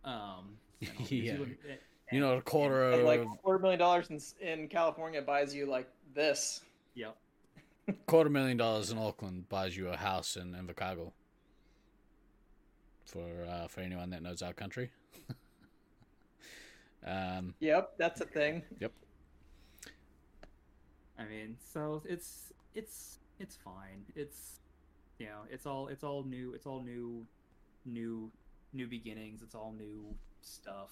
Um, 0.04 0.58
and 0.82 0.92
I'll 1.00 1.08
use 1.08 1.12
Yeah. 1.68 1.76
You 2.12 2.18
in- 2.18 2.24
and- 2.24 2.32
You 2.32 2.34
know, 2.34 2.38
a 2.38 2.42
quarter 2.42 2.92
And 2.92 3.02
of 3.02 3.06
like 3.06 3.26
quarter 3.42 3.60
million 3.60 3.80
dollars 3.80 4.10
in, 4.10 4.48
in 4.48 4.68
California 4.68 5.22
buys 5.22 5.54
you 5.54 5.66
like 5.66 5.90
this. 6.14 6.62
Yep. 6.96 7.18
quarter 8.08 8.30
million 8.30 8.58
dollars 8.58 8.92
in 8.92 8.98
Auckland 8.98 9.48
buys 9.50 9.76
you 9.78 9.90
a 9.90 9.98
house 9.98 10.38
in 10.38 10.54
Invercargill. 10.54 11.12
For 13.06 13.46
uh, 13.48 13.68
for 13.68 13.82
anyone 13.82 14.10
that 14.12 14.24
knows 14.24 14.42
our 14.42 14.54
country. 14.54 14.92
um, 17.06 17.54
Yep, 17.60 17.94
that's 17.98 18.22
a 18.22 18.26
thing. 18.26 18.64
Yep. 18.80 18.92
I 21.20 21.26
mean, 21.26 21.56
so 21.74 22.02
it's 22.06 22.52
it's 22.74 23.20
it's 23.40 23.56
fine. 23.56 24.04
It's 24.16 24.60
you 25.20 25.28
know, 25.28 25.42
it's 25.50 25.66
all 25.66 25.88
it's 25.88 26.04
all 26.04 26.24
new. 26.24 26.54
It's 26.54 26.66
all 26.66 26.82
new, 26.82 27.26
new, 27.86 28.32
new 28.74 28.88
beginnings. 28.88 29.42
It's 29.44 29.56
all 29.56 29.74
new 29.78 30.14
stuff. 30.42 30.90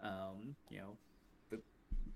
Um, 0.00 0.54
you 0.70 0.78
know, 0.78 0.96
the 1.50 1.60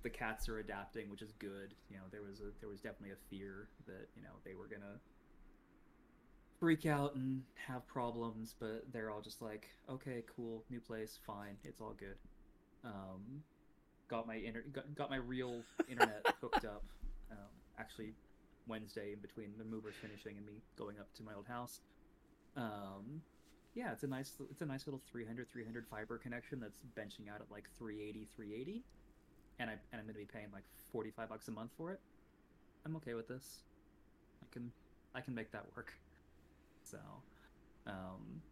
the 0.02 0.10
cats 0.10 0.48
are 0.48 0.58
adapting, 0.58 1.10
which 1.10 1.22
is 1.22 1.32
good. 1.38 1.74
You 1.90 1.96
know, 1.96 2.04
there 2.10 2.22
was 2.22 2.40
a 2.40 2.50
there 2.60 2.68
was 2.68 2.80
definitely 2.80 3.10
a 3.10 3.28
fear 3.30 3.68
that 3.86 4.08
you 4.16 4.22
know 4.22 4.30
they 4.44 4.54
were 4.54 4.66
gonna 4.66 4.98
freak 6.62 6.86
out 6.86 7.16
and 7.16 7.42
have 7.66 7.84
problems, 7.88 8.54
but 8.60 8.84
they're 8.92 9.10
all 9.10 9.20
just 9.20 9.42
like, 9.42 9.66
okay, 9.90 10.22
cool, 10.36 10.62
new 10.70 10.78
place, 10.78 11.18
fine, 11.26 11.56
it's 11.64 11.80
all 11.80 11.94
good. 11.98 12.14
Um, 12.84 13.42
got 14.06 14.28
my 14.28 14.36
inter- 14.36 14.64
got, 14.72 14.94
got 14.94 15.10
my 15.10 15.16
real 15.16 15.62
internet 15.88 16.24
hooked 16.40 16.64
up. 16.64 16.84
Um, 17.32 17.38
actually, 17.80 18.14
Wednesday 18.68 19.12
in 19.12 19.18
between 19.18 19.50
the 19.58 19.64
movers 19.64 19.94
finishing 20.00 20.36
and 20.36 20.46
me 20.46 20.62
going 20.78 21.00
up 21.00 21.12
to 21.14 21.24
my 21.24 21.34
old 21.34 21.48
house. 21.48 21.80
Um, 22.56 23.22
yeah, 23.74 23.92
it's 23.92 24.02
a 24.02 24.06
nice 24.06 24.32
it's 24.50 24.60
a 24.60 24.66
nice 24.66 24.86
little 24.86 25.00
300 25.10 25.48
300 25.50 25.86
fiber 25.86 26.18
connection 26.18 26.60
that's 26.60 26.82
benching 26.98 27.32
out 27.32 27.40
at 27.40 27.50
like 27.50 27.68
380 27.78 28.28
380, 28.36 28.82
and 29.58 29.70
I 29.70 29.74
and 29.92 30.00
I'm 30.00 30.06
gonna 30.06 30.18
be 30.18 30.24
paying 30.24 30.48
like 30.52 30.64
45 30.92 31.28
bucks 31.28 31.48
a 31.48 31.52
month 31.52 31.70
for 31.76 31.90
it. 31.92 32.00
I'm 32.84 32.96
okay 32.96 33.14
with 33.14 33.28
this. 33.28 33.60
I 34.42 34.46
can 34.52 34.72
I 35.14 35.20
can 35.20 35.34
make 35.34 35.50
that 35.52 35.64
work. 35.76 35.92
So, 36.84 36.98
um, 37.86 38.42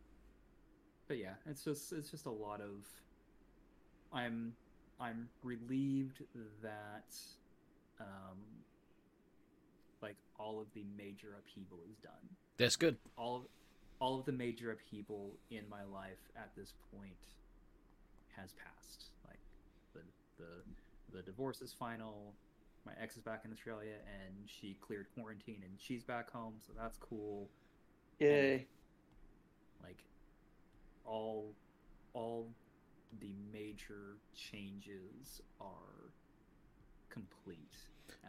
but 1.08 1.18
yeah, 1.18 1.34
it's 1.48 1.64
just 1.64 1.92
it's 1.92 2.10
just 2.10 2.26
a 2.26 2.30
lot 2.30 2.60
of. 2.60 2.86
I'm 4.12 4.54
I'm 4.98 5.28
relieved 5.42 6.22
that, 6.62 7.14
um, 8.00 8.38
like 10.02 10.16
all 10.38 10.60
of 10.60 10.66
the 10.74 10.84
major 10.96 11.28
upheaval 11.38 11.78
is 11.90 11.96
done 11.98 12.36
That's 12.58 12.76
good. 12.76 12.96
all 13.16 13.36
of 13.36 13.42
all 14.00 14.18
of 14.18 14.24
the 14.24 14.32
major 14.32 14.72
upheaval 14.72 15.36
in 15.50 15.62
my 15.70 15.84
life 15.84 16.30
at 16.34 16.50
this 16.56 16.72
point 16.92 17.28
has 18.36 18.52
passed. 18.52 19.10
Like 19.26 19.38
the 19.94 20.00
the 20.42 21.16
the 21.16 21.22
divorce 21.22 21.60
is 21.60 21.72
final. 21.72 22.34
My 22.86 22.92
ex 23.00 23.16
is 23.16 23.22
back 23.22 23.42
in 23.44 23.52
Australia 23.52 23.96
and 24.06 24.34
she 24.46 24.76
cleared 24.80 25.06
quarantine 25.14 25.62
and 25.62 25.74
she's 25.78 26.02
back 26.02 26.30
home, 26.30 26.54
so 26.66 26.72
that's 26.76 26.96
cool. 26.96 27.48
Yay. 28.18 28.66
Like 29.82 29.98
all 31.04 31.52
all 32.14 32.48
the 33.20 33.34
major 33.52 34.16
changes 34.34 35.42
are 35.60 36.12
complete, 37.10 37.74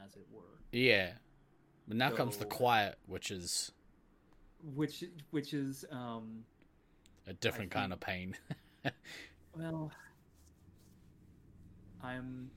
as 0.05 0.15
it 0.15 0.25
were. 0.33 0.59
Yeah. 0.71 1.11
But 1.87 1.97
now 1.97 2.11
comes 2.11 2.37
the 2.37 2.45
quiet, 2.45 2.97
which 3.07 3.31
is 3.31 3.71
Which 4.63 5.03
which 5.31 5.53
is 5.53 5.85
um 5.91 6.43
a 7.27 7.33
different 7.33 7.75
I 7.75 7.79
kind 7.79 7.91
think- 7.91 8.01
of 8.01 8.07
pain. 8.07 8.35
Well, 9.57 9.91
I'm 12.01 12.49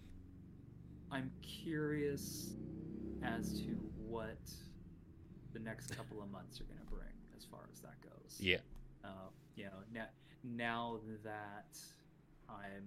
I'm 1.10 1.30
curious 1.42 2.54
as 3.22 3.60
to 3.60 3.70
what 4.06 4.38
the 5.52 5.58
next 5.58 5.96
couple 5.96 6.22
of 6.22 6.30
months 6.30 6.60
are 6.60 6.64
going 6.64 6.78
to 6.78 6.86
bring 6.86 7.12
as 7.36 7.44
far 7.44 7.60
as 7.72 7.80
that 7.80 8.00
goes. 8.02 8.36
yeah. 8.40 8.58
Uh, 9.04 9.08
you 9.56 9.64
know, 9.64 9.70
now, 9.92 10.06
now 10.44 10.98
that 11.24 11.78
I'm 12.48 12.84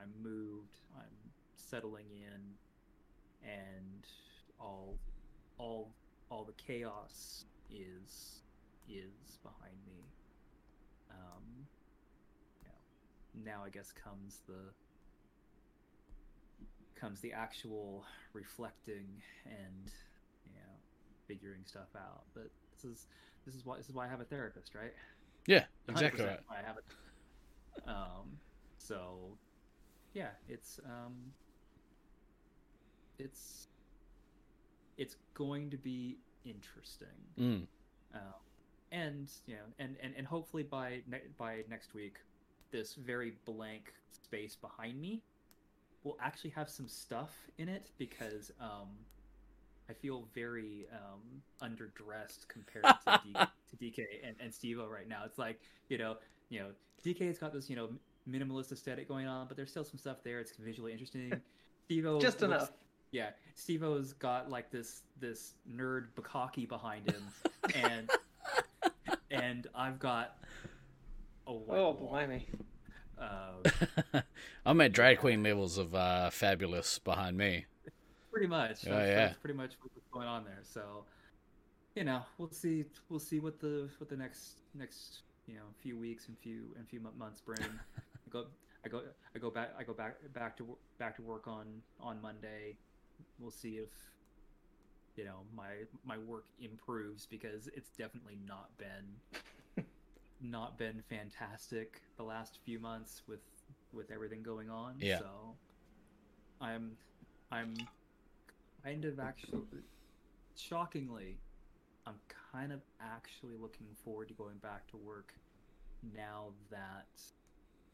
I'm 0.00 0.12
moved, 0.22 0.78
I'm 0.96 1.32
settling 1.56 2.06
in, 2.12 3.48
and 3.50 4.06
all 4.60 4.98
all 5.58 5.90
all 6.30 6.44
the 6.44 6.52
chaos 6.52 7.44
is 7.70 8.42
is 8.88 9.38
behind 9.42 9.76
me. 9.86 10.04
Um, 11.10 11.66
you 12.62 12.68
know, 12.68 13.50
now 13.52 13.64
I 13.64 13.70
guess 13.70 13.92
comes 13.92 14.40
the 14.46 14.72
comes 16.98 17.20
the 17.20 17.32
actual 17.32 18.04
reflecting 18.32 19.22
and 19.46 19.90
you 20.46 20.54
know 20.56 20.74
figuring 21.26 21.62
stuff 21.64 21.88
out. 21.96 22.24
But 22.34 22.50
this 22.74 22.84
is 22.84 23.06
this 23.46 23.54
is 23.54 23.64
why 23.64 23.76
this 23.76 23.88
is 23.88 23.94
why 23.94 24.06
I 24.06 24.08
have 24.08 24.20
a 24.20 24.24
therapist, 24.24 24.74
right? 24.74 24.92
Yeah, 25.46 25.64
exactly 25.88 26.24
right. 26.24 26.40
why 26.46 26.56
I 26.62 26.66
have 26.66 26.76
it. 26.78 26.84
Um, 27.86 28.38
so 28.76 29.38
yeah, 30.12 30.30
it's 30.48 30.80
um, 30.84 31.32
it's 33.18 33.68
it's 34.98 35.16
going 35.34 35.70
to 35.70 35.76
be 35.76 36.18
interesting. 36.44 37.08
Mm. 37.38 37.62
Uh, 38.14 38.18
and 38.92 39.28
you 39.46 39.54
know, 39.54 39.60
and, 39.78 39.96
and, 40.02 40.14
and 40.16 40.26
hopefully 40.26 40.62
by 40.62 41.00
ne- 41.10 41.28
by 41.36 41.62
next 41.70 41.94
week, 41.94 42.16
this 42.70 42.94
very 42.94 43.34
blank 43.44 43.92
space 44.10 44.56
behind 44.56 45.00
me 45.00 45.22
will 46.04 46.16
actually 46.20 46.50
have 46.50 46.68
some 46.70 46.88
stuff 46.88 47.34
in 47.58 47.68
it 47.68 47.90
because 47.98 48.50
um, 48.60 48.88
I 49.90 49.92
feel 49.92 50.24
very 50.34 50.86
um, 50.92 51.42
underdressed 51.62 52.48
compared 52.48 52.84
to, 52.84 53.20
D- 53.24 53.32
to 53.94 54.00
DK 54.02 54.06
and, 54.24 54.36
and 54.40 54.52
Stevo 54.52 54.88
right 54.88 55.08
now. 55.08 55.22
It's 55.24 55.38
like 55.38 55.60
you 55.88 55.98
know, 55.98 56.16
you 56.48 56.60
know, 56.60 56.68
DK's 57.04 57.38
got 57.38 57.52
this 57.52 57.68
you 57.68 57.76
know 57.76 57.90
minimalist 58.28 58.72
aesthetic 58.72 59.06
going 59.08 59.26
on, 59.26 59.46
but 59.48 59.56
there's 59.56 59.70
still 59.70 59.84
some 59.84 59.98
stuff 59.98 60.18
there. 60.24 60.40
It's 60.40 60.52
visually 60.56 60.92
interesting. 60.92 61.32
Stevo 61.90 62.20
Just 62.20 62.40
looks- 62.40 62.54
enough. 62.54 62.72
Yeah, 63.10 63.30
Stevo's 63.56 64.12
got 64.12 64.50
like 64.50 64.70
this 64.70 65.02
this 65.18 65.54
nerd 65.72 66.08
bukkake 66.16 66.68
behind 66.68 67.10
him, 67.10 67.22
and 67.74 68.10
and 69.30 69.66
I've 69.74 69.98
got 69.98 70.36
a 71.46 71.52
white 71.52 71.78
Oh, 71.78 71.90
wall. 71.92 72.10
blimey. 72.12 72.46
Uh, 73.18 74.20
I'm 74.66 74.80
at 74.80 74.92
drag 74.92 75.18
queen 75.18 75.42
levels 75.42 75.76
of 75.78 75.94
uh, 75.94 76.30
fabulous 76.30 76.98
behind 76.98 77.36
me. 77.36 77.66
pretty 78.30 78.46
much. 78.46 78.86
Oh, 78.86 78.90
That's, 78.90 79.08
yeah. 79.08 79.14
that's 79.16 79.36
pretty 79.38 79.56
much 79.56 79.72
what's 79.80 80.06
going 80.12 80.28
on 80.28 80.44
there. 80.44 80.60
So, 80.62 81.04
you 81.96 82.04
know, 82.04 82.22
we'll 82.36 82.50
see. 82.50 82.84
We'll 83.08 83.18
see 83.18 83.40
what 83.40 83.58
the 83.58 83.88
what 83.98 84.08
the 84.08 84.16
next 84.16 84.60
next 84.74 85.22
you 85.46 85.54
know 85.54 85.62
few 85.80 85.96
weeks 85.96 86.28
and 86.28 86.38
few 86.38 86.74
and 86.76 86.86
few 86.88 87.00
months 87.18 87.40
bring. 87.40 87.58
I 87.98 88.30
go 88.30 88.44
I 88.84 88.88
go 88.88 89.02
I 89.34 89.38
go 89.38 89.50
back 89.50 89.70
I 89.78 89.82
go 89.82 89.94
back 89.94 90.16
back 90.34 90.56
to 90.58 90.76
back 90.98 91.16
to 91.16 91.22
work 91.22 91.48
on 91.48 91.64
on 92.00 92.20
Monday. 92.20 92.76
We'll 93.38 93.50
see 93.50 93.76
if 93.76 93.90
you 95.16 95.24
know 95.24 95.40
my 95.54 95.70
my 96.04 96.18
work 96.18 96.46
improves 96.60 97.26
because 97.26 97.68
it's 97.74 97.90
definitely 97.90 98.38
not 98.46 98.70
been 98.78 99.84
not 100.40 100.78
been 100.78 101.02
fantastic 101.08 102.00
the 102.16 102.22
last 102.22 102.58
few 102.64 102.78
months 102.78 103.22
with 103.26 103.40
with 103.92 104.10
everything 104.10 104.42
going 104.42 104.70
on. 104.70 104.94
Yeah. 104.98 105.18
So 105.18 105.56
I'm 106.60 106.92
I'm 107.50 107.74
kind 108.84 109.04
of 109.04 109.18
actually 109.18 109.62
shockingly 110.56 111.38
I'm 112.06 112.18
kind 112.52 112.72
of 112.72 112.80
actually 113.00 113.56
looking 113.60 113.88
forward 114.02 114.28
to 114.28 114.34
going 114.34 114.56
back 114.58 114.86
to 114.88 114.96
work 114.96 115.34
now 116.16 116.46
that 116.70 117.06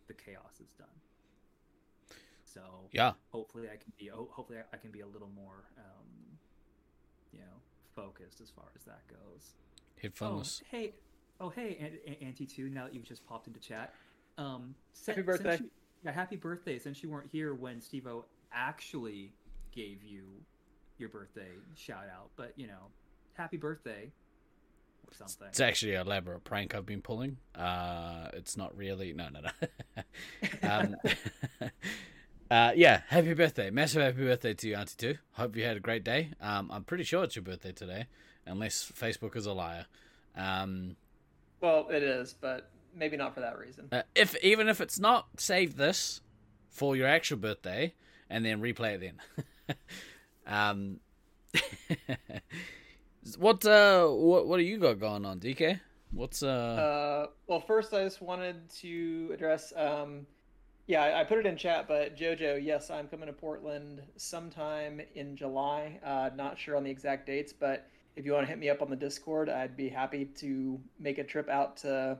the 0.06 0.14
chaos 0.14 0.60
is 0.60 0.70
done. 0.78 0.88
So 2.54 2.88
Yeah. 2.92 3.12
hopefully 3.30 3.68
I 3.68 3.76
can 3.76 3.92
be 3.98 4.06
hopefully 4.08 4.58
I 4.72 4.76
can 4.76 4.90
be 4.90 5.00
a 5.00 5.06
little 5.06 5.28
more 5.34 5.64
um, 5.78 6.38
you 7.32 7.40
know 7.40 7.60
focused 7.96 8.40
as 8.40 8.50
far 8.50 8.66
as 8.76 8.84
that 8.84 9.02
goes. 9.08 9.54
Headphones. 10.00 10.62
Oh, 10.64 10.66
hey, 10.70 10.94
oh 11.40 11.48
hey, 11.50 11.76
An- 12.06 12.12
An- 12.14 12.28
Auntie 12.28 12.46
two. 12.46 12.68
Now 12.68 12.84
that 12.84 12.94
you've 12.94 13.04
just 13.04 13.26
popped 13.26 13.46
into 13.48 13.60
chat, 13.60 13.92
um, 14.38 14.74
Happy 15.06 15.16
since 15.22 15.26
birthday. 15.26 15.58
you- 15.58 15.70
yeah, 16.04 16.12
happy 16.12 16.36
birthday! 16.36 16.78
Since 16.78 17.02
you 17.02 17.08
weren't 17.10 17.30
here 17.32 17.54
when 17.54 17.80
Stevo 17.80 18.24
actually 18.52 19.32
gave 19.72 20.02
you 20.04 20.24
your 20.98 21.08
birthday 21.08 21.48
shout 21.74 22.04
out, 22.14 22.30
but 22.36 22.52
you 22.56 22.66
know, 22.66 22.90
happy 23.32 23.56
birthday 23.56 24.12
or 25.06 25.14
something. 25.14 25.48
It's 25.48 25.60
actually 25.60 25.94
an 25.94 26.06
elaborate 26.06 26.44
prank 26.44 26.74
I've 26.74 26.84
been 26.86 27.00
pulling. 27.02 27.38
Uh, 27.54 28.28
it's 28.34 28.56
not 28.56 28.76
really. 28.76 29.12
No, 29.14 29.28
no, 29.30 29.40
no. 29.40 30.02
um, 30.70 30.94
uh, 32.50 32.72
yeah, 32.74 33.02
happy 33.08 33.34
birthday. 33.34 33.70
Massive 33.70 34.02
happy 34.02 34.24
birthday 34.24 34.54
to 34.54 34.68
you, 34.68 34.76
Auntie 34.76 34.94
Two. 34.96 35.14
Hope 35.32 35.56
you 35.56 35.64
had 35.64 35.76
a 35.76 35.80
great 35.80 36.04
day. 36.04 36.30
Um, 36.40 36.70
I'm 36.72 36.84
pretty 36.84 37.04
sure 37.04 37.24
it's 37.24 37.36
your 37.36 37.42
birthday 37.42 37.72
today, 37.72 38.06
unless 38.46 38.90
Facebook 38.94 39.36
is 39.36 39.46
a 39.46 39.52
liar. 39.52 39.86
Um, 40.36 40.96
Well, 41.60 41.88
it 41.90 42.02
is, 42.02 42.34
but 42.40 42.70
maybe 42.94 43.16
not 43.16 43.34
for 43.34 43.40
that 43.40 43.58
reason. 43.58 43.88
uh, 43.92 44.02
if 44.14 44.36
even 44.44 44.68
if 44.68 44.80
it's 44.80 44.98
not, 44.98 45.28
save 45.38 45.76
this 45.76 46.20
for 46.70 46.96
your 46.96 47.06
actual 47.06 47.38
birthday 47.38 47.94
and 48.28 48.44
then 48.44 48.60
replay 48.60 48.94
it 48.94 49.14
then. 49.66 49.76
um, 50.46 51.00
what 53.38 53.64
uh, 53.64 54.06
what 54.06 54.46
what 54.46 54.58
do 54.58 54.62
you 54.64 54.78
got 54.78 54.98
going 54.98 55.24
on, 55.24 55.40
DK? 55.40 55.80
What's 56.12 56.42
uh? 56.42 56.48
Uh, 56.48 57.26
well, 57.46 57.60
first 57.60 57.92
I 57.94 58.04
just 58.04 58.20
wanted 58.22 58.68
to 58.80 59.30
address. 59.32 59.72
Um, 59.76 60.26
yeah, 60.86 61.18
I, 61.18 61.24
put 61.24 61.38
it 61.38 61.46
in 61.46 61.56
chat, 61.56 61.88
but 61.88 62.16
JoJo, 62.16 62.62
yes, 62.62 62.90
I'm 62.90 63.08
coming 63.08 63.26
to 63.26 63.32
Portland 63.32 64.02
sometime 64.16 65.00
in 65.14 65.36
July. 65.36 65.98
Uh, 66.04 66.30
not 66.36 66.58
sure 66.58 66.76
on 66.76 66.84
the 66.84 66.90
exact 66.90 67.26
dates, 67.26 67.52
but 67.52 67.88
if 68.16 68.26
you 68.26 68.32
want 68.32 68.44
to 68.46 68.50
hit 68.50 68.58
me 68.58 68.68
up 68.68 68.82
on 68.82 68.90
the 68.90 68.96
Discord, 68.96 69.48
I'd 69.48 69.76
be 69.76 69.88
happy 69.88 70.26
to 70.26 70.80
make 70.98 71.18
a 71.18 71.24
trip 71.24 71.48
out 71.48 71.76
to 71.78 72.18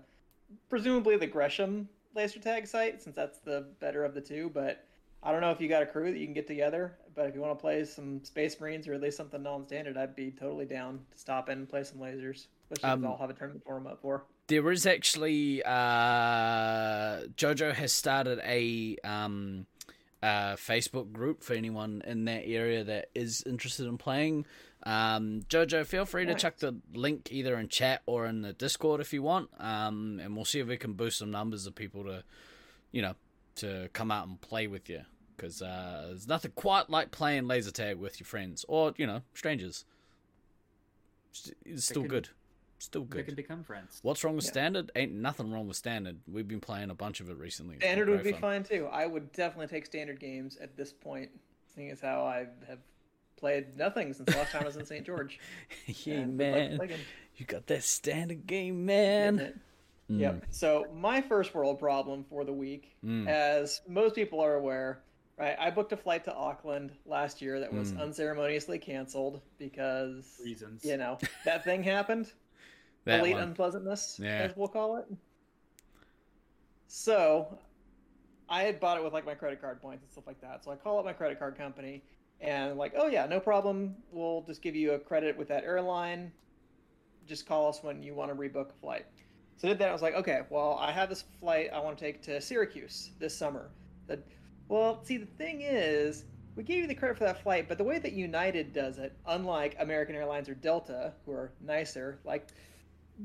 presumably 0.69 1.17
the 1.17 1.27
Gresham 1.27 1.89
laser 2.15 2.41
tag 2.41 2.67
site, 2.67 3.03
since 3.03 3.15
that's 3.15 3.39
the 3.41 3.67
better 3.81 4.05
of 4.05 4.15
the 4.15 4.21
two. 4.21 4.51
But 4.55 4.87
I 5.23 5.31
don't 5.31 5.41
know 5.41 5.51
if 5.51 5.61
you 5.61 5.69
got 5.69 5.83
a 5.83 5.87
crew 5.87 6.11
that 6.11 6.19
you 6.19 6.27
can 6.27 6.35
get 6.35 6.47
together. 6.47 6.97
But 7.15 7.27
if 7.27 7.35
you 7.35 7.41
want 7.41 7.57
to 7.57 7.61
play 7.61 7.85
some 7.85 8.25
Space 8.25 8.61
Marines 8.61 8.89
or 8.89 8.95
at 8.95 9.01
least 9.01 9.17
something 9.17 9.43
non-standard, 9.43 9.97
I'd 9.97 10.17
be 10.17 10.31
totally 10.33 10.65
down 10.65 11.01
to 11.13 11.19
stop 11.19 11.49
in 11.49 11.59
and 11.59 11.69
play 11.69 11.85
some 11.85 11.99
lasers. 11.99 12.47
Especially 12.71 12.91
Um, 12.91 13.07
I'll 13.07 13.17
have 13.17 13.31
a 13.31 13.35
tournament 13.35 13.65
for 13.65 13.77
'em 13.77 13.87
up 13.87 14.01
for. 14.01 14.25
There 14.47 14.71
is 14.71 14.87
actually 14.87 15.63
uh, 15.65 17.21
Jojo 17.37 17.73
has 17.73 17.93
started 17.93 18.41
a 18.45 18.97
um, 19.05 19.67
uh, 20.23 20.55
Facebook 20.57 21.13
group 21.13 21.43
for 21.43 21.55
anyone 21.55 22.03
in 22.07 22.25
that 22.27 22.43
area 22.47 22.85
that 22.85 23.09
is 23.15 23.43
interested 23.47 23.87
in 23.87 23.99
playing. 23.99 24.47
Um, 24.85 25.43
Jojo, 25.49 25.87
feel 25.87 26.05
free 26.05 26.27
to 26.27 26.33
Nice. 26.33 26.43
chuck 26.43 26.57
the 26.59 26.77
link 26.93 27.29
either 27.31 27.59
in 27.59 27.69
chat 27.69 28.03
or 28.07 28.27
in 28.27 28.43
the 28.43 28.53
Discord 28.53 29.01
if 29.01 29.13
you 29.13 29.23
want. 29.23 29.49
Um, 29.59 30.21
and 30.23 30.37
we'll 30.37 30.45
see 30.45 30.61
if 30.61 30.67
we 30.67 30.77
can 30.77 30.93
boost 30.93 31.19
some 31.19 31.31
numbers 31.31 31.67
of 31.67 31.75
people 31.75 32.05
to, 32.05 32.23
you 32.93 33.01
know, 33.01 33.15
to 33.57 33.89
come 33.95 34.11
out 34.11 34.27
and 34.27 34.41
play 34.41 34.67
with 34.67 34.91
you. 34.91 35.03
Because 35.37 35.63
uh, 35.63 36.05
there's 36.09 36.29
nothing 36.29 36.53
quite 36.55 36.91
like 36.91 37.11
playing 37.11 37.47
laser 37.47 37.71
tag 37.71 37.97
with 37.97 38.21
your 38.21 38.27
friends 38.27 38.65
or 38.69 38.93
you 38.97 39.07
know 39.07 39.23
strangers. 39.35 39.85
It's- 41.65 41.85
still 41.85 42.05
good. 42.05 42.29
Still 42.79 43.05
They 43.05 43.19
can 43.19 43.27
good. 43.27 43.37
become 43.37 43.63
friends. 43.65 44.01
What's 44.03 44.23
wrong 44.25 44.37
with 44.37 44.45
Yeah. 44.47 44.51
standard? 44.53 44.91
Ain't 44.97 45.13
nothing 45.13 45.51
wrong 45.53 45.67
with 45.69 45.77
standard. 45.77 46.21
We've 46.27 46.47
been 46.47 46.61
playing 46.61 46.91
a 46.91 46.95
bunch 46.95 47.21
of 47.21 47.31
it 47.31 47.37
recently. 47.37 47.77
It's 47.77 47.85
Standard 47.85 48.09
would 48.11 48.23
be 48.23 48.33
fun. 48.33 48.41
fine 48.41 48.63
too. 48.65 48.87
I 48.93 49.07
would 49.07 49.33
definitely 49.33 49.69
take 49.69 49.87
standard 49.87 50.21
games 50.21 50.57
at 50.59 50.77
this 50.77 50.93
point, 50.93 51.31
seeing 51.75 51.91
as 51.91 52.01
how 52.01 52.25
I 52.25 52.47
have 52.69 52.81
played 53.37 53.77
nothing 53.77 54.13
since 54.13 54.31
the 54.31 54.37
last 54.37 54.53
time 54.53 54.63
I 54.63 54.67
was 54.67 54.77
in 54.77 54.85
St. 54.85 55.05
George. 55.07 55.39
yeah, 55.87 56.15
And 56.15 56.39
would 56.39 56.79
like 56.79 56.91
man. 56.91 57.01
You 57.37 57.47
got 57.47 57.67
that 57.69 57.83
standard 57.85 58.47
game, 58.47 58.85
man. 58.87 59.61
Mm. 60.11 60.21
Yep. 60.21 60.45
So 60.51 60.87
my 60.95 61.21
first 61.23 61.55
world 61.55 61.79
problem 61.79 62.25
for 62.29 62.45
the 62.45 62.53
week, 62.53 62.97
Mm. 63.05 63.27
as 63.29 63.81
most 63.89 64.15
people 64.15 64.41
are 64.41 64.55
aware, 64.57 65.03
right? 65.39 65.57
I 65.59 65.71
booked 65.71 65.93
a 65.93 65.97
flight 65.97 66.25
to 66.25 66.35
Auckland 66.35 66.93
last 67.07 67.41
year 67.41 67.59
that 67.61 67.73
was 67.73 67.93
Mm. 67.93 68.01
unceremoniously 68.03 68.79
canceled 68.79 69.41
because 69.59 70.39
Reasons. 70.45 70.85
you 70.85 70.97
know 70.99 71.19
that 71.45 71.65
thing 71.65 71.83
happened. 71.83 72.33
That 73.05 73.21
Elite 73.21 73.35
one. 73.35 73.43
unpleasantness, 73.45 74.19
Yeah. 74.23 74.39
as 74.39 74.57
we'll 74.57 74.69
call 74.69 74.97
it. 74.97 75.07
So, 76.87 77.59
I 78.49 78.63
had 78.63 78.79
bought 78.81 78.99
it 78.99 79.05
with 79.05 79.13
like 79.13 79.27
my 79.27 79.35
credit 79.35 79.61
card 79.61 79.81
points 79.81 80.03
and 80.05 80.13
stuff 80.13 80.27
like 80.27 80.41
that. 80.41 80.65
So 80.65 80.71
I 80.71 80.77
call 80.77 80.99
up 80.99 81.05
my 81.05 81.13
credit 81.13 81.39
card 81.39 81.57
company 81.57 82.03
and 82.41 82.77
like, 82.77 82.93
oh 82.97 83.07
yeah, 83.09 83.27
no 83.27 83.41
problem. 83.41 83.97
We'll 84.11 84.43
just 84.43 84.63
give 84.63 84.77
you 84.77 84.93
a 84.93 84.99
credit 84.99 85.37
with 85.37 85.49
that 85.49 85.65
airline. 85.65 86.31
Just 87.27 87.47
call 87.47 87.69
us 87.69 87.83
when 87.83 88.03
you 88.03 88.15
want 88.15 88.31
to 88.31 88.37
rebook 88.37 88.71
a 88.71 88.81
flight. 88.81 89.07
So 89.57 89.69
I 89.69 89.71
did 89.71 89.79
that. 89.79 89.89
I 89.89 89.93
was 89.93 90.03
like, 90.03 90.15
okay, 90.15 90.43
well, 90.51 90.77
I 90.81 90.93
have 90.93 91.09
this 91.09 91.25
flight 91.41 91.71
I 91.73 91.79
want 91.79 91.97
to 91.97 92.05
take 92.05 92.23
to 92.23 92.41
Syracuse 92.41 93.11
this 93.19 93.37
summer. 93.37 93.71
Said, 94.07 94.23
well, 94.69 95.03
see, 95.05 95.17
the 95.17 95.27
thing 95.27 95.63
is, 95.63 96.25
we 96.57 96.63
gave 96.63 96.83
you 96.83 96.87
the 96.87 96.95
credit 96.95 97.17
for 97.17 97.25
that 97.25 97.43
flight, 97.43 97.69
but 97.69 97.79
the 97.79 97.85
way 97.85 97.99
that 97.99 98.13
United 98.13 98.73
does 98.73 98.99
it, 98.99 99.17
unlike 99.27 99.77
American 99.79 100.15
Airlines 100.15 100.49
or 100.49 100.55
Delta, 100.55 101.13
who 101.25 101.33
are 101.33 101.53
nicer, 101.61 102.19
like 102.25 102.49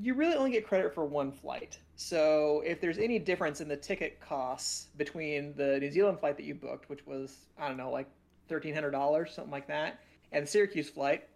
you 0.02 0.14
really 0.14 0.36
only 0.36 0.52
get 0.52 0.68
credit 0.68 0.94
for 0.94 1.06
one 1.06 1.32
flight. 1.32 1.80
So 1.96 2.62
if 2.66 2.80
there's 2.80 2.98
any 2.98 3.20
difference 3.20 3.62
in 3.62 3.68
the 3.68 3.78
ticket 3.78 4.20
costs 4.20 4.88
between 4.98 5.54
the 5.56 5.80
New 5.80 5.92
Zealand 5.92 6.20
flight 6.20 6.38
that 6.38 6.44
you 6.44 6.56
booked, 6.56 6.90
which 6.90 7.06
was 7.06 7.38
I 7.58 7.68
don't 7.68 7.78
know, 7.78 7.92
like 7.92 8.10
thirteen 8.48 8.74
hundred 8.74 8.92
dollars, 8.92 9.34
something 9.34 9.52
like 9.52 9.68
that, 9.68 10.00
and 10.32 10.44
the 10.44 10.48
Syracuse 10.50 10.90
flight, 10.90 11.28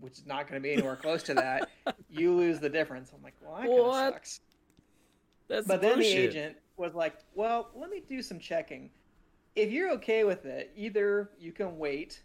which 0.00 0.14
is 0.14 0.26
not 0.26 0.48
going 0.48 0.60
to 0.60 0.66
be 0.66 0.72
anywhere 0.72 0.96
close 1.02 1.22
to 1.24 1.34
that, 1.34 1.68
you 2.10 2.34
lose 2.34 2.58
the 2.60 2.68
difference. 2.68 3.12
I'm 3.14 3.22
like, 3.22 3.34
well, 3.40 3.56
that 3.56 3.66
kind 3.66 3.78
of 3.78 3.86
What? 3.86 4.12
sucks. 4.14 4.40
That's 5.48 5.66
But 5.66 5.80
then 5.80 5.98
the 5.98 6.06
agent 6.06 6.56
was 6.76 6.94
like, 6.94 7.16
"Well, 7.34 7.70
let 7.74 7.90
me 7.90 8.02
do 8.06 8.22
some 8.22 8.38
checking. 8.38 8.90
If 9.56 9.70
you're 9.70 9.90
okay 9.92 10.24
with 10.24 10.44
it, 10.44 10.72
either 10.76 11.30
you 11.38 11.52
can 11.52 11.78
wait 11.78 12.20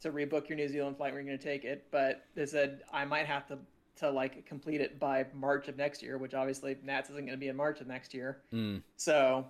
to 0.00 0.12
rebook 0.12 0.48
your 0.48 0.56
New 0.56 0.68
Zealand 0.68 0.96
flight 0.96 1.12
where 1.12 1.20
you're 1.20 1.28
going 1.28 1.38
to 1.38 1.44
take 1.44 1.64
it, 1.64 1.86
but 1.90 2.24
they 2.34 2.46
said 2.46 2.82
I 2.92 3.04
might 3.04 3.26
have 3.26 3.46
to 3.48 3.58
to 3.98 4.10
like 4.10 4.44
complete 4.46 4.80
it 4.80 4.98
by 4.98 5.26
March 5.34 5.68
of 5.68 5.76
next 5.76 6.02
year, 6.02 6.18
which 6.18 6.34
obviously 6.34 6.76
Nats 6.82 7.10
isn't 7.10 7.24
going 7.26 7.36
to 7.36 7.40
be 7.40 7.48
in 7.48 7.56
March 7.56 7.80
of 7.80 7.86
next 7.86 8.14
year. 8.14 8.38
Mm. 8.52 8.82
So 8.96 9.46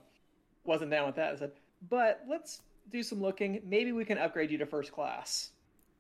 wasn't 0.65 0.91
down 0.91 1.07
with 1.07 1.17
that. 1.17 1.33
I 1.35 1.37
said, 1.37 1.53
but 1.89 2.25
let's 2.29 2.61
do 2.91 3.03
some 3.03 3.21
looking. 3.21 3.61
Maybe 3.65 3.93
we 3.93 4.05
can 4.05 4.19
upgrade 4.19 4.51
you 4.51 4.59
to 4.59 4.67
first 4.67 4.93
class 4.93 5.51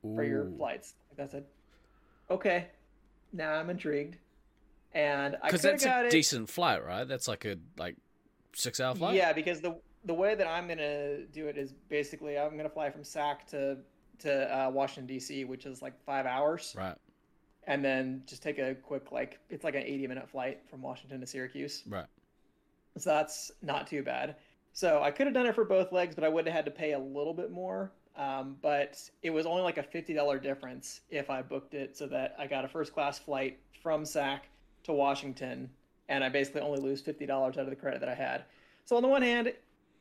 for 0.03 0.25
your 0.25 0.47
flights. 0.57 0.95
Like 1.11 1.29
I 1.29 1.31
said, 1.31 1.45
okay. 2.31 2.67
Now 3.33 3.53
I'm 3.53 3.69
intrigued, 3.69 4.17
and 4.93 5.37
I 5.43 5.47
Because 5.49 5.63
that's 5.63 5.85
got 5.85 6.05
a 6.05 6.09
it. 6.09 6.11
decent 6.11 6.49
flight, 6.49 6.85
right? 6.85 7.07
That's 7.07 7.29
like 7.29 7.45
a 7.45 7.57
like 7.77 7.97
six 8.55 8.81
hour 8.81 8.95
flight. 8.95 9.17
Yeah, 9.17 9.33
because 9.35 9.61
the 9.61 9.77
the 10.05 10.15
way 10.15 10.35
that 10.35 10.47
I'm 10.47 10.67
gonna 10.67 11.25
do 11.27 11.47
it 11.49 11.59
is 11.59 11.73
basically 11.91 12.39
I'm 12.39 12.57
gonna 12.57 12.71
fly 12.71 12.89
from 12.91 13.05
SAC 13.05 13.47
to 13.49 13.79
to 14.21 14.59
uh, 14.59 14.71
Washington 14.71 15.07
D.C., 15.07 15.45
which 15.45 15.67
is 15.67 15.81
like 15.83 15.93
five 16.05 16.25
hours, 16.27 16.75
Right. 16.77 16.97
And 17.69 17.85
then 17.85 18.23
just 18.27 18.43
take 18.43 18.59
a 18.59 18.75
quick 18.75 19.13
like 19.13 19.39
it's 19.51 19.63
like 19.63 19.77
an 19.77 19.83
80 19.83 20.07
minute 20.09 20.29
flight 20.29 20.61
from 20.69 20.83
Washington 20.83 21.21
to 21.21 21.27
Syracuse. 21.27 21.85
Right. 21.87 22.07
So 22.97 23.11
that's 23.11 23.53
not 23.63 23.87
too 23.87 24.03
bad. 24.03 24.37
So 24.73 25.03
I 25.03 25.11
could 25.11 25.27
have 25.27 25.35
done 25.35 25.47
it 25.47 25.55
for 25.55 25.65
both 25.65 25.93
legs, 25.93 26.15
but 26.15 26.25
I 26.25 26.29
would 26.29 26.47
have 26.47 26.55
had 26.55 26.65
to 26.65 26.71
pay 26.71 26.95
a 26.95 26.99
little 26.99 27.35
bit 27.35 27.53
more. 27.53 27.93
Um, 28.17 28.57
but 28.63 28.99
it 29.23 29.31
was 29.31 29.47
only 29.47 29.63
like 29.63 29.79
a 29.79 29.83
fifty 29.83 30.15
dollar 30.15 30.41
difference 30.41 31.03
if 31.11 31.31
I 31.31 31.43
booked 31.43 31.75
it 31.75 31.97
so 31.97 32.07
that 32.09 32.35
I 32.39 32.47
got 32.49 32.65
a 32.65 32.69
first 32.69 32.93
class 32.93 33.19
flight 33.19 33.61
from 33.83 34.05
SAC 34.05 34.49
to 34.85 34.93
Washington, 34.93 35.71
and 36.09 36.25
I 36.25 36.29
basically 36.31 36.63
only 36.63 36.81
lose 36.81 37.01
fifty 37.01 37.27
dollars 37.27 37.59
out 37.59 37.65
of 37.65 37.71
the 37.71 37.77
credit 37.77 38.01
that 38.01 38.09
I 38.09 38.15
had. 38.15 38.45
So 38.87 38.97
on 38.97 39.03
the 39.03 39.09
one 39.09 39.23
hand, 39.23 39.53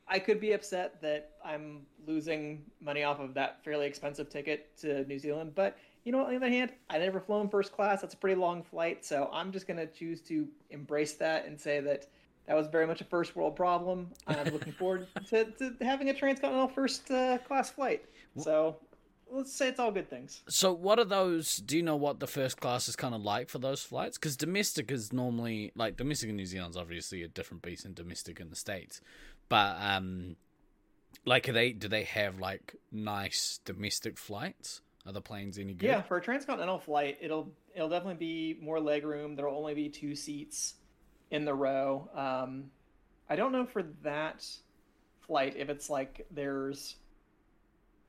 I 0.07 0.19
could 0.19 0.39
be 0.39 0.53
upset 0.53 1.01
that 1.01 1.31
I'm 1.43 1.85
losing 2.07 2.63
money 2.79 3.03
off 3.03 3.19
of 3.19 3.33
that 3.33 3.63
fairly 3.63 3.85
expensive 3.85 4.29
ticket 4.29 4.75
to 4.77 5.03
New 5.05 5.19
Zealand, 5.19 5.51
but 5.53 5.77
you 6.07 6.13
know? 6.13 6.23
On 6.23 6.29
the 6.29 6.37
other 6.37 6.47
hand, 6.47 6.71
I 6.89 6.99
never 6.99 7.19
flown 7.19 7.49
first 7.49 7.73
class. 7.73 7.99
That's 7.99 8.13
a 8.13 8.17
pretty 8.17 8.39
long 8.39 8.63
flight, 8.63 9.03
so 9.03 9.29
I'm 9.33 9.51
just 9.51 9.67
gonna 9.67 9.85
choose 9.85 10.21
to 10.21 10.47
embrace 10.69 11.13
that 11.15 11.45
and 11.45 11.59
say 11.59 11.81
that 11.81 12.07
that 12.47 12.55
was 12.55 12.67
very 12.67 12.87
much 12.87 13.01
a 13.01 13.03
first 13.03 13.35
world 13.35 13.57
problem. 13.57 14.09
I'm 14.25 14.47
looking 14.53 14.71
forward 14.71 15.07
to, 15.27 15.51
to 15.51 15.75
having 15.81 16.09
a 16.09 16.13
transcontinental 16.13 16.69
first 16.69 17.11
uh, 17.11 17.39
class 17.39 17.69
flight. 17.71 18.05
So 18.37 18.77
let's 19.29 19.51
say 19.51 19.67
it's 19.67 19.79
all 19.79 19.91
good 19.91 20.09
things. 20.09 20.43
So 20.47 20.71
what 20.71 20.97
are 20.97 21.03
those? 21.03 21.57
Do 21.57 21.75
you 21.75 21.83
know 21.83 21.97
what 21.97 22.21
the 22.21 22.27
first 22.27 22.61
class 22.61 22.87
is 22.87 22.95
kind 22.95 23.13
of 23.13 23.21
like 23.21 23.49
for 23.49 23.59
those 23.59 23.83
flights? 23.83 24.17
Because 24.17 24.37
domestic 24.37 24.89
is 24.89 25.11
normally 25.11 25.73
like 25.75 25.97
domestic 25.97 26.29
in 26.29 26.37
New 26.37 26.45
Zealand's 26.45 26.77
obviously 26.77 27.21
a 27.21 27.27
different 27.27 27.63
beast 27.63 27.83
than 27.83 27.93
domestic 27.93 28.39
in 28.39 28.49
the 28.49 28.55
states, 28.55 29.01
but 29.49 29.75
um, 29.81 30.37
like 31.25 31.49
are 31.49 31.53
they 31.53 31.73
do 31.73 31.89
they 31.89 32.03
have 32.03 32.39
like 32.39 32.75
nice 32.93 33.59
domestic 33.65 34.17
flights? 34.17 34.81
Are 35.07 35.13
the 35.13 35.21
planes 35.21 35.57
any 35.57 35.73
good? 35.73 35.87
Yeah, 35.87 36.01
for 36.01 36.17
a 36.17 36.21
transcontinental 36.21 36.79
flight, 36.79 37.17
it'll 37.21 37.49
it'll 37.73 37.87
definitely 37.87 38.15
be 38.15 38.59
more 38.61 38.77
legroom. 38.77 39.37
There'll 39.37 39.57
only 39.57 39.73
be 39.73 39.87
two 39.87 40.15
seats 40.15 40.73
in 41.31 41.45
the 41.45 41.53
row. 41.53 42.09
Um, 42.13 42.65
I 43.29 43.37
don't 43.37 43.53
know 43.53 43.65
for 43.65 43.83
that 44.03 44.45
flight 45.21 45.55
if 45.57 45.69
it's 45.69 45.89
like 45.89 46.27
there's 46.29 46.97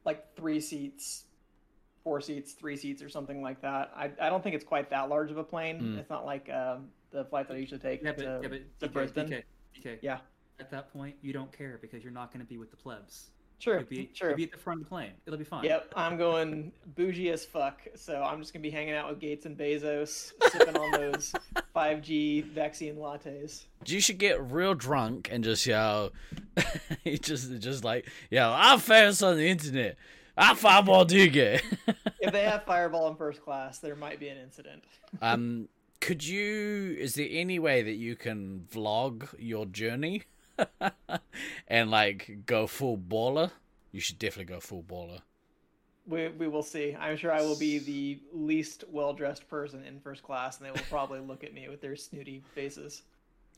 like 0.05 0.35
three 0.35 0.61
seats, 0.61 1.27
four 2.03 2.21
seats, 2.21 2.53
three 2.55 2.77
seats, 2.77 3.01
or 3.01 3.09
something 3.09 3.43
like 3.43 3.63
that. 3.63 3.93
I 3.95 4.11
I 4.21 4.29
don't 4.29 4.43
think 4.43 4.57
it's 4.57 4.65
quite 4.65 4.91
that 4.91 5.09
large 5.09 5.31
of 5.31 5.37
a 5.37 5.45
plane. 5.45 5.81
Mm. 5.81 5.99
It's 5.99 6.11
not 6.11 6.27
like 6.27 6.51
um, 6.51 6.89
the 7.13 7.25
flight 7.27 7.47
that 7.47 7.55
I 7.55 7.59
usually 7.59 7.81
take 7.81 8.03
Yeah, 8.03 8.13
but, 8.17 8.23
to, 8.23 8.41
yeah, 8.43 8.49
but 8.49 8.81
to 8.81 8.89
DK, 8.89 8.93
Brisbane. 8.93 9.29
DK, 9.29 9.43
DK, 9.85 9.99
Yeah. 10.03 10.19
At 10.61 10.73
that 10.73 10.93
point, 10.93 11.15
you 11.23 11.33
don't 11.33 11.53
care 11.57 11.79
because 11.81 12.03
you're 12.03 12.13
not 12.13 12.33
going 12.33 12.45
to 12.45 12.49
be 12.49 12.59
with 12.59 12.73
the 12.73 12.77
plebs. 12.77 13.31
True, 13.61 13.79
You'll 13.79 13.85
be, 13.89 14.11
true. 14.15 14.29
you'll 14.29 14.37
be 14.37 14.45
at 14.45 14.53
the 14.53 14.59
front 14.59 14.81
of 14.81 14.85
the 14.87 14.89
plane. 14.89 15.11
It'll 15.27 15.39
be 15.39 15.45
fine. 15.45 15.65
Yep, 15.65 15.93
I'm 15.97 16.17
going 16.17 16.71
bougie 16.97 17.31
as 17.31 17.45
fuck. 17.45 17.81
So 17.97 18.23
I'm 18.23 18.39
just 18.41 18.53
gonna 18.53 18.63
be 18.63 18.71
hanging 18.71 18.95
out 18.95 19.09
with 19.11 19.19
Gates 19.19 19.47
and 19.47 19.57
Bezos, 19.59 20.33
sipping 20.53 20.77
on 20.77 20.93
those 20.93 21.33
5G 21.75 22.45
vaccine 22.53 22.95
lattes. 22.97 23.65
You 23.85 24.01
should 24.01 24.19
get 24.19 24.41
real 24.51 24.75
drunk 24.75 25.29
and 25.33 25.43
just 25.43 25.67
yell, 25.67 26.13
you 27.05 27.19
just 27.19 27.59
just 27.59 27.83
like 27.83 28.07
yo, 28.31 28.53
I'm 28.57 28.79
famous 28.79 29.23
on 29.23 29.37
the 29.37 29.49
internet. 29.49 29.97
I 30.37 30.55
fireball 30.55 31.05
do 31.05 31.29
get. 31.29 31.63
If 32.21 32.33
they 32.33 32.43
have 32.43 32.65
Fireball 32.65 33.09
in 33.09 33.17
first 33.17 33.43
class, 33.43 33.79
there 33.79 33.95
might 33.95 34.19
be 34.21 34.29
an 34.29 34.39
incident. 34.39 34.83
um, 35.23 35.69
could 36.01 36.25
you? 36.27 36.97
Is 36.99 37.15
there 37.15 37.29
any 37.31 37.59
way 37.61 37.83
that 37.83 37.95
you 37.95 38.17
can 38.17 38.67
vlog 38.73 39.29
your 39.39 39.67
journey 39.67 40.25
and 41.69 41.91
like 41.91 42.41
go 42.47 42.67
full 42.67 42.99
baller? 42.99 43.51
You 43.93 44.01
should 44.01 44.19
definitely 44.19 44.53
go 44.53 44.61
full 44.61 44.83
baller. 44.83 45.21
We, 46.07 46.29
we 46.29 46.49
will 46.49 46.63
see. 46.63 46.97
I'm 46.99 47.17
sure 47.19 47.33
I 47.33 47.43
will 47.43 47.59
be 47.59 47.79
the 47.79 48.21
least 48.33 48.85
well 48.91 49.13
dressed 49.13 49.49
person 49.49 49.85
in 49.85 50.01
first 50.01 50.23
class, 50.23 50.59
and 50.59 50.67
they 50.67 50.71
will 50.71 50.87
probably 50.89 51.21
look 51.21 51.45
at 51.45 51.53
me 51.53 51.69
with 51.69 51.83
their 51.83 51.97
snooty 51.97 52.43
faces. 52.55 53.03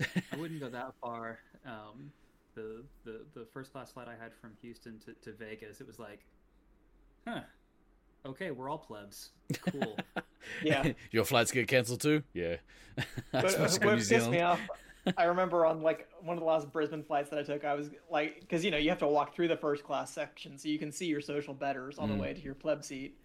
I 0.01 0.37
wouldn't 0.37 0.61
go 0.61 0.69
that 0.69 0.95
far. 1.01 1.39
Um, 1.65 2.11
the, 2.55 2.83
the 3.05 3.21
the 3.35 3.47
first 3.53 3.73
class 3.73 3.93
flight 3.93 4.09
I 4.09 4.21
had 4.23 4.33
from 4.41 4.53
Houston 4.63 4.99
to, 5.01 5.13
to 5.23 5.37
Vegas, 5.37 5.81
it 5.81 5.87
was 5.87 5.99
like, 5.99 6.21
huh, 7.27 7.41
okay, 8.27 8.51
we're 8.51 8.69
all 8.69 8.79
plebs. 8.79 9.31
Cool. 9.71 9.97
Yeah. 10.65 10.93
your 11.11 11.25
flights 11.27 11.53
get 11.53 11.69
cancelled 11.69 12.01
too. 12.01 12.23
Yeah, 12.33 12.57
But 12.97 13.05
that's 13.31 13.55
uh, 13.55 13.69
supposed 13.69 13.75
to 13.75 13.81
go 13.81 13.87
what 13.89 13.99
New 13.99 14.05
pissed 14.05 14.31
me 14.31 14.41
off, 14.41 14.59
I 15.17 15.25
remember 15.25 15.65
on 15.67 15.83
like 15.83 16.09
one 16.21 16.37
of 16.37 16.41
the 16.41 16.47
last 16.47 16.71
Brisbane 16.73 17.03
flights 17.03 17.31
that 17.31 17.39
I 17.39 17.43
took, 17.43 17.65
I 17.65 17.75
was 17.75 17.91
like, 18.11 18.41
because 18.41 18.65
you 18.65 18.71
know 18.71 18.77
you 18.77 18.91
have 18.91 18.99
to 18.99 19.07
walk 19.07 19.35
through 19.35 19.49
the 19.49 19.57
first 19.57 19.83
class 19.85 20.13
section, 20.13 20.59
so 20.59 20.69
you 20.69 20.79
can 20.79 20.93
see 20.93 21.07
your 21.07 21.21
social 21.21 21.55
betters 21.55 21.99
on 21.99 22.09
Mm. 22.09 22.17
the 22.17 22.23
way 22.23 22.35
to 22.35 22.41
your 22.41 22.55
pleb 22.55 22.85
seat, 22.85 23.17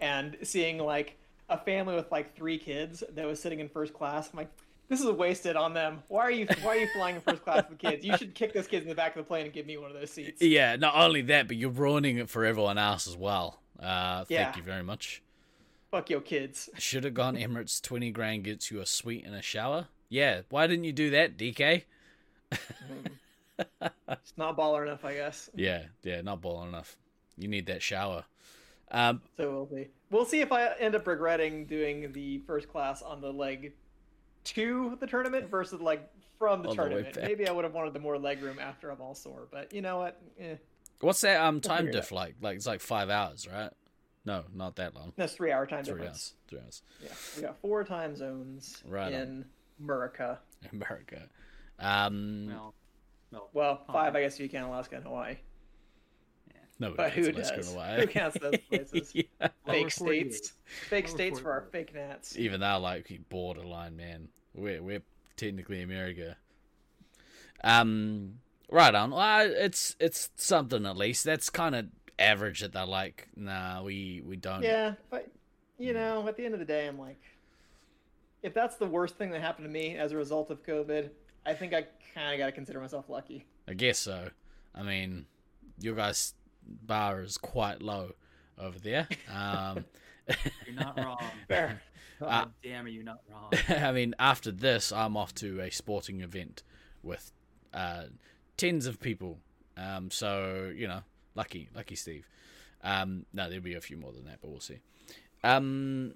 and 0.00 0.36
seeing 0.42 0.78
like 0.78 1.18
a 1.48 1.58
family 1.58 1.94
with 1.94 2.10
like 2.10 2.34
three 2.36 2.58
kids 2.58 3.02
that 3.14 3.26
was 3.26 3.40
sitting 3.40 3.60
in 3.60 3.68
first 3.68 3.92
class, 3.94 4.30
I'm 4.32 4.38
like. 4.38 4.50
This 4.88 5.00
is 5.00 5.06
wasted 5.10 5.56
on 5.56 5.72
them. 5.72 6.02
Why 6.08 6.20
are 6.20 6.30
you 6.30 6.46
Why 6.60 6.72
are 6.72 6.76
you 6.80 6.88
flying 6.92 7.14
in 7.14 7.22
first 7.22 7.42
class 7.44 7.64
with 7.66 7.78
kids? 7.78 8.04
You 8.04 8.14
should 8.18 8.34
kick 8.34 8.52
those 8.52 8.66
kids 8.66 8.82
in 8.82 8.90
the 8.90 8.94
back 8.94 9.16
of 9.16 9.24
the 9.24 9.26
plane 9.26 9.46
and 9.46 9.54
give 9.54 9.64
me 9.64 9.78
one 9.78 9.90
of 9.90 9.98
those 9.98 10.10
seats. 10.10 10.42
Yeah, 10.42 10.76
not 10.76 10.94
only 10.94 11.22
that, 11.22 11.46
but 11.48 11.56
you're 11.56 11.70
ruining 11.70 12.18
it 12.18 12.28
for 12.28 12.44
everyone 12.44 12.76
else 12.76 13.06
as 13.06 13.16
well. 13.16 13.60
Uh, 13.80 14.18
thank 14.24 14.30
Yeah. 14.30 14.56
you 14.56 14.62
very 14.62 14.82
much. 14.82 15.22
Fuck 15.90 16.10
your 16.10 16.20
kids. 16.20 16.68
Should 16.76 17.04
have 17.04 17.14
gone 17.14 17.36
Emirates. 17.38 17.80
Twenty 17.80 18.10
grand 18.10 18.44
gets 18.44 18.70
you 18.70 18.80
a 18.80 18.86
suite 18.86 19.24
and 19.24 19.34
a 19.34 19.40
shower. 19.40 19.86
Yeah, 20.12 20.42
why 20.50 20.66
didn't 20.66 20.84
you 20.84 20.92
do 20.92 21.10
that, 21.10 21.38
DK? 21.38 21.84
It's 24.10 24.36
not 24.36 24.56
baller 24.58 24.82
enough, 24.82 25.04
I 25.04 25.14
guess. 25.14 25.48
Yeah, 25.54 25.84
yeah, 26.02 26.20
not 26.20 26.40
balling 26.42 26.68
enough. 26.68 26.96
You 27.38 27.48
need 27.48 27.66
that 27.66 27.80
shower. 27.80 28.24
Um, 28.90 29.22
So 29.36 29.50
we'll 29.50 29.68
see. 29.68 29.88
We'll 30.10 30.24
see 30.24 30.40
if 30.40 30.52
I 30.52 30.72
end 30.74 30.94
up 30.94 31.06
regretting 31.06 31.66
doing 31.66 32.12
the 32.12 32.38
first 32.40 32.68
class 32.68 33.00
on 33.02 33.20
the 33.20 33.32
leg 33.32 33.72
to 34.44 34.96
the 35.00 35.06
tournament 35.06 35.48
versus 35.48 35.80
leg 35.80 36.00
from 36.38 36.62
the 36.62 36.70
On 36.70 36.76
the 36.76 36.82
tournament. 36.82 37.18
Maybe 37.22 37.48
I 37.48 37.52
would 37.52 37.64
have 37.64 37.72
wanted 37.72 37.94
the 37.94 38.00
more 38.00 38.18
leg 38.18 38.42
room 38.42 38.58
after 38.58 38.90
I'm 38.90 39.00
all 39.00 39.14
sore, 39.14 39.46
but 39.50 39.72
you 39.72 39.80
know 39.80 39.98
what? 39.98 40.20
Eh, 40.38 40.56
what's 41.00 41.20
that 41.22 41.40
um 41.40 41.60
time 41.60 41.90
diff 41.90 42.10
like? 42.12 42.34
Like 42.40 42.56
it's 42.56 42.66
like 42.66 42.80
five 42.80 43.08
hours, 43.08 43.48
right? 43.48 43.70
No, 44.24 44.44
not 44.52 44.76
that 44.76 44.94
long. 44.94 45.12
that's 45.16 45.34
three 45.34 45.52
hour 45.52 45.66
time 45.66 45.84
Three 45.84 45.94
difference. 45.94 46.34
hours. 46.34 46.48
Three 46.48 46.58
hours. 46.60 46.82
Yeah, 47.02 47.08
we 47.36 47.42
got 47.42 47.56
four 47.60 47.84
time 47.84 48.16
zones 48.16 48.82
Right 48.86 49.14
on. 49.14 49.44
In 49.82 49.90
America. 49.90 50.38
America. 50.72 51.28
Um, 51.78 52.46
Well, 52.48 52.74
well, 53.32 53.48
Well, 53.52 53.84
five, 53.92 54.14
I 54.16 54.22
guess, 54.22 54.34
if 54.34 54.40
you 54.40 54.48
count 54.48 54.68
Alaska 54.68 54.96
and 54.96 55.04
Hawaii. 55.04 55.36
no, 56.78 56.94
But 56.96 57.12
who 57.12 57.32
does? 57.32 57.50
Who 57.50 58.06
counts 58.06 58.38
those 58.40 58.56
places? 58.68 59.12
yeah. 59.14 59.48
Fake 59.66 59.90
states. 59.90 60.52
Fake 60.88 61.06
Lower 61.08 61.14
states 61.16 61.40
for 61.40 61.52
our 61.52 61.62
fake 61.72 61.94
nats. 61.94 62.36
Even 62.36 62.60
though, 62.60 62.78
like, 62.78 63.10
borderline, 63.28 63.96
man. 63.96 64.28
We're 64.54 64.82
we're 64.82 65.02
technically 65.36 65.82
America. 65.82 66.36
Um, 67.64 68.38
right 68.70 68.94
on. 68.94 69.12
Well, 69.12 69.48
it's 69.50 69.96
it's 69.98 70.30
something 70.36 70.84
at 70.86 70.96
least. 70.96 71.24
That's 71.24 71.48
kind 71.50 71.74
of 71.74 71.86
average 72.18 72.60
that 72.60 72.72
they're 72.72 72.84
like, 72.84 73.28
nah, 73.36 73.82
we 73.82 74.22
we 74.26 74.36
don't. 74.36 74.62
Yeah, 74.62 74.94
but 75.10 75.28
you 75.78 75.92
know, 75.94 76.26
at 76.28 76.36
the 76.36 76.44
end 76.44 76.54
of 76.54 76.60
the 76.60 76.66
day, 76.66 76.86
I'm 76.86 76.98
like, 76.98 77.20
if 78.42 78.54
that's 78.54 78.76
the 78.76 78.86
worst 78.86 79.16
thing 79.16 79.30
that 79.30 79.40
happened 79.40 79.66
to 79.66 79.72
me 79.72 79.96
as 79.96 80.12
a 80.12 80.16
result 80.16 80.50
of 80.50 80.62
COVID, 80.64 81.10
I 81.46 81.54
think 81.54 81.72
I 81.74 81.86
kind 82.14 82.32
of 82.34 82.38
got 82.38 82.46
to 82.46 82.52
consider 82.52 82.80
myself 82.80 83.08
lucky. 83.08 83.46
I 83.68 83.74
guess 83.74 83.98
so. 83.98 84.28
I 84.74 84.82
mean, 84.82 85.26
your 85.78 85.94
guys' 85.94 86.34
bar 86.66 87.20
is 87.22 87.38
quite 87.38 87.82
low 87.82 88.12
over 88.58 88.78
there. 88.78 89.08
Um, 89.32 89.84
You're 90.66 90.76
not 90.76 90.98
wrong. 90.98 91.20
Fair. 91.48 91.82
God 92.20 92.28
Uh, 92.28 92.46
damn, 92.62 92.86
are 92.86 92.88
you 92.88 93.02
not 93.02 93.20
wrong? 93.30 93.52
I 93.68 93.92
mean, 93.92 94.14
after 94.18 94.50
this, 94.52 94.92
I'm 94.92 95.16
off 95.16 95.34
to 95.36 95.60
a 95.60 95.70
sporting 95.70 96.20
event 96.20 96.62
with 97.02 97.32
uh, 97.74 98.04
tens 98.56 98.86
of 98.86 99.00
people. 99.00 99.38
Um, 99.76 100.10
so 100.10 100.70
you 100.74 100.86
know, 100.86 101.00
lucky, 101.34 101.68
lucky 101.74 101.96
Steve. 101.96 102.28
Um, 102.84 103.26
no, 103.32 103.48
there'll 103.48 103.62
be 103.64 103.74
a 103.74 103.80
few 103.80 103.96
more 103.96 104.12
than 104.12 104.24
that, 104.26 104.38
but 104.40 104.50
we'll 104.50 104.60
see. 104.60 104.78
Um, 105.42 106.14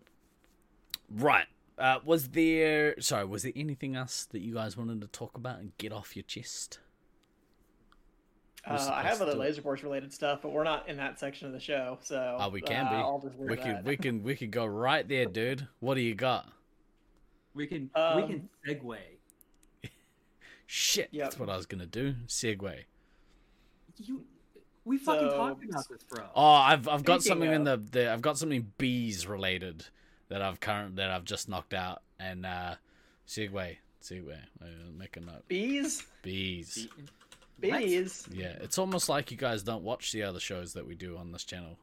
right. 1.11 1.47
Uh, 1.79 1.99
was 2.05 2.29
there? 2.29 2.99
Sorry, 3.01 3.25
was 3.27 3.43
there 3.43 3.53
anything 3.55 3.97
else 3.97 4.25
that 4.33 4.41
you 4.41 4.55
guys 4.55 4.77
wanted 4.77 5.01
to 5.03 5.07
talk 5.09 5.37
about 5.37 5.59
and 5.59 5.77
get 5.79 5.93
off 5.93 6.17
your 6.17 6.23
chest? 6.23 6.79
Uh, 8.67 8.91
I 8.93 9.03
have 9.03 9.21
other 9.23 9.33
to- 9.33 9.39
laser 9.39 9.63
force 9.63 9.83
related 9.83 10.13
stuff, 10.13 10.41
but 10.43 10.51
we're 10.53 10.65
not 10.65 10.89
in 10.89 10.97
that 10.97 11.21
section 11.21 11.47
of 11.47 11.53
the 11.53 11.61
show, 11.61 11.99
so 12.03 12.37
Oh, 12.41 12.49
we 12.49 12.61
can 12.61 12.87
uh, 12.87 12.91
be. 12.91 12.97
I'll 12.97 13.21
just 13.21 13.39
leave 13.39 13.51
We 13.51 13.57
can, 13.57 13.85
we 13.85 13.97
can, 13.97 14.23
we 14.25 14.35
can 14.35 14.51
go 14.51 14.67
right 14.67 15.07
there, 15.07 15.27
dude. 15.27 15.69
What 15.79 15.95
do 15.95 16.01
you 16.01 16.15
got? 16.17 16.49
We 17.55 17.67
can 17.69 17.91
we 17.95 18.01
Um, 18.03 18.27
can 18.29 18.49
segue. 18.67 18.97
Shit, 20.67 21.09
Yep. 21.13 21.25
that's 21.25 21.39
what 21.39 21.49
I 21.49 21.57
was 21.57 21.67
gonna 21.67 21.87
do. 21.87 22.15
Segue. 22.27 22.75
You, 23.99 24.25
we 24.85 24.99
fucking 24.99 25.31
So- 25.31 25.37
talked 25.37 25.65
about 25.65 25.89
this, 25.89 26.03
bro. 26.03 26.25
Oh, 26.35 26.45
I've 26.45 26.89
I've 26.89 27.05
got 27.05 27.21
Speaking 27.23 27.41
something 27.43 27.53
in 27.53 27.63
the, 27.65 27.77
the 27.77 28.13
I've 28.13 28.21
got 28.23 28.37
something 28.37 28.73
bees 28.79 29.29
related 29.29 29.87
that 30.29 30.43
I've 30.43 30.61
current 30.61 30.97
that 30.97 31.11
I've 31.11 31.25
just 31.25 31.49
knocked 31.49 31.75
out 31.75 32.03
and 32.19 32.45
uh 32.47 32.75
segue 33.29 33.77
segue 34.03 34.33
uh, 34.63 34.67
make 34.97 35.17
a 35.17 35.21
note 35.21 35.47
bees, 35.49 36.05
bees 36.23 36.89
What? 37.61 37.79
bees. 37.81 38.27
yeah 38.33 38.53
it's 38.61 38.79
almost 38.79 39.09
like 39.09 39.31
you 39.31 39.37
guys 39.37 39.63
don't 39.63 39.83
watch 39.83 40.13
the 40.13 40.23
other 40.23 40.41
shows 40.41 40.73
that 40.75 40.87
we 40.87 40.95
do 40.95 41.17
on 41.17 41.33
this 41.33 41.45
channel 41.45 41.79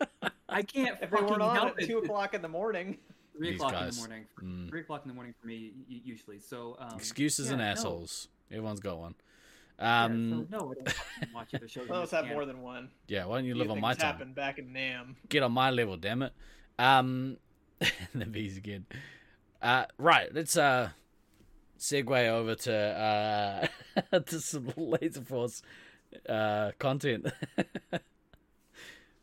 I 0.48 0.62
can't 0.62 0.94
If 0.94 1.10
they 1.10 1.16
fucking 1.16 1.26
weren't 1.28 1.42
on 1.42 1.54
help 1.56 1.76
at 1.76 1.82
it. 1.84 1.86
two 1.86 1.98
o'clock 1.98 2.32
in 2.34 2.40
the 2.42 2.48
morning, 2.48 2.98
Three 3.36 3.50
These 3.52 3.60
o'clock 3.60 3.80
in 3.82 3.90
the 3.90 3.96
morning. 3.96 4.24
Mm. 4.42 4.68
Three 4.68 4.80
o'clock 4.80 5.02
in 5.04 5.08
the 5.08 5.14
morning 5.14 5.34
for 5.40 5.46
me 5.46 5.72
usually. 5.88 6.40
So 6.40 6.76
um, 6.80 6.96
excuses 6.96 7.46
yeah, 7.46 7.52
and 7.54 7.62
no. 7.62 7.68
assholes 7.68 8.28
everyone's 8.50 8.80
got 8.80 8.98
one 8.98 9.14
Yeah, 9.78 10.04
um 10.06 10.46
so 10.50 10.56
no, 10.58 10.70
I 10.70 10.74
don't 10.74 10.88
fucking 10.90 11.34
watch 11.34 11.54
other 11.54 11.68
shows. 11.68 11.88
on 11.90 11.98
let's 12.00 12.10
have 12.12 12.26
more 12.28 12.46
than 12.46 12.62
one. 12.62 12.88
yeah 13.08 13.26
why 13.26 13.36
don't 13.38 13.44
you 13.44 13.54
Few 13.54 13.62
live 13.62 13.70
on 13.72 13.80
my 13.80 13.92
things 13.92 14.02
time 14.02 14.12
happened 14.12 14.34
back 14.34 14.58
in 14.58 14.72
Nam. 14.72 15.16
get 15.28 15.42
on 15.42 15.52
my 15.52 15.70
level 15.70 15.96
damn 15.96 16.22
it 16.22 16.32
um 16.78 17.36
the 18.14 18.26
bees 18.26 18.56
again 18.56 18.84
uh 19.62 19.84
right 19.98 20.34
let's 20.34 20.56
uh 20.56 20.88
segue 21.78 22.28
over 22.28 22.54
to 22.54 22.74
uh 22.74 24.18
to 24.26 24.40
some 24.40 24.72
laser 24.76 25.20
force 25.20 25.62
uh 26.28 26.70
content 26.78 27.26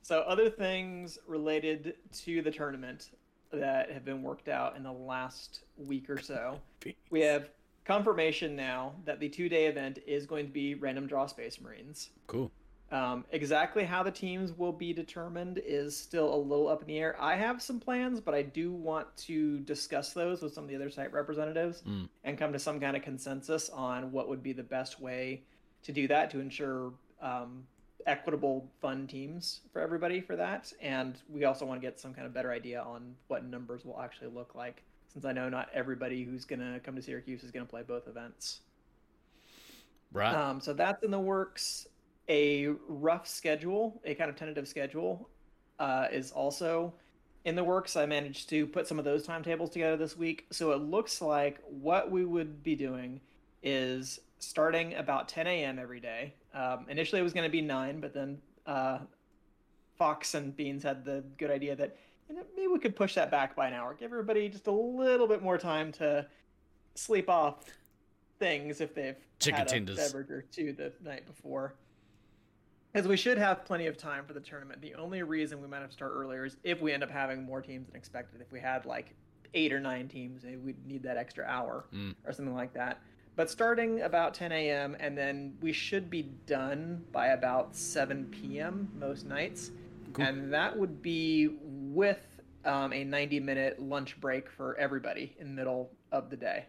So, 0.06 0.20
other 0.20 0.52
things 0.52 1.18
related 1.26 1.96
to 2.26 2.44
the 2.44 2.52
tournament 2.52 3.10
that 3.52 3.90
have 3.92 4.06
been 4.06 4.22
worked 4.22 4.50
out 4.50 4.78
in 4.78 4.84
the 4.84 4.92
last 4.92 5.62
week 5.78 6.12
or 6.12 6.22
so. 6.22 6.60
We 7.10 7.22
have 7.22 7.50
confirmation 7.86 8.56
now 8.56 8.94
that 9.06 9.20
the 9.20 9.28
two 9.28 9.50
day 9.50 9.66
event 9.66 9.98
is 10.06 10.28
going 10.28 10.46
to 10.46 10.52
be 10.52 10.76
random 10.76 11.08
draw 11.08 11.26
Space 11.26 11.60
Marines. 11.60 12.12
cool 12.28 12.52
Um, 12.92 13.26
exactly 13.32 13.84
how 13.84 14.04
the 14.04 14.12
teams 14.12 14.54
will 14.54 14.72
be 14.72 14.94
determined 14.94 15.60
is 15.66 15.98
still 15.98 16.34
a 16.34 16.38
little 16.38 16.68
up 16.68 16.82
in 16.82 16.88
the 16.88 17.00
air. 17.00 17.16
I 17.20 17.36
have 17.36 17.62
some 17.62 17.80
plans, 17.80 18.22
but 18.22 18.36
I 18.36 18.44
do 18.44 18.72
want 18.72 19.08
to 19.18 19.60
discuss 19.62 20.14
those 20.14 20.42
with 20.44 20.54
some 20.54 20.66
of 20.66 20.70
the 20.70 20.76
other 20.76 20.92
site 20.92 21.12
representatives 21.12 21.82
Mm. 21.82 22.08
and 22.24 22.38
come 22.38 22.54
to 22.54 22.60
some 22.60 22.80
kind 22.80 22.96
of 22.96 23.02
consensus 23.02 23.70
on 23.70 24.12
what 24.12 24.30
would 24.30 24.44
be 24.44 24.54
the 24.54 24.64
best 24.64 25.00
way 25.02 25.42
to 25.82 25.92
do 25.92 26.08
that 26.08 26.30
to 26.32 26.40
ensure 26.40 26.94
um, 27.22 27.66
equitable, 28.06 28.70
fun 28.82 29.08
teams 29.08 29.62
for 29.74 29.82
everybody 29.82 30.22
for 30.22 30.36
that. 30.36 30.72
And 30.80 31.20
we 31.28 31.46
also 31.46 31.66
want 31.66 31.82
to 31.82 31.86
get 31.86 32.00
some 32.00 32.14
kind 32.14 32.28
of 32.28 32.34
better 32.36 32.52
idea 32.52 32.82
on 32.82 33.16
what 33.28 33.44
numbers 33.46 33.84
will 33.84 34.00
actually 34.00 34.30
look 34.30 34.54
like, 34.54 34.84
since 35.12 35.26
I 35.26 35.32
know 35.32 35.50
not 35.50 35.70
everybody 35.74 36.24
who's 36.24 36.46
going 36.46 36.60
to 36.60 36.80
come 36.82 36.96
to 36.96 37.02
Syracuse 37.02 37.44
is 37.44 37.50
going 37.50 37.66
to 37.66 37.70
play 37.70 37.82
both 37.82 38.08
events. 38.08 38.62
right 40.12 40.36
Um, 40.36 40.62
so 40.62 40.72
that's 40.74 41.04
in 41.04 41.10
the 41.10 41.20
works. 41.20 41.88
A 42.30 42.70
rough 42.88 43.28
schedule, 43.28 44.02
a 44.04 44.16
kind 44.16 44.30
of 44.30 44.36
tentative 44.36 44.68
schedule, 44.68 45.30
uh, 45.80 46.08
is 46.12 46.32
also 46.32 46.94
in 47.46 47.56
the 47.56 47.64
works. 47.64 47.96
I 47.96 48.06
managed 48.06 48.50
to 48.50 48.66
put 48.66 48.88
some 48.88 48.98
of 48.98 49.06
those 49.06 49.24
timetables 49.24 49.70
together 49.70 49.98
this 49.98 50.18
week. 50.18 50.46
So 50.52 50.72
it 50.72 50.82
looks 50.82 51.22
like 51.22 51.60
what 51.70 52.10
we 52.10 52.26
would 52.26 52.64
be 52.64 52.76
doing 52.76 53.22
is 53.62 54.20
starting 54.40 54.96
about 54.96 55.30
10 55.30 55.48
a.m. 55.48 55.80
every 55.80 56.00
day. 56.00 56.34
Um, 56.54 56.86
initially, 56.90 57.20
it 57.20 57.24
was 57.24 57.34
going 57.34 57.46
to 57.46 57.52
be 57.52 57.62
9, 57.62 58.00
but 58.00 58.14
then 58.14 58.40
uh, 58.66 59.00
Fox 59.98 60.34
and 60.34 60.56
Beans 60.56 60.84
had 60.84 61.06
the 61.06 61.24
good 61.38 61.52
idea 61.52 61.76
that 61.76 61.96
you 62.30 62.36
know, 62.36 62.42
maybe 62.56 62.68
we 62.68 62.80
could 62.80 62.96
push 62.96 63.14
that 63.16 63.30
back 63.30 63.56
by 63.56 63.68
an 63.68 63.74
hour. 63.74 63.94
Give 63.94 64.12
everybody 64.12 64.50
just 64.50 64.68
a 64.68 64.72
little 64.72 65.28
bit 65.28 65.44
more 65.44 65.58
time 65.58 65.92
to 65.94 66.26
sleep 66.96 67.30
off 67.30 67.66
things 68.40 68.82
if 68.82 68.96
they've 68.96 69.16
Chicken 69.40 69.60
had 69.60 69.68
tenders. 69.68 69.98
a 69.98 70.02
beverage 70.02 70.32
or 70.32 70.42
two 70.52 70.74
the 70.74 70.92
night 71.04 71.26
before. 71.26 71.76
Because 72.96 73.10
we 73.10 73.18
should 73.18 73.38
have 73.38 73.66
plenty 73.66 73.88
of 73.88 73.98
time 73.98 74.24
for 74.26 74.32
the 74.32 74.40
tournament. 74.40 74.82
The 74.82 74.96
only 74.96 75.22
reason 75.22 75.62
we 75.62 75.68
might 75.68 75.80
have 75.82 75.90
to 75.90 75.94
start 75.94 76.14
earlier 76.16 76.46
is 76.46 76.56
if 76.64 76.80
we 76.80 76.94
end 76.94 77.04
up 77.04 77.12
having 77.12 77.44
more 77.44 77.62
teams 77.62 77.88
than 77.88 77.96
expected. 77.98 78.40
If 78.40 78.54
we 78.54 78.62
had 78.62 78.86
like 78.86 79.14
eight 79.54 79.74
or 79.74 79.82
nine 79.82 80.08
teams, 80.08 80.46
we'd 80.64 80.78
need 80.88 81.04
that 81.04 81.18
extra 81.18 81.44
hour 81.44 81.84
Mm. 81.94 82.16
or 82.26 82.32
something 82.32 82.56
like 82.56 82.72
that. 82.76 83.02
But 83.36 83.50
starting 83.50 84.00
about 84.04 84.34
10 84.34 84.54
a.m. 84.54 84.96
and 85.02 85.18
then 85.18 85.58
we 85.62 85.74
should 85.74 86.10
be 86.10 86.22
done 86.48 87.04
by 87.12 87.28
about 87.28 87.76
7 87.76 88.28
p.m. 88.32 88.90
most 88.98 89.26
nights. 89.26 89.72
Cool. 90.14 90.24
And 90.24 90.54
that 90.54 90.80
would 90.80 91.02
be 91.02 91.50
with 91.62 92.40
um, 92.64 92.94
a 92.94 93.04
90 93.04 93.42
minute 93.42 93.78
lunch 93.82 94.18
break 94.22 94.50
for 94.50 94.78
everybody 94.78 95.36
in 95.38 95.48
the 95.48 95.54
middle 95.54 95.92
of 96.14 96.30
the 96.30 96.38
day. 96.38 96.68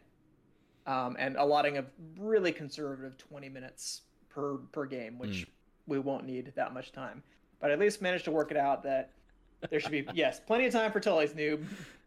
Um, 0.89 1.14
and 1.20 1.37
allotting 1.37 1.79
a 1.79 1.85
really 2.18 2.51
conservative 2.51 3.16
20 3.16 3.49
minutes 3.49 4.01
per, 4.29 4.57
per 4.72 4.87
game, 4.87 5.20
which 5.20 5.47
Mm. 5.47 5.51
We 5.87 5.99
won't 5.99 6.24
need 6.24 6.53
that 6.57 6.74
much 6.74 6.93
time. 6.93 7.22
But 7.61 7.70
at 7.70 7.78
least 7.78 8.03
managed 8.03 8.24
to 8.26 8.30
work 8.30 8.51
it 8.51 8.57
out 8.57 8.82
that 8.82 9.12
there 9.70 9.80
should 9.80 9.93
be, 9.93 10.07
yes, 10.14 10.41
plenty 10.41 10.66
of 10.66 10.72
time 10.72 10.93
for 10.93 11.01
Tully's 11.01 11.32
noob 11.32 11.64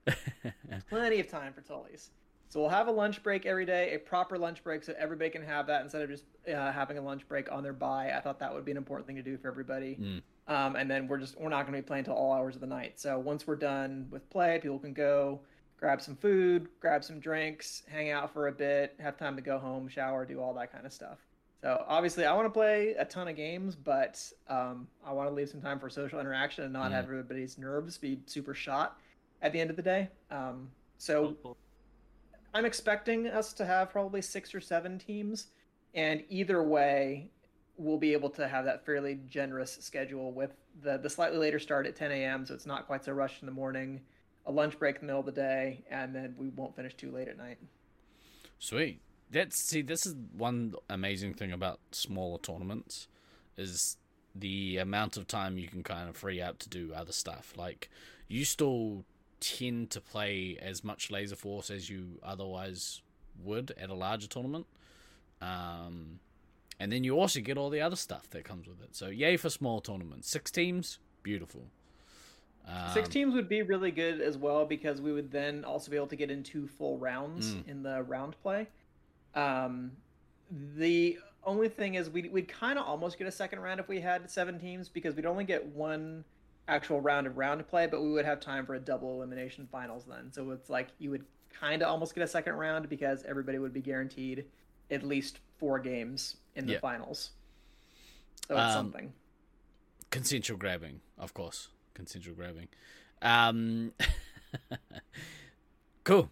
plenty 0.90 1.20
of 1.20 1.28
time 1.28 1.54
for 1.54 1.62
Tullies. 1.62 2.12
So 2.50 2.60
we'll 2.60 2.70
have 2.70 2.88
a 2.88 2.92
lunch 2.92 3.22
break 3.22 3.46
every 3.46 3.66
day, 3.66 3.94
a 3.94 4.00
proper 4.00 4.38
lunch 4.38 4.64
break, 4.64 4.84
so 4.84 4.94
everybody 4.98 5.30
can 5.30 5.44
have 5.44 5.68
that 5.68 5.84
instead 5.84 6.02
of 6.02 6.10
just 6.10 6.24
uh, 6.48 6.72
having 6.72 6.98
a 6.98 7.02
lunch 7.02 7.28
break 7.28 7.52
on 7.52 7.62
their 7.62 7.74
bye. 7.74 8.12
I 8.16 8.20
thought 8.22 8.40
that 8.40 8.52
would 8.52 8.66
be 8.66 8.72
an 8.72 8.78
important 8.78 9.06
thing 9.06 9.16
to 9.18 9.22
do 9.22 9.38
for 9.38 9.50
everybody. 9.50 9.98
Mm. 10.02 10.22
Um, 10.52 10.76
and 10.76 10.90
then 10.90 11.08
we're 11.08 11.20
just 11.20 11.40
we're 11.40 11.50
not 11.50 11.68
going 11.68 11.76
to 11.76 11.82
be 11.82 11.86
playing 11.86 12.06
until 12.06 12.16
all 12.16 12.34
hours 12.34 12.56
of 12.56 12.62
the 12.62 12.68
night. 12.68 13.00
So 13.00 13.20
once 13.20 13.46
we're 13.46 13.56
done 13.56 14.08
with 14.10 14.28
play, 14.32 14.60
people 14.60 14.80
can 14.80 14.94
go 14.94 15.42
grab 15.78 16.02
some 16.02 16.16
food, 16.16 16.68
grab 16.80 17.04
some 17.04 17.20
drinks, 17.20 17.84
hang 17.88 18.10
out 18.10 18.34
for 18.34 18.48
a 18.48 18.52
bit, 18.52 18.96
have 19.00 19.16
time 19.16 19.36
to 19.36 19.42
go 19.44 19.60
home, 19.60 19.88
shower, 19.88 20.26
do 20.26 20.42
all 20.42 20.54
that 20.56 20.74
kind 20.74 20.88
of 20.88 20.92
stuff. 20.92 21.20
So 21.62 21.84
obviously, 21.88 22.26
I 22.26 22.34
want 22.34 22.46
to 22.46 22.50
play 22.52 22.92
a 22.98 23.04
ton 23.06 23.28
of 23.28 23.36
games, 23.36 23.76
but 23.76 24.32
um, 24.48 24.88
I 25.06 25.12
want 25.12 25.28
to 25.30 25.34
leave 25.36 25.50
some 25.50 25.62
time 25.62 25.78
for 25.80 25.90
social 25.90 26.20
interaction 26.20 26.64
and 26.64 26.72
not 26.72 26.90
Mhm. 26.92 26.94
have 26.96 27.04
everybody's 27.06 27.58
nerves 27.58 27.98
be 27.98 28.22
super 28.26 28.54
shot. 28.54 28.98
at 29.42 29.54
the 29.54 29.60
end 29.62 29.70
of 29.70 29.78
the 29.78 29.82
day. 29.82 30.10
Um, 30.32 30.70
so 30.98 31.28
Hopeful. 31.28 31.58
I'm 32.54 32.66
expecting 32.66 33.26
us 33.28 33.54
to 33.54 33.66
have 33.66 33.90
probably 33.90 34.22
six 34.22 34.54
or 34.54 34.60
seven 34.60 35.00
teams, 35.00 35.48
and 35.94 36.26
either 36.28 36.62
way, 36.62 37.30
we'll 37.78 37.98
be 37.98 38.12
able 38.12 38.30
to 38.32 38.50
have 38.50 38.66
that 38.66 38.86
fairly 38.86 39.16
generous 39.30 39.78
schedule 39.80 40.34
with 40.34 40.52
the 40.82 40.98
the 40.98 41.10
slightly 41.10 41.38
later 41.38 41.58
start 41.58 41.86
at 41.88 41.96
10 41.96 42.12
a.m. 42.12 42.46
So 42.46 42.54
it's 42.54 42.66
not 42.66 42.86
quite 42.86 43.06
so 43.06 43.14
rushed 43.14 43.42
in 43.42 43.46
the 43.46 43.54
morning, 43.54 44.02
a 44.46 44.52
lunch 44.52 44.78
break 44.78 44.96
in 44.96 45.02
the 45.04 45.06
middle 45.08 45.22
of 45.22 45.26
the 45.26 45.32
day, 45.32 45.86
and 45.90 46.14
then 46.14 46.36
we 46.38 46.50
won't 46.50 46.76
finish 46.76 46.96
too 46.96 47.12
late 47.12 47.30
at 47.30 47.38
night. 47.38 47.60
Sweet. 48.60 49.00
That's 49.32 49.58
see, 49.60 49.82
this 49.82 50.06
is 50.06 50.16
one 50.36 50.74
amazing 50.90 51.34
thing 51.36 51.52
about 51.52 51.80
smaller 51.92 52.40
tournaments 52.40 53.08
is 53.58 53.98
the 54.36 54.78
amount 54.78 55.18
of 55.18 55.28
time 55.28 55.58
you 55.58 55.68
can 55.68 55.84
kind 55.84 56.10
of 56.10 56.16
free 56.18 56.42
up 56.42 56.58
to 56.60 56.70
do 56.70 56.94
other 56.96 57.12
stuff. 57.12 57.54
Like 57.56 57.90
you 58.28 58.46
still 58.46 59.04
tend 59.40 59.90
to 59.92 60.02
play 60.02 60.58
as 60.62 60.84
much 60.84 61.12
Laser 61.12 61.36
Force 61.36 61.70
as 61.70 61.90
you 61.90 62.20
otherwise 62.24 63.02
would 63.44 63.72
at 63.80 63.90
a 63.90 63.94
larger 63.94 64.28
tournament. 64.28 64.66
Um, 65.42 66.20
and 66.80 66.92
then 66.92 67.04
you 67.04 67.20
also 67.20 67.40
get 67.42 67.58
all 67.58 67.70
the 67.70 67.82
other 67.82 67.96
stuff 67.96 68.30
that 68.32 68.44
comes 68.44 68.68
with 68.68 68.82
it. 68.82 68.96
So 68.96 69.08
yay 69.08 69.38
for 69.38 69.50
small 69.50 69.80
tournaments. 69.82 70.30
Six 70.30 70.52
teams, 70.52 71.00
beautiful. 71.24 71.64
Um, 72.68 72.94
Six 72.94 73.10
teams 73.10 73.34
would 73.34 73.50
be 73.50 73.62
really 73.62 73.92
good 73.92 74.22
as 74.22 74.38
well 74.38 74.66
because 74.66 75.02
we 75.02 75.12
would 75.12 75.32
then 75.32 75.64
also 75.66 75.90
be 75.92 75.98
able 75.98 76.08
to 76.08 76.16
get 76.16 76.30
in 76.32 76.44
two 76.44 76.68
full 76.68 76.98
rounds 76.98 77.54
Mm. 77.56 77.68
in 77.68 77.84
the 77.84 78.04
round 78.04 78.36
play. 78.42 78.68
Um, 79.36 79.92
the 80.76 81.20
only 81.44 81.70
thing 81.70 81.96
is 81.96 82.10
we'd, 82.10 82.32
we'd 82.32 82.48
kind 82.48 82.80
of 82.80 82.86
almost 82.86 83.18
get 83.18 83.28
a 83.28 83.32
second 83.32 83.60
round 83.60 83.80
if 83.80 83.88
we 83.88 84.00
had 84.02 84.30
seven 84.30 84.60
teams 84.60 84.90
because 84.90 85.16
we'd 85.16 85.26
only 85.26 85.44
get 85.44 85.66
one 85.68 86.24
actual 86.68 87.02
round 87.02 87.28
of 87.28 87.38
round 87.38 87.68
play, 87.68 87.88
but 87.88 88.02
we 88.02 88.12
would 88.12 88.26
have 88.26 88.40
time 88.40 88.66
for 88.66 88.76
a 88.76 88.80
double 88.80 89.16
elimination 89.16 89.68
finals 89.72 90.06
then. 90.08 90.32
So 90.32 90.52
it's 90.52 90.70
like 90.70 90.90
you 91.00 91.10
would 91.12 91.26
kind 91.60 91.82
of 91.82 91.90
almost 91.90 92.16
get 92.16 92.24
a 92.24 92.28
second 92.28 92.54
round 92.54 92.90
because 92.90 93.24
everybody 93.24 93.58
would 93.60 93.74
be 93.74 93.82
guaranteed 93.82 94.46
at 94.92 95.04
least 95.04 95.40
four 95.58 95.80
games 95.80 96.38
in 96.56 96.66
the 96.66 96.74
Yeah. 96.74 96.80
finals. 96.80 97.32
So 98.48 98.56
it's 98.56 98.76
Um, 98.76 98.92
something. 98.92 99.14
consensual 100.12 100.58
grabbing, 100.58 101.02
of 101.18 101.34
course. 101.34 101.70
Consensual 101.94 102.36
grabbing. 102.36 102.68
Um, 103.22 103.94
cool. 106.04 106.30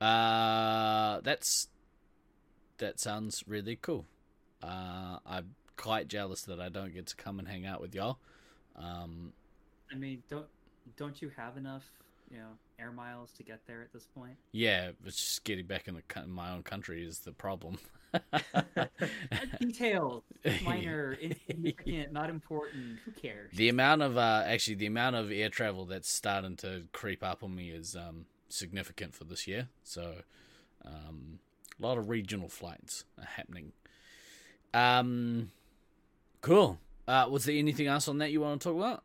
Uh, 0.00 1.20
that's 1.20 1.68
that 2.80 2.98
sounds 2.98 3.44
really 3.46 3.76
cool. 3.80 4.04
Uh, 4.62 5.18
I'm 5.24 5.54
quite 5.76 6.08
jealous 6.08 6.42
that 6.42 6.60
I 6.60 6.68
don't 6.68 6.92
get 6.92 7.06
to 7.06 7.16
come 7.16 7.38
and 7.38 7.48
hang 7.48 7.64
out 7.64 7.80
with 7.80 7.94
y'all. 7.94 8.18
Um, 8.76 9.32
I 9.90 9.94
mean, 9.96 10.22
don't 10.28 10.46
don't 10.96 11.22
you 11.22 11.30
have 11.36 11.56
enough, 11.56 11.84
you 12.30 12.38
know, 12.38 12.50
air 12.78 12.92
miles 12.92 13.30
to 13.32 13.42
get 13.42 13.60
there 13.66 13.82
at 13.82 13.92
this 13.92 14.06
point? 14.14 14.36
yeah, 14.52 14.90
it's 15.06 15.16
just 15.16 15.44
getting 15.44 15.66
back 15.66 15.88
in 15.88 15.94
the 15.94 16.02
co- 16.02 16.26
my 16.26 16.50
own 16.50 16.62
country 16.62 17.06
is 17.06 17.20
the 17.20 17.32
problem. 17.32 17.78
Details, 19.60 20.24
minor, 20.64 21.16
insignificant, 21.20 22.12
not 22.12 22.28
important. 22.28 22.98
Who 23.04 23.12
cares? 23.12 23.52
The 23.54 23.68
amount 23.68 24.02
of 24.02 24.16
uh, 24.16 24.42
actually 24.46 24.76
the 24.76 24.86
amount 24.86 25.16
of 25.16 25.30
air 25.30 25.48
travel 25.48 25.86
that's 25.86 26.10
starting 26.10 26.56
to 26.56 26.84
creep 26.92 27.22
up 27.22 27.42
on 27.42 27.54
me 27.54 27.70
is 27.70 27.94
um, 27.94 28.26
significant 28.48 29.14
for 29.14 29.24
this 29.24 29.46
year. 29.46 29.68
So 29.84 30.14
um, 30.84 31.38
a 31.80 31.86
lot 31.86 31.98
of 31.98 32.08
regional 32.08 32.48
flights 32.48 33.04
are 33.18 33.24
happening. 33.24 33.72
Um, 34.74 35.50
cool. 36.40 36.78
Uh, 37.08 37.26
was 37.30 37.44
there 37.44 37.56
anything 37.56 37.86
else 37.86 38.06
on 38.08 38.18
that 38.18 38.30
you 38.30 38.40
want 38.40 38.60
to 38.60 38.68
talk 38.68 38.76
about? 38.76 39.02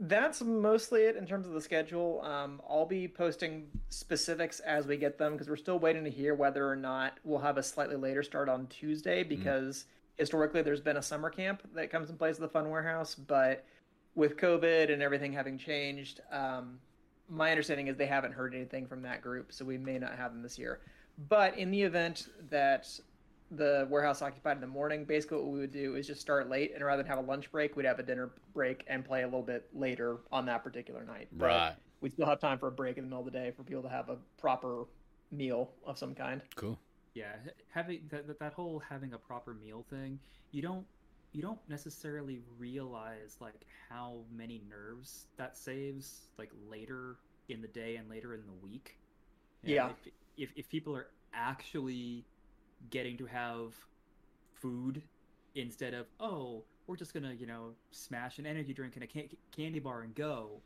That's 0.00 0.42
mostly 0.42 1.02
it 1.02 1.16
in 1.16 1.24
terms 1.24 1.46
of 1.46 1.52
the 1.52 1.60
schedule. 1.60 2.20
Um, 2.22 2.60
I'll 2.68 2.84
be 2.84 3.06
posting 3.06 3.68
specifics 3.90 4.58
as 4.60 4.86
we 4.86 4.96
get 4.96 5.18
them 5.18 5.32
because 5.32 5.48
we're 5.48 5.56
still 5.56 5.78
waiting 5.78 6.02
to 6.04 6.10
hear 6.10 6.34
whether 6.34 6.68
or 6.68 6.74
not 6.74 7.18
we'll 7.22 7.38
have 7.38 7.58
a 7.58 7.62
slightly 7.62 7.96
later 7.96 8.22
start 8.22 8.48
on 8.48 8.66
Tuesday 8.66 9.22
because 9.22 9.84
historically 10.16 10.62
there's 10.62 10.80
been 10.80 10.96
a 10.96 11.02
summer 11.02 11.30
camp 11.30 11.62
that 11.74 11.90
comes 11.90 12.10
in 12.10 12.16
place 12.16 12.36
at 12.36 12.40
the 12.40 12.48
Fun 12.48 12.68
Warehouse, 12.70 13.14
but 13.14 13.64
with 14.16 14.36
COVID 14.36 14.92
and 14.92 15.00
everything 15.00 15.32
having 15.32 15.58
changed, 15.58 16.20
um, 16.32 16.80
my 17.28 17.50
understanding 17.50 17.86
is 17.86 17.96
they 17.96 18.06
haven't 18.06 18.32
heard 18.32 18.54
anything 18.54 18.86
from 18.86 19.02
that 19.02 19.22
group, 19.22 19.52
so 19.52 19.64
we 19.64 19.78
may 19.78 19.98
not 19.98 20.16
have 20.16 20.32
them 20.32 20.42
this 20.42 20.58
year. 20.58 20.80
But 21.16 21.56
in 21.58 21.70
the 21.70 21.82
event 21.82 22.28
that 22.50 22.88
the 23.50 23.86
warehouse 23.90 24.20
occupied 24.22 24.56
in 24.56 24.60
the 24.60 24.66
morning, 24.66 25.04
basically 25.04 25.38
what 25.38 25.46
we 25.52 25.60
would 25.60 25.72
do 25.72 25.94
is 25.94 26.06
just 26.06 26.20
start 26.20 26.48
late, 26.48 26.72
and 26.74 26.84
rather 26.84 27.02
than 27.02 27.10
have 27.10 27.18
a 27.18 27.26
lunch 27.26 27.50
break, 27.52 27.76
we'd 27.76 27.86
have 27.86 27.98
a 27.98 28.02
dinner 28.02 28.30
break 28.52 28.84
and 28.88 29.04
play 29.04 29.22
a 29.22 29.26
little 29.26 29.42
bit 29.42 29.68
later 29.72 30.18
on 30.32 30.46
that 30.46 30.64
particular 30.64 31.04
night. 31.04 31.28
But 31.32 31.46
Right. 31.46 31.76
We'd 32.00 32.12
still 32.12 32.26
have 32.26 32.40
time 32.40 32.58
for 32.58 32.68
a 32.68 32.72
break 32.72 32.98
in 32.98 33.04
the 33.04 33.08
middle 33.08 33.26
of 33.26 33.32
the 33.32 33.38
day 33.38 33.50
for 33.56 33.62
people 33.62 33.82
to 33.82 33.88
have 33.88 34.10
a 34.10 34.18
proper 34.38 34.84
meal 35.30 35.70
of 35.86 35.96
some 35.96 36.14
kind. 36.14 36.42
Cool. 36.54 36.78
Yeah, 37.14 37.32
having 37.72 38.02
that, 38.10 38.26
that 38.26 38.38
that 38.40 38.52
whole 38.52 38.80
having 38.80 39.14
a 39.14 39.18
proper 39.18 39.54
meal 39.54 39.86
thing, 39.88 40.18
you 40.50 40.60
don't 40.60 40.84
you 41.32 41.40
don't 41.42 41.60
necessarily 41.68 42.40
realize 42.58 43.36
like 43.40 43.66
how 43.88 44.20
many 44.34 44.62
nerves 44.68 45.26
that 45.36 45.56
saves 45.56 46.30
like 46.38 46.50
later 46.68 47.16
in 47.48 47.62
the 47.62 47.68
day 47.68 47.96
and 47.96 48.10
later 48.10 48.34
in 48.34 48.42
the 48.46 48.52
week. 48.66 48.98
You 49.62 49.76
know, 49.76 49.86
Yeah. 49.86 49.90
If, 50.04 50.12
if 50.36 50.50
if 50.56 50.68
people 50.68 50.94
are 50.96 51.06
actually 51.32 52.24
getting 52.90 53.16
to 53.18 53.26
have 53.26 53.74
food 54.54 55.02
instead 55.54 55.94
of 55.94 56.06
oh 56.20 56.62
we're 56.86 56.96
just 56.96 57.14
gonna 57.14 57.32
you 57.32 57.46
know 57.46 57.70
smash 57.90 58.38
an 58.38 58.46
energy 58.46 58.72
drink 58.74 58.94
and 58.94 59.04
a 59.04 59.06
can- 59.06 59.28
candy 59.56 59.78
bar 59.78 60.02
and 60.02 60.14
go. 60.14 60.60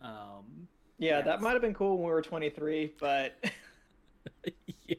Um, 0.00 0.68
Yeah, 0.98 1.16
Yes. 1.18 1.24
that 1.26 1.40
might 1.40 1.52
have 1.52 1.62
been 1.62 1.74
cool 1.74 1.96
when 1.98 2.06
we 2.06 2.12
were 2.12 2.22
23, 2.22 2.94
but 3.00 3.36
yeah. 4.86 4.96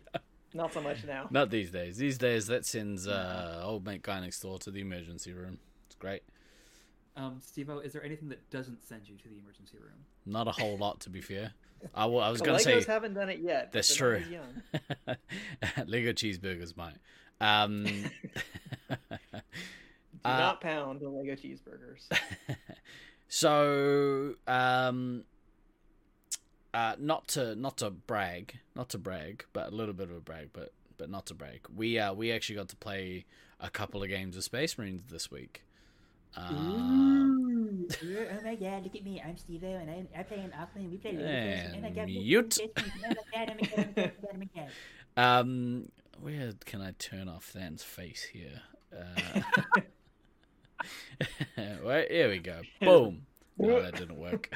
not 0.54 0.74
so 0.74 0.82
much 0.82 1.04
now. 1.06 1.28
Not 1.30 1.50
these 1.50 1.72
days. 1.72 1.98
These 1.98 2.18
days, 2.18 2.48
that 2.48 2.66
sends 2.66 3.08
uh, 3.08 3.62
old 3.64 3.86
mate 3.86 4.02
guy 4.02 4.20
next 4.22 4.40
door 4.42 4.58
to 4.60 4.72
the 4.72 4.82
emergency 4.82 5.34
room. 5.34 5.60
It's 5.88 5.96
great. 5.96 6.24
Um, 7.16 7.40
Steve-O, 7.42 7.80
is 7.80 7.94
there 7.94 8.04
anything 8.04 8.30
that 8.30 8.50
doesn't 8.50 8.84
send 8.86 9.08
you 9.08 9.16
to 9.16 9.30
the 9.30 9.38
emergency 9.38 9.78
room? 9.78 10.06
Not 10.26 10.48
a 10.48 10.52
whole 10.52 10.78
lot, 10.86 11.00
to 11.02 11.10
be 11.10 11.22
fair. 11.22 11.54
I, 11.94 12.06
I 12.06 12.30
was 12.30 12.42
going 12.42 12.58
to 12.58 12.64
say 12.64 12.78
Legos 12.78 12.86
haven't 12.88 13.14
done 13.14 13.30
it 13.30 13.40
yet. 13.40 13.72
That's 13.72 13.94
true. 13.96 14.24
Lego 15.86 16.14
cheeseburgers, 16.14 16.76
mate. 16.78 16.96
Um, 17.42 17.84
Do 17.84 18.10
Uh, 20.24 20.40
not 20.40 20.60
pound 20.62 21.02
the 21.02 21.08
Lego 21.10 21.34
cheeseburgers. 21.36 22.08
so, 23.28 24.34
um, 24.48 25.24
uh, 26.74 26.96
not 26.98 27.28
to 27.28 27.56
not 27.56 27.78
to 27.78 27.92
brag, 27.92 28.58
not 28.76 28.90
to 28.90 28.98
brag, 28.98 29.46
but 29.54 29.72
a 29.72 29.76
little 29.76 29.94
bit 29.94 30.10
of 30.10 30.16
a 30.16 30.20
brag, 30.20 30.50
but 30.52 30.74
but 30.98 31.12
not 31.12 31.28
to 31.28 31.36
brag. 31.36 31.60
We 31.76 32.00
uh 32.00 32.14
we 32.14 32.32
actually 32.32 32.56
got 32.56 32.70
to 32.70 32.76
play 32.76 33.26
a 33.60 33.70
couple 33.70 34.02
of 34.02 34.10
games 34.10 34.36
of 34.36 34.44
Space 34.44 34.78
Marines 34.80 35.04
this 35.12 35.30
week. 35.30 35.64
Um, 36.38 37.88
oh 38.04 38.44
my 38.44 38.56
god, 38.56 38.84
look 38.84 38.96
at 38.96 39.04
me. 39.04 39.22
I'm 39.26 39.38
Steve 39.38 39.64
and 39.64 39.90
I, 39.90 40.06
I 40.20 40.24
play 40.24 40.40
in 40.40 40.52
Auckland. 40.60 40.92
We 40.92 40.98
play 40.98 41.14
Lego 41.14 41.28
Fest, 41.28 41.76
and 41.76 41.86
I 41.86 41.90
got 41.90 42.06
mute. 42.08 42.58
Um, 45.18 45.88
where 46.20 46.52
can 46.66 46.82
I 46.82 46.92
turn 47.00 47.30
off 47.30 47.46
Than's 47.46 47.84
face 47.84 48.22
here? 48.34 48.62
Uh, 48.94 49.42
well, 51.84 52.04
here 52.10 52.30
we 52.30 52.40
go. 52.40 52.60
Boom. 52.82 53.26
No, 53.58 53.82
that 53.82 53.96
didn't 53.96 54.18
work. 54.18 54.50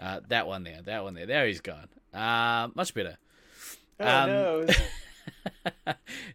uh, 0.00 0.20
that 0.28 0.48
one 0.48 0.64
there. 0.64 0.82
That 0.82 1.04
one 1.04 1.14
there. 1.14 1.26
There 1.26 1.46
he's 1.46 1.60
gone. 1.60 1.86
Uh, 2.12 2.66
much 2.74 2.94
better. 2.94 3.16
Oh 4.00 4.06
Um, 4.08 4.28
no. 4.28 4.66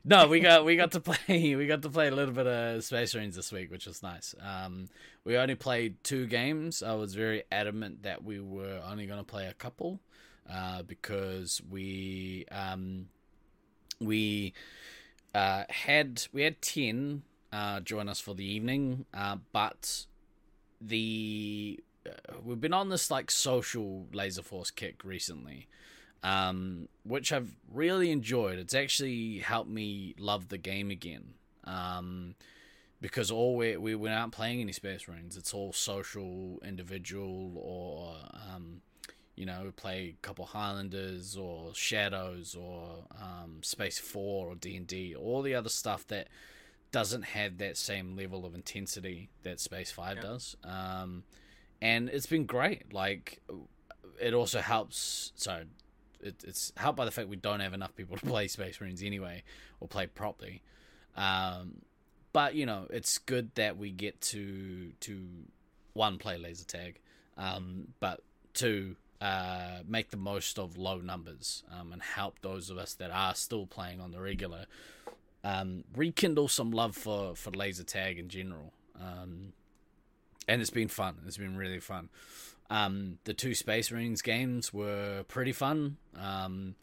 No, 0.09 0.27
we 0.27 0.39
got 0.39 0.65
we 0.65 0.75
got 0.75 0.91
to 0.93 0.99
play 0.99 1.55
we 1.55 1.67
got 1.67 1.83
to 1.83 1.89
play 1.89 2.07
a 2.07 2.11
little 2.11 2.33
bit 2.33 2.47
of 2.47 2.83
Space 2.83 3.13
Marines 3.13 3.35
this 3.35 3.51
week, 3.51 3.69
which 3.69 3.85
was 3.85 4.01
nice. 4.01 4.33
Um, 4.41 4.89
we 5.23 5.37
only 5.37 5.53
played 5.53 6.03
two 6.03 6.25
games. 6.25 6.81
I 6.81 6.95
was 6.95 7.13
very 7.13 7.43
adamant 7.51 8.01
that 8.01 8.23
we 8.23 8.39
were 8.39 8.81
only 8.89 9.05
going 9.05 9.19
to 9.19 9.23
play 9.23 9.45
a 9.45 9.53
couple, 9.53 9.99
uh, 10.51 10.81
because 10.81 11.61
we 11.69 12.45
um, 12.51 13.09
we 13.99 14.53
uh, 15.35 15.65
had 15.69 16.25
we 16.33 16.41
had 16.41 16.59
ten 16.59 17.21
uh, 17.53 17.79
join 17.81 18.09
us 18.09 18.19
for 18.19 18.33
the 18.33 18.45
evening, 18.45 19.05
uh, 19.13 19.37
but 19.53 20.07
the 20.81 21.79
uh, 22.07 22.33
we've 22.43 22.59
been 22.59 22.73
on 22.73 22.89
this 22.89 23.11
like 23.11 23.29
social 23.29 24.07
laser 24.11 24.41
force 24.41 24.71
kick 24.71 25.05
recently 25.05 25.67
um, 26.23 26.87
which 27.03 27.31
I've 27.31 27.55
really 27.71 28.11
enjoyed. 28.11 28.59
It's 28.59 28.73
actually 28.73 29.39
helped 29.39 29.69
me 29.69 30.15
love 30.17 30.49
the 30.49 30.57
game 30.57 30.91
again. 30.91 31.33
Um, 31.65 32.35
because 33.01 33.31
all 33.31 33.55
we 33.55 33.77
we 33.77 33.95
we 33.95 34.09
aren't 34.09 34.33
playing 34.33 34.61
any 34.61 34.71
Space 34.73 35.07
Marines. 35.07 35.37
It's 35.37 35.53
all 35.53 35.71
social, 35.71 36.59
individual, 36.65 37.53
or 37.57 38.15
um, 38.53 38.81
you 39.35 39.45
know, 39.45 39.71
play 39.77 40.15
a 40.21 40.25
couple 40.25 40.45
Highlanders 40.45 41.37
or 41.37 41.73
Shadows 41.73 42.55
or 42.55 43.05
um, 43.21 43.59
Space 43.61 43.97
Four 43.99 44.49
or 44.49 44.55
D 44.55 44.75
and 44.75 44.85
D. 44.85 45.15
All 45.15 45.41
the 45.41 45.55
other 45.55 45.69
stuff 45.69 46.05
that 46.07 46.27
doesn't 46.91 47.21
have 47.21 47.57
that 47.59 47.77
same 47.77 48.17
level 48.17 48.45
of 48.45 48.53
intensity 48.53 49.29
that 49.43 49.59
Space 49.59 49.91
Five 49.91 50.17
Yeah. 50.17 50.23
does. 50.23 50.57
Um, 50.63 51.23
and 51.81 52.09
it's 52.09 52.25
been 52.25 52.45
great. 52.45 52.91
Like 52.93 53.41
it 54.19 54.33
also 54.33 54.59
helps. 54.59 55.31
So 55.35 55.63
it, 56.21 56.43
it's 56.45 56.71
helped 56.77 56.97
by 56.97 57.05
the 57.05 57.11
fact 57.11 57.27
we 57.27 57.35
don't 57.35 57.59
have 57.59 57.73
enough 57.73 57.95
people 57.95 58.17
to 58.17 58.25
play 58.25 58.47
Space 58.47 58.79
Marines 58.79 59.03
anyway, 59.03 59.43
or 59.79 59.87
play 59.87 60.07
properly. 60.07 60.61
Um, 61.15 61.81
but 62.33 62.55
you 62.55 62.65
know, 62.65 62.87
it's 62.89 63.17
good 63.17 63.53
that 63.55 63.77
we 63.77 63.91
get 63.91 64.19
to 64.21 64.91
to 65.01 65.25
one 65.93 66.17
play 66.17 66.37
laser 66.37 66.65
tag, 66.65 66.99
um, 67.37 67.89
but 67.99 68.21
two 68.53 68.95
uh, 69.21 69.79
make 69.87 70.11
the 70.11 70.17
most 70.17 70.57
of 70.59 70.77
low 70.77 70.97
numbers 70.97 71.63
um, 71.77 71.91
and 71.91 72.01
help 72.01 72.39
those 72.41 72.69
of 72.69 72.77
us 72.77 72.93
that 72.93 73.11
are 73.11 73.35
still 73.35 73.65
playing 73.65 73.99
on 73.99 74.11
the 74.11 74.21
regular 74.21 74.65
um, 75.43 75.83
rekindle 75.95 76.47
some 76.47 76.71
love 76.71 76.95
for 76.95 77.35
for 77.35 77.51
laser 77.51 77.83
tag 77.83 78.17
in 78.19 78.29
general. 78.29 78.73
Um, 78.99 79.53
and 80.47 80.61
it's 80.61 80.71
been 80.71 80.87
fun. 80.87 81.17
It's 81.27 81.37
been 81.37 81.55
really 81.55 81.79
fun. 81.79 82.09
Um, 82.69 83.17
the 83.23 83.33
two 83.33 83.55
Space 83.55 83.91
Marines 83.91 84.21
games 84.21 84.73
were 84.73 85.23
pretty 85.27 85.51
fun. 85.51 85.97
Um, 86.15 86.75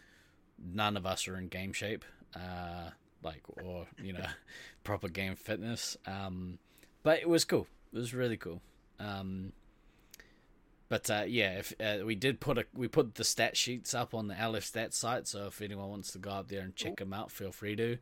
none 0.58 0.96
of 0.96 1.06
us 1.06 1.28
are 1.28 1.36
in 1.36 1.48
game 1.48 1.72
shape, 1.72 2.04
uh, 2.34 2.90
like 3.22 3.42
or 3.62 3.86
you 4.02 4.12
know, 4.12 4.26
proper 4.84 5.08
game 5.08 5.36
fitness. 5.36 5.96
Um, 6.06 6.58
but 7.02 7.20
it 7.20 7.28
was 7.28 7.44
cool. 7.44 7.66
It 7.92 7.98
was 7.98 8.14
really 8.14 8.36
cool. 8.36 8.60
Um, 8.98 9.52
but 10.88 11.10
uh, 11.10 11.24
yeah, 11.26 11.58
if 11.58 11.72
uh, 11.80 12.04
we 12.04 12.14
did 12.14 12.40
put 12.40 12.58
a 12.58 12.64
we 12.72 12.86
put 12.88 13.16
the 13.16 13.24
stat 13.24 13.56
sheets 13.56 13.94
up 13.94 14.14
on 14.14 14.28
the 14.28 14.34
LF 14.34 14.70
Stats 14.70 14.94
site, 14.94 15.26
so 15.26 15.46
if 15.46 15.60
anyone 15.60 15.88
wants 15.88 16.12
to 16.12 16.18
go 16.18 16.30
up 16.30 16.48
there 16.48 16.60
and 16.60 16.76
check 16.76 16.96
them 16.98 17.12
out, 17.12 17.30
feel 17.30 17.50
free 17.50 17.74
to. 17.76 17.98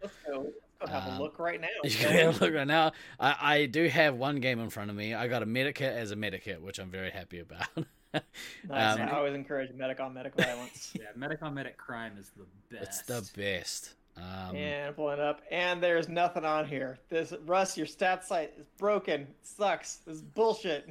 Let's 0.86 0.92
go, 0.92 0.96
let's 0.96 1.04
go 1.06 1.10
have 1.10 1.14
Um, 1.14 1.20
a 1.20 1.22
look 1.22 1.38
right 1.38 1.60
now. 1.60 1.68
You 1.84 1.90
can 1.90 2.12
have 2.12 2.40
a 2.40 2.44
look 2.44 2.54
right 2.54 2.66
now. 2.66 2.92
I, 3.18 3.36
I 3.40 3.66
do 3.66 3.88
have 3.88 4.14
one 4.16 4.40
game 4.40 4.60
in 4.60 4.70
front 4.70 4.90
of 4.90 4.96
me. 4.96 5.14
I 5.14 5.28
got 5.28 5.42
a 5.42 5.46
medic 5.46 5.78
hit 5.78 5.92
as 5.94 6.10
a 6.10 6.16
medikit, 6.16 6.60
which 6.60 6.78
I'm 6.78 6.90
very 6.90 7.10
happy 7.10 7.40
about. 7.40 7.66
Nice. 8.68 8.94
um, 9.00 9.08
I 9.08 9.10
always 9.10 9.34
encourage 9.34 9.72
medic 9.74 9.98
on 9.98 10.14
medic 10.14 10.34
violence. 10.36 10.92
Yeah, 11.00 11.06
medic 11.16 11.42
on 11.42 11.52
medic 11.54 11.76
crime 11.76 12.12
is 12.16 12.30
the 12.36 12.46
best. 12.76 12.84
it's 12.86 13.02
the 13.02 13.28
best. 13.40 13.94
Um, 14.16 14.54
and 14.54 14.94
pulling 14.94 15.18
up, 15.18 15.40
and 15.50 15.82
there's 15.82 16.08
nothing 16.08 16.44
on 16.44 16.64
here. 16.68 17.00
This 17.08 17.32
Russ, 17.44 17.76
your 17.76 17.86
stat 17.88 18.24
site 18.24 18.52
is 18.56 18.66
broken. 18.78 19.22
It 19.22 19.36
sucks. 19.42 19.96
This 20.06 20.14
is 20.18 20.22
bullshit. 20.22 20.88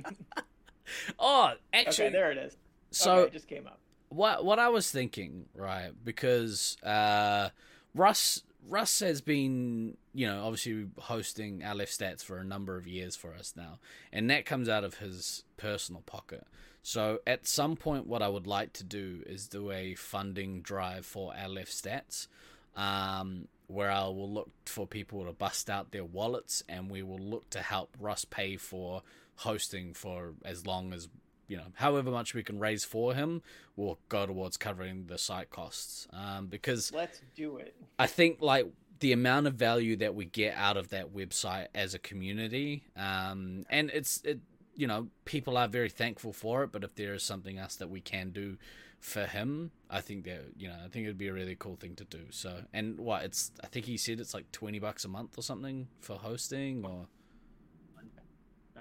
Oh, 1.18 1.54
actually, 1.72 2.08
okay, 2.08 2.14
there 2.14 2.32
it 2.34 2.38
is. 2.38 2.58
so 2.92 3.14
okay, 3.20 3.28
it 3.28 3.32
just 3.34 3.48
came 3.48 3.68
up. 3.68 3.80
what 4.10 4.44
what 4.44 4.60
I 4.60 4.68
was 4.68 4.92
thinking, 4.92 5.46
right? 5.56 5.92
Because 6.04 6.76
uh, 6.84 7.50
Russ 7.96 8.42
Russ 8.68 9.00
has 9.02 9.22
been, 9.22 9.98
you 10.14 10.28
know, 10.28 10.44
obviously 10.44 10.88
hosting 11.00 11.60
LF 11.60 11.98
Stats 11.98 12.24
for 12.24 12.38
a 12.38 12.44
number 12.44 12.78
of 12.78 12.88
years 12.88 13.16
for 13.16 13.34
us 13.34 13.54
now, 13.56 13.80
and 14.12 14.30
that 14.30 14.46
comes 14.46 14.70
out 14.70 14.84
of 14.84 14.96
his 14.96 15.44
personal 15.58 16.02
pocket. 16.02 16.46
So 16.82 17.20
at 17.26 17.48
some 17.48 17.76
point, 17.76 18.08
what 18.08 18.22
I 18.22 18.28
would 18.28 18.48
like 18.48 18.74
to 18.74 18.84
do 18.84 19.24
is 19.26 19.48
do 19.48 19.72
a 19.72 19.96
funding 19.96 20.62
drive 20.62 21.06
for 21.06 21.34
LF 21.34 21.70
Stats, 21.70 22.28
um, 22.76 23.48
where 23.68 23.92
I 23.92 24.04
will 24.04 24.30
look 24.30 24.50
for 24.66 24.86
people 24.86 25.26
to 25.26 25.32
bust 25.32 25.70
out 25.70 25.92
their 25.92 26.04
wallets, 26.04 26.64
and 26.68 26.90
we 26.90 27.02
will 27.02 27.20
look 27.20 27.50
to 27.52 27.60
help 27.62 27.96
Russ 28.00 28.26
pay 28.26 28.58
for 28.58 29.02
hosting 29.38 29.94
for 29.94 30.34
as 30.46 30.68
long 30.68 30.94
as 30.94 31.08
you 31.48 31.58
know, 31.58 31.66
however 31.76 32.12
much 32.12 32.34
we 32.34 32.44
can 32.44 32.60
raise 32.60 32.84
for 32.84 33.14
him 33.14 33.42
will 33.76 34.00
go 34.10 34.26
towards 34.26 34.58
covering 34.58 35.06
the 35.08 35.18
site 35.18 35.50
costs. 35.50 36.08
Um, 36.14 36.48
because 36.48 36.92
Let's 36.94 37.22
do 37.36 37.58
it. 37.58 37.76
I 38.00 38.08
think 38.08 38.42
like 38.42 38.68
the 39.00 39.12
amount 39.12 39.48
of 39.48 39.56
value 39.56 39.96
that 39.98 40.16
we 40.16 40.26
get 40.26 40.56
out 40.56 40.78
of 40.78 40.90
that 40.90 41.14
website 41.14 41.68
as 41.76 41.94
a 41.94 42.00
community, 42.00 42.86
um, 42.96 43.66
and 43.70 43.90
it's 43.94 44.22
it, 44.24 44.40
you 44.76 44.88
know, 44.88 45.08
people 45.26 45.58
are 45.58 45.68
very 45.68 45.90
thankful 45.90 46.34
for 46.34 46.64
it. 46.64 46.72
But 46.72 46.84
if 46.84 46.96
there 46.96 47.14
is 47.14 47.24
something 47.24 47.58
else 47.58 47.76
that 47.76 47.90
we 47.90 48.02
can 48.02 48.32
do 48.32 48.58
for 49.00 49.26
him, 49.26 49.72
I 49.90 50.00
think 50.00 50.24
that 50.26 50.42
you 50.58 50.70
know, 50.70 50.76
I 50.86 50.88
think 50.88 51.06
it'd 51.06 51.18
be 51.18 51.28
a 51.28 51.34
really 51.34 51.56
cool 51.60 51.76
thing 51.76 51.96
to 51.96 52.06
do. 52.06 52.22
So, 52.30 52.64
and 52.72 52.98
what 52.98 53.24
it's, 53.24 53.52
I 53.62 53.68
think 53.68 53.86
he 53.86 53.98
said 53.98 54.20
it's 54.20 54.34
like 54.34 54.52
twenty 54.52 54.80
bucks 54.80 55.04
a 55.04 55.10
month 55.10 55.38
or 55.38 55.42
something 55.42 55.90
for 56.00 56.16
hosting, 56.16 56.86
or 56.86 57.08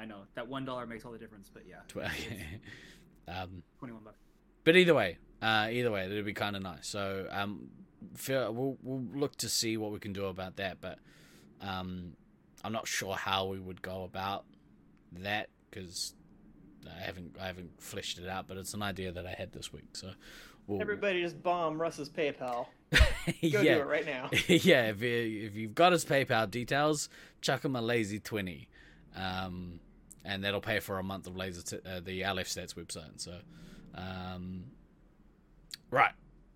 I 0.02 0.04
know 0.04 0.22
that 0.34 0.48
one 0.48 0.64
dollar 0.64 0.84
makes 0.84 1.04
all 1.04 1.12
the 1.12 1.18
difference, 1.18 1.48
but 1.52 1.62
yeah, 1.68 1.76
tw- 1.86 2.10
um, 3.28 3.62
twenty-one 3.78 4.02
bucks. 4.02 4.18
but 4.64 4.74
either 4.76 4.94
way, 4.94 5.18
uh, 5.40 5.68
either 5.70 5.92
way, 5.92 6.06
it'd 6.06 6.24
be 6.24 6.34
kind 6.34 6.56
of 6.56 6.62
nice. 6.62 6.88
So 6.88 7.28
um, 7.30 7.68
feel, 8.16 8.52
we'll 8.52 8.76
we'll 8.82 9.04
look 9.14 9.36
to 9.36 9.48
see 9.48 9.76
what 9.76 9.92
we 9.92 10.00
can 10.00 10.12
do 10.12 10.26
about 10.26 10.56
that. 10.56 10.80
But 10.80 10.98
um, 11.60 12.14
I'm 12.64 12.72
not 12.72 12.88
sure 12.88 13.14
how 13.14 13.46
we 13.46 13.60
would 13.60 13.80
go 13.80 14.02
about 14.02 14.44
that 15.20 15.50
because 15.70 16.14
I 16.84 17.00
haven't 17.00 17.36
I 17.40 17.46
haven't 17.46 17.80
fleshed 17.80 18.18
it 18.18 18.28
out. 18.28 18.48
But 18.48 18.56
it's 18.56 18.74
an 18.74 18.82
idea 18.82 19.12
that 19.12 19.24
I 19.24 19.32
had 19.38 19.52
this 19.52 19.72
week. 19.72 19.94
So 19.94 20.10
we'll, 20.66 20.80
Everybody 20.80 21.22
just 21.22 21.40
bomb 21.42 21.80
Russ's 21.80 22.10
PayPal. 22.10 22.66
Go 22.92 23.00
yeah, 23.40 23.74
do 23.76 23.80
it 23.80 23.86
right 23.86 24.04
now. 24.04 24.30
yeah. 24.48 24.88
If 24.90 25.00
you, 25.00 25.46
if 25.46 25.54
you've 25.54 25.74
got 25.74 25.92
his 25.92 26.04
PayPal 26.04 26.50
details, 26.50 27.08
chuck 27.40 27.64
him 27.64 27.76
a 27.76 27.80
lazy 27.80 28.18
twenty, 28.20 28.68
um, 29.16 29.80
and 30.24 30.42
that'll 30.44 30.60
pay 30.60 30.80
for 30.80 30.98
a 30.98 31.02
month 31.02 31.26
of 31.26 31.36
laser 31.36 31.62
t- 31.62 31.88
uh, 31.88 32.00
the 32.00 32.22
LF 32.22 32.46
Stats 32.46 32.74
website. 32.74 33.20
So, 33.20 33.38
um, 33.94 34.64
right. 35.90 36.12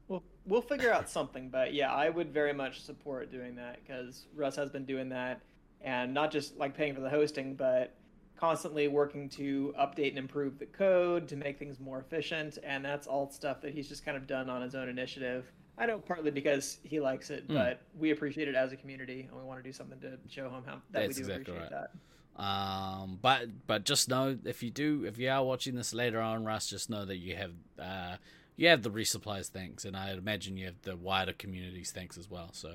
We'll 0.09 0.23
we'll 0.47 0.63
figure 0.63 0.93
out 0.93 1.09
something, 1.11 1.49
but 1.49 1.75
yeah, 1.75 1.93
I 1.93 2.09
would 2.09 2.33
very 2.33 2.53
much 2.53 2.83
support 2.83 3.31
doing 3.33 3.57
that 3.57 3.81
because 3.85 4.27
Russ 4.35 4.55
has 4.57 4.71
been 4.71 4.85
doing 4.85 5.09
that, 5.09 5.41
and 5.81 6.15
not 6.15 6.31
just 6.31 6.57
like 6.57 6.77
paying 6.77 6.95
for 6.95 7.01
the 7.01 7.11
hosting, 7.11 7.55
but 7.57 7.97
constantly 8.37 8.87
working 8.87 9.29
to 9.31 9.75
update 9.81 10.11
and 10.11 10.19
improve 10.19 10.59
the 10.59 10.67
code 10.67 11.27
to 11.27 11.37
make 11.37 11.59
things 11.59 11.81
more 11.81 11.99
efficient, 11.99 12.59
and 12.63 12.85
that's 12.85 13.07
all 13.07 13.29
stuff 13.31 13.61
that 13.63 13.73
he's 13.75 13.89
just 13.89 14.05
kind 14.05 14.17
of 14.17 14.27
done 14.27 14.49
on 14.51 14.63
his 14.63 14.75
own 14.75 14.89
initiative. 14.89 15.51
I 15.79 15.87
know 15.87 15.99
partly 15.99 16.31
because 16.31 16.79
he 16.85 17.01
likes 17.01 17.31
it, 17.31 17.49
Mm. 17.49 17.55
but 17.55 17.81
we 17.99 18.11
appreciate 18.13 18.47
it 18.47 18.55
as 18.55 18.73
a 18.73 18.77
community, 18.77 19.23
and 19.29 19.37
we 19.37 19.43
want 19.43 19.59
to 19.59 19.63
do 19.69 19.73
something 19.73 19.99
to 20.01 20.19
show 20.29 20.49
him 20.51 20.63
how 20.65 20.75
that 20.75 20.83
That's 20.93 21.09
we 21.09 21.15
do 21.15 21.21
exactly 21.31 21.55
appreciate 21.55 21.63
right. 21.63 21.71
that. 21.71 21.91
Um, 22.37 23.19
but 23.23 23.67
but 23.67 23.85
just 23.85 24.09
know 24.11 24.37
if 24.45 24.63
you 24.63 24.71
do 24.71 25.05
if 25.07 25.19
you 25.19 25.31
are 25.31 25.43
watching 25.45 25.75
this 25.75 25.95
later 25.95 26.21
on, 26.21 26.45
Russ, 26.45 26.67
just 26.69 26.91
know 26.91 27.05
that 27.07 27.17
you 27.17 27.35
have 27.37 27.53
uh 27.79 28.17
you 28.57 28.69
have 28.69 28.83
the 28.83 28.91
resupplies 28.91 29.49
thanks, 29.49 29.85
and 29.85 29.97
I 29.97 30.13
imagine 30.13 30.57
you 30.57 30.67
have 30.67 30.81
the 30.83 30.97
wider 30.97 31.33
communities 31.33 31.93
thanks 31.93 32.19
as 32.19 32.31
well. 32.31 32.51
So 32.53 32.75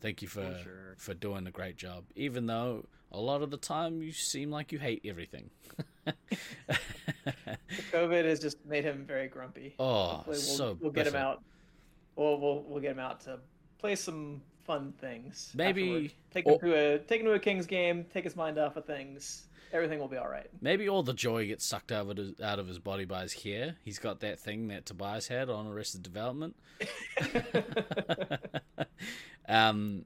thank 0.00 0.20
you 0.22 0.28
for 0.28 0.42
For 0.42 0.62
sure. 0.62 0.94
for 0.98 1.14
doing 1.14 1.46
a 1.46 1.50
great 1.50 1.76
job, 1.76 2.04
even 2.14 2.46
though 2.46 2.86
a 3.10 3.20
lot 3.20 3.42
of 3.42 3.50
the 3.50 3.56
time 3.56 4.02
you 4.02 4.12
seem 4.12 4.50
like 4.50 4.70
you 4.70 4.78
hate 4.78 5.00
everything. 5.04 5.50
COVID 7.92 8.24
has 8.24 8.40
just 8.40 8.64
made 8.66 8.84
him 8.84 9.04
very 9.06 9.28
grumpy. 9.28 9.74
oh, 9.78 10.22
we'll, 10.26 10.36
so 10.36 10.76
we'll 10.80 10.92
get 10.92 11.06
him 11.06 11.16
out. 11.16 11.42
We'll, 12.16 12.38
we'll 12.38 12.62
we'll 12.66 12.80
get 12.80 12.92
him 12.92 12.98
out 12.98 13.20
to 13.22 13.38
play 13.78 13.96
some 13.96 14.42
fun 14.70 14.92
things. 15.00 15.52
Maybe- 15.54 15.82
afterward. 15.82 16.12
take 16.30 16.46
or- 16.46 16.52
him 16.52 16.58
to 16.60 16.94
a 16.94 16.98
take 17.00 17.20
him 17.20 17.26
to 17.26 17.32
a 17.32 17.38
Kings 17.38 17.66
game. 17.66 18.04
Take 18.12 18.24
his 18.24 18.36
mind 18.36 18.58
off 18.58 18.76
of 18.76 18.84
things. 18.84 19.46
Everything 19.72 19.98
will 20.00 20.08
be 20.08 20.16
all 20.16 20.28
right. 20.28 20.48
Maybe 20.60 20.88
all 20.88 21.02
the 21.02 21.12
joy 21.12 21.46
gets 21.46 21.64
sucked 21.64 21.92
out 21.92 22.10
of 22.10 22.16
his, 22.16 22.40
out 22.40 22.58
of 22.58 22.66
his 22.66 22.80
body 22.80 23.04
by 23.04 23.22
his 23.22 23.32
hair. 23.32 23.76
He's 23.84 24.00
got 24.00 24.20
that 24.20 24.40
thing 24.40 24.66
that 24.68 24.84
Tobias 24.84 25.28
had 25.28 25.48
on 25.48 25.68
Arrested 25.68 26.02
Development. 26.02 26.56
um, 29.48 30.04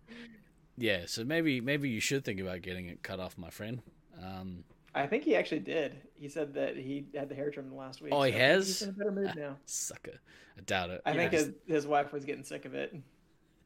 yeah, 0.76 1.06
so 1.06 1.24
maybe 1.24 1.60
maybe 1.60 1.88
you 1.88 2.00
should 2.00 2.24
think 2.24 2.40
about 2.40 2.62
getting 2.62 2.88
it 2.88 3.02
cut 3.02 3.20
off, 3.20 3.38
my 3.38 3.50
friend. 3.50 3.80
Um, 4.22 4.64
I 4.94 5.06
think 5.06 5.24
he 5.24 5.34
actually 5.34 5.60
did. 5.60 5.96
He 6.18 6.28
said 6.28 6.54
that 6.54 6.76
he 6.76 7.06
had 7.14 7.28
the 7.28 7.34
hair 7.34 7.50
trimmed 7.50 7.72
last 7.72 8.00
week. 8.00 8.12
Oh, 8.14 8.22
he 8.22 8.32
so 8.32 8.38
has? 8.38 8.66
He's 8.66 8.82
in 8.82 8.88
a 8.90 8.92
better 8.92 9.12
mood 9.12 9.32
now. 9.36 9.56
sucker, 9.66 10.20
I 10.58 10.60
doubt 10.62 10.90
it. 10.90 11.02
I 11.04 11.14
think 11.14 11.32
his, 11.32 11.50
his 11.66 11.86
wife 11.86 12.12
was 12.12 12.24
getting 12.24 12.44
sick 12.44 12.64
of 12.64 12.74
it. 12.74 12.94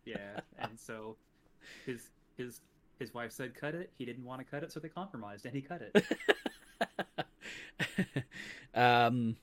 Yeah, 0.09 0.40
and 0.59 0.78
so 0.78 1.16
his 1.84 2.09
his 2.36 2.61
his 2.98 3.12
wife 3.12 3.32
said 3.32 3.54
cut 3.54 3.74
it. 3.74 3.90
He 3.98 4.04
didn't 4.04 4.24
want 4.24 4.40
to 4.40 4.44
cut 4.44 4.62
it, 4.62 4.72
so 4.72 4.80
they 4.80 4.88
compromised, 4.88 5.44
and 5.44 5.54
he 5.54 5.61
cut 5.61 5.82
it. 5.82 7.26
um, 8.74 9.36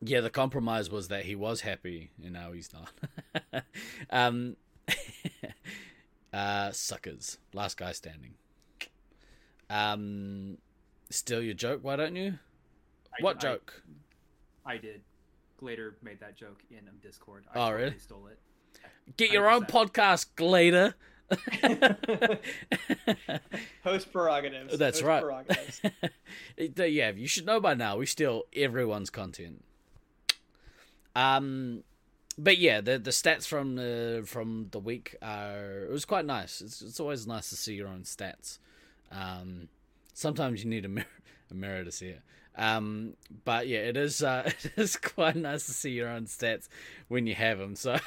yeah, 0.00 0.20
the 0.20 0.30
compromise 0.30 0.90
was 0.90 1.08
that 1.08 1.24
he 1.24 1.34
was 1.34 1.62
happy, 1.62 2.10
and 2.22 2.32
now 2.32 2.52
he's 2.52 2.70
not. 2.72 3.64
um, 4.10 4.56
uh, 6.32 6.70
suckers, 6.70 7.38
last 7.52 7.76
guy 7.76 7.92
standing. 7.92 8.34
Um, 9.68 10.58
steal 11.10 11.42
your 11.42 11.54
joke, 11.54 11.80
why 11.82 11.96
don't 11.96 12.14
you? 12.14 12.38
I- 13.18 13.22
what 13.22 13.38
I- 13.38 13.40
joke? 13.40 13.82
I, 14.64 14.78
did. 14.78 15.00
Glader 15.62 15.92
made 16.02 16.20
that 16.20 16.36
joke 16.36 16.60
in 16.70 16.82
Discord. 17.00 17.44
I 17.54 17.58
Oh, 17.58 17.72
really? 17.72 17.98
Stole 17.98 18.26
it. 18.26 18.38
Get 19.16 19.30
your 19.30 19.48
own 19.48 19.64
100%. 19.64 19.92
podcast, 19.92 20.26
Glader. 20.36 20.94
Host 23.84 24.12
prerogatives. 24.12 24.78
That's 24.78 25.00
Host 25.00 25.06
right. 25.06 25.22
Prerogatives. 25.22 25.80
yeah, 26.92 27.10
you 27.10 27.26
should 27.26 27.46
know 27.46 27.60
by 27.60 27.74
now. 27.74 27.96
We 27.96 28.06
steal 28.06 28.42
everyone's 28.54 29.10
content. 29.10 29.64
Um, 31.14 31.82
but 32.38 32.58
yeah, 32.58 32.80
the 32.80 32.98
the 32.98 33.10
stats 33.10 33.46
from 33.46 33.76
the 33.76 34.22
from 34.26 34.68
the 34.70 34.78
week 34.78 35.16
are 35.22 35.84
it 35.84 35.90
was 35.90 36.04
quite 36.04 36.26
nice. 36.26 36.60
It's 36.60 36.82
it's 36.82 37.00
always 37.00 37.26
nice 37.26 37.48
to 37.48 37.56
see 37.56 37.74
your 37.74 37.88
own 37.88 38.02
stats. 38.02 38.58
Um, 39.10 39.68
sometimes 40.12 40.62
you 40.62 40.70
need 40.70 40.84
a 40.84 40.88
mirror, 40.88 41.06
a 41.50 41.54
mirror 41.54 41.84
to 41.84 41.92
see 41.92 42.08
it. 42.08 42.20
Um, 42.58 43.14
but 43.44 43.68
yeah, 43.68 43.78
it 43.80 43.96
is 43.96 44.22
uh, 44.22 44.50
it 44.64 44.72
is 44.76 44.96
quite 44.96 45.36
nice 45.36 45.66
to 45.66 45.72
see 45.72 45.90
your 45.90 46.08
own 46.08 46.26
stats 46.26 46.68
when 47.08 47.26
you 47.26 47.34
have 47.34 47.58
them. 47.58 47.74
So 47.76 47.98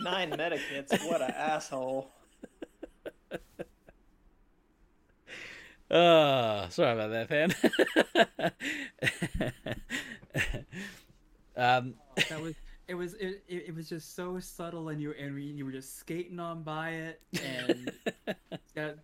Nine 0.00 0.30
medic 0.30 0.60
hits. 0.70 0.92
What 1.04 1.22
an 1.22 1.30
asshole. 1.30 2.10
Oh, 5.90 6.66
sorry 6.70 6.92
about 6.92 7.10
that, 7.10 7.28
fan. 7.28 7.54
um, 11.56 11.94
That 12.28 12.40
was 12.40 12.54
it 12.88 12.94
was 12.94 13.14
it, 13.14 13.44
it, 13.48 13.64
it 13.68 13.74
was 13.74 13.88
just 13.88 14.14
so 14.14 14.38
subtle 14.38 14.88
and 14.88 15.00
you 15.00 15.12
and 15.12 15.38
you 15.38 15.64
were 15.64 15.72
just 15.72 15.98
skating 15.98 16.38
on 16.38 16.62
by 16.62 16.90
it 16.90 17.20
and 17.44 17.92
that 18.74 18.98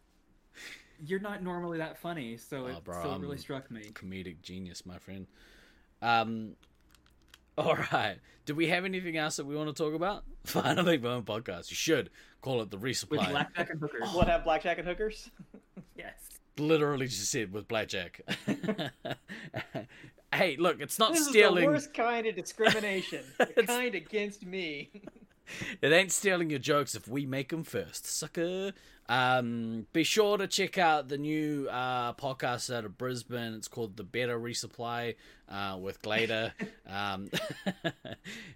you're 1.06 1.20
not 1.20 1.42
normally 1.42 1.78
that 1.78 1.98
funny 1.98 2.36
so 2.36 2.66
it 2.66 2.76
Oh, 2.76 2.80
bro, 2.84 3.02
so 3.02 3.12
it 3.14 3.20
really 3.20 3.38
struck 3.38 3.70
me. 3.70 3.82
comedic 3.94 4.42
genius, 4.42 4.84
my 4.84 4.98
friend. 4.98 5.26
Um, 6.02 6.56
all 7.60 7.76
right. 7.92 8.16
Do 8.46 8.54
we 8.54 8.66
have 8.68 8.84
anything 8.84 9.16
else 9.16 9.36
that 9.36 9.46
we 9.46 9.54
want 9.54 9.74
to 9.74 9.82
talk 9.82 9.94
about? 9.94 10.24
Finally, 10.44 10.96
Bone 10.96 11.22
Podcast. 11.22 11.70
You 11.70 11.76
should 11.76 12.10
call 12.40 12.62
it 12.62 12.70
the 12.70 12.78
resupply. 12.78 13.10
With 13.10 13.20
resupply. 13.20 13.30
blackjack 13.30 13.70
and 13.70 13.80
hookers. 13.80 14.08
What 14.12 14.28
have 14.28 14.44
blackjack 14.44 14.78
and 14.78 14.88
hookers? 14.88 15.30
Yes. 15.96 16.14
Literally 16.58 17.06
just 17.06 17.30
said 17.30 17.52
with 17.52 17.68
blackjack. 17.68 18.22
hey, 20.34 20.56
look, 20.56 20.80
it's 20.80 20.98
not 20.98 21.12
This 21.12 21.22
is 21.22 21.28
stealing. 21.28 21.64
the 21.64 21.70
worst 21.70 21.92
kind 21.94 22.26
of 22.26 22.34
discrimination. 22.34 23.20
It's- 23.38 23.66
kind 23.66 23.94
against 23.94 24.46
me. 24.46 24.90
It 25.82 25.92
ain't 25.92 26.12
stealing 26.12 26.48
your 26.48 26.58
jokes 26.60 26.94
if 26.94 27.08
we 27.08 27.26
make 27.26 27.48
them 27.48 27.64
first, 27.64 28.06
sucker. 28.06 28.72
Um, 29.10 29.88
be 29.92 30.04
sure 30.04 30.38
to 30.38 30.46
check 30.46 30.78
out 30.78 31.08
the 31.08 31.18
new 31.18 31.66
uh, 31.68 32.12
podcast 32.12 32.72
out 32.72 32.84
of 32.84 32.96
Brisbane. 32.96 33.54
It's 33.54 33.66
called 33.66 33.96
The 33.96 34.04
Better 34.04 34.38
Resupply 34.38 35.16
uh, 35.48 35.76
with 35.80 36.00
Glader. 36.00 36.52
um, 36.88 37.28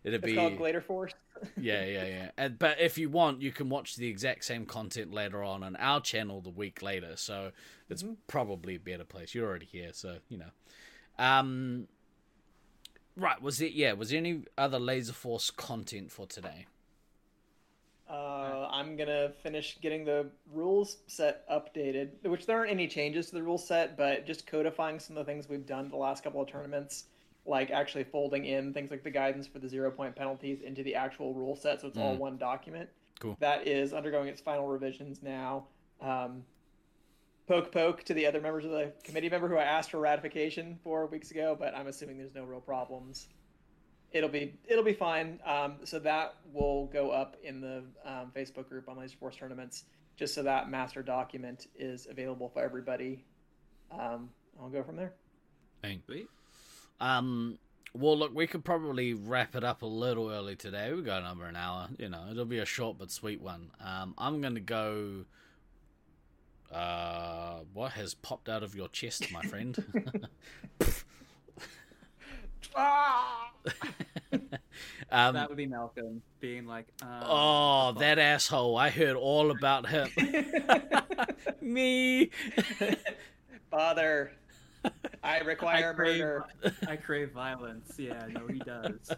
it'll 0.04 0.14
It's 0.14 0.24
be 0.24 0.36
called 0.36 0.56
Glader 0.56 0.80
Force. 0.80 1.12
yeah, 1.60 1.84
yeah, 1.84 2.06
yeah. 2.06 2.30
And, 2.38 2.56
but 2.56 2.80
if 2.80 2.98
you 2.98 3.10
want, 3.10 3.42
you 3.42 3.50
can 3.50 3.68
watch 3.68 3.96
the 3.96 4.06
exact 4.06 4.44
same 4.44 4.64
content 4.64 5.12
later 5.12 5.42
on 5.42 5.64
on 5.64 5.74
our 5.74 6.00
channel 6.00 6.40
the 6.40 6.50
week 6.50 6.82
later. 6.82 7.16
So 7.16 7.50
it's 7.90 8.04
probably 8.28 8.76
a 8.76 8.80
better 8.80 9.04
place. 9.04 9.34
You're 9.34 9.48
already 9.48 9.66
here, 9.66 9.90
so 9.90 10.18
you 10.28 10.38
know. 10.38 10.52
Um, 11.18 11.88
right? 13.16 13.42
Was 13.42 13.60
it? 13.60 13.72
Yeah. 13.72 13.94
Was 13.94 14.10
there 14.10 14.18
any 14.18 14.44
other 14.56 14.78
Laser 14.78 15.14
Force 15.14 15.50
content 15.50 16.12
for 16.12 16.28
today? 16.28 16.66
Uh, 18.08 18.68
I'm 18.70 18.96
gonna 18.96 19.30
finish 19.42 19.78
getting 19.80 20.04
the 20.04 20.26
rules 20.52 20.98
set 21.06 21.48
updated, 21.48 22.10
which 22.24 22.44
there 22.46 22.58
aren't 22.58 22.70
any 22.70 22.86
changes 22.86 23.26
to 23.30 23.34
the 23.34 23.42
rule 23.42 23.56
set, 23.58 23.96
but 23.96 24.26
just 24.26 24.46
codifying 24.46 24.98
some 24.98 25.16
of 25.16 25.24
the 25.24 25.32
things 25.32 25.48
we've 25.48 25.66
done 25.66 25.88
the 25.88 25.96
last 25.96 26.22
couple 26.22 26.40
of 26.42 26.48
tournaments, 26.48 27.04
like 27.46 27.70
actually 27.70 28.04
folding 28.04 28.44
in 28.44 28.74
things 28.74 28.90
like 28.90 29.02
the 29.02 29.10
guidance 29.10 29.46
for 29.46 29.58
the 29.58 29.68
zero 29.68 29.90
point 29.90 30.14
penalties 30.14 30.60
into 30.60 30.82
the 30.82 30.94
actual 30.94 31.32
rule 31.32 31.56
set, 31.56 31.80
so 31.80 31.88
it's 31.88 31.96
all 31.98 32.14
Mm. 32.14 32.18
one 32.18 32.36
document. 32.36 32.90
Cool. 33.20 33.36
That 33.40 33.66
is 33.66 33.94
undergoing 33.94 34.28
its 34.28 34.40
final 34.40 34.68
revisions 34.68 35.22
now. 35.22 35.66
Um, 36.02 36.44
poke 37.46 37.72
poke 37.72 38.02
to 38.04 38.12
the 38.14 38.26
other 38.26 38.40
members 38.40 38.66
of 38.66 38.70
the 38.70 38.92
committee 39.02 39.30
member 39.30 39.48
who 39.48 39.56
I 39.56 39.64
asked 39.64 39.90
for 39.90 39.98
ratification 39.98 40.78
four 40.82 41.06
weeks 41.06 41.30
ago, 41.30 41.56
but 41.58 41.74
I'm 41.74 41.86
assuming 41.86 42.18
there's 42.18 42.34
no 42.34 42.44
real 42.44 42.60
problems 42.60 43.28
it'll 44.14 44.30
be 44.30 44.54
it'll 44.66 44.84
be 44.84 44.94
fine. 44.94 45.38
Um, 45.44 45.74
so 45.84 45.98
that 45.98 46.36
will 46.54 46.86
go 46.86 47.10
up 47.10 47.36
in 47.42 47.60
the 47.60 47.82
um, 48.06 48.32
Facebook 48.34 48.68
group 48.68 48.88
on 48.88 48.96
Laser 48.96 49.16
Force 49.18 49.36
tournaments, 49.36 49.84
just 50.16 50.34
so 50.34 50.42
that 50.44 50.70
master 50.70 51.02
document 51.02 51.66
is 51.76 52.06
available 52.08 52.48
for 52.48 52.62
everybody. 52.62 53.24
Um, 53.90 54.30
I'll 54.58 54.70
go 54.70 54.82
from 54.82 54.96
there. 54.96 55.12
Bang. 55.82 56.00
Sweet. 56.06 56.28
Um. 57.00 57.58
Well, 57.96 58.18
look, 58.18 58.34
we 58.34 58.48
could 58.48 58.64
probably 58.64 59.14
wrap 59.14 59.54
it 59.54 59.62
up 59.62 59.82
a 59.82 59.86
little 59.86 60.28
early 60.28 60.56
today. 60.56 60.92
We've 60.92 61.04
got 61.04 61.22
over 61.24 61.46
an 61.46 61.54
hour. 61.54 61.88
You 61.96 62.08
know, 62.08 62.24
it'll 62.30 62.44
be 62.44 62.58
a 62.58 62.64
short 62.64 62.98
but 62.98 63.10
sweet 63.10 63.40
one. 63.40 63.70
Um, 63.84 64.14
I'm 64.16 64.40
gonna 64.40 64.60
go. 64.60 65.24
Uh, 66.72 67.60
what 67.72 67.92
has 67.92 68.14
popped 68.14 68.48
out 68.48 68.64
of 68.64 68.74
your 68.74 68.88
chest, 68.88 69.30
my 69.30 69.42
friend? 69.42 69.76
um, 75.10 75.34
that 75.34 75.48
would 75.48 75.56
be 75.56 75.66
Malcolm 75.66 76.22
being 76.40 76.66
like, 76.66 76.86
uh, 77.02 77.24
oh, 77.24 77.92
that 77.98 78.18
asshole! 78.18 78.76
I 78.76 78.90
heard 78.90 79.16
all 79.16 79.50
about 79.50 79.88
him. 79.88 80.08
Me. 81.60 82.30
Father, 83.70 84.32
I 84.84 84.90
I 85.22 85.38
require 85.40 85.94
crave, 85.94 86.20
murder. 86.20 86.44
I 86.86 86.96
crave 86.96 87.32
violence. 87.32 87.94
Yeah, 87.98 88.26
no, 88.30 88.46
he 88.46 88.58
does. 88.58 89.10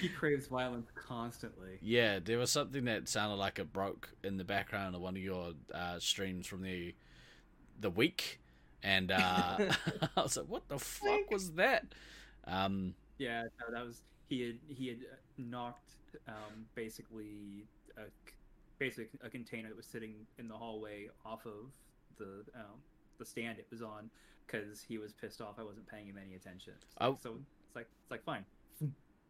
He 0.00 0.08
craves 0.08 0.46
violence 0.46 0.90
constantly. 0.94 1.78
Yeah, 1.82 2.20
there 2.22 2.38
was 2.38 2.50
something 2.50 2.84
that 2.84 3.08
sounded 3.08 3.36
like 3.36 3.58
it 3.58 3.72
broke 3.72 4.10
in 4.22 4.36
the 4.36 4.44
background 4.44 4.94
of 4.94 5.00
one 5.00 5.16
of 5.16 5.22
your 5.22 5.52
uh, 5.74 5.98
streams 5.98 6.46
from 6.46 6.62
the 6.62 6.94
the 7.80 7.90
week, 7.90 8.40
and 8.82 9.10
uh, 9.10 9.18
I 10.16 10.22
was 10.22 10.36
like, 10.36 10.46
"What 10.46 10.68
the 10.68 10.78
fuck 10.78 11.30
was 11.30 11.52
that?" 11.52 11.86
Um, 12.46 12.94
Yeah, 13.18 13.42
no, 13.60 13.74
that 13.74 13.84
was 13.84 14.02
he 14.28 14.42
had 14.42 14.58
he 14.68 14.88
had 14.88 14.98
uh, 14.98 15.16
knocked 15.38 15.96
um, 16.28 16.66
basically 16.74 17.64
a 17.96 18.02
basic 18.78 19.10
a 19.22 19.28
container 19.28 19.68
that 19.68 19.76
was 19.76 19.86
sitting 19.86 20.14
in 20.38 20.48
the 20.48 20.54
hallway 20.54 21.08
off 21.24 21.44
of 21.46 21.70
the 22.18 22.44
um, 22.54 22.80
the 23.18 23.24
stand 23.24 23.58
it 23.58 23.66
was 23.70 23.82
on 23.82 24.10
because 24.46 24.82
he 24.82 24.98
was 24.98 25.12
pissed 25.12 25.40
off 25.40 25.56
I 25.58 25.62
wasn't 25.62 25.86
paying 25.88 26.06
him 26.06 26.16
any 26.18 26.34
attention. 26.34 26.72
It's 26.82 26.94
like- 27.00 27.08
Oh. 27.10 27.18
So 27.22 27.36
it's 27.66 27.76
like 27.76 27.88
it's 28.02 28.10
like 28.10 28.24
fine. 28.24 28.44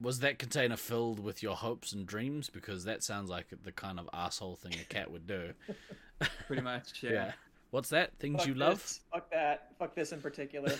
was 0.00 0.20
that 0.20 0.38
container 0.38 0.76
filled 0.76 1.18
with 1.20 1.42
your 1.42 1.56
hopes 1.56 1.92
and 1.92 2.06
dreams? 2.06 2.48
Because 2.48 2.84
that 2.84 3.02
sounds 3.02 3.28
like 3.28 3.46
the 3.62 3.72
kind 3.72 3.98
of 3.98 4.08
asshole 4.12 4.56
thing 4.56 4.74
a 4.80 4.84
cat 4.84 5.10
would 5.10 5.26
do. 5.26 5.52
Pretty 6.46 6.62
much, 6.62 6.92
yeah. 7.02 7.32
What's 7.70 7.90
that? 7.90 8.18
Things 8.18 8.38
Fuck 8.38 8.48
you 8.48 8.54
love? 8.54 8.82
Fuck 9.12 9.30
that. 9.30 9.72
Fuck 9.78 9.94
this 9.94 10.12
in 10.12 10.20
particular. 10.20 10.74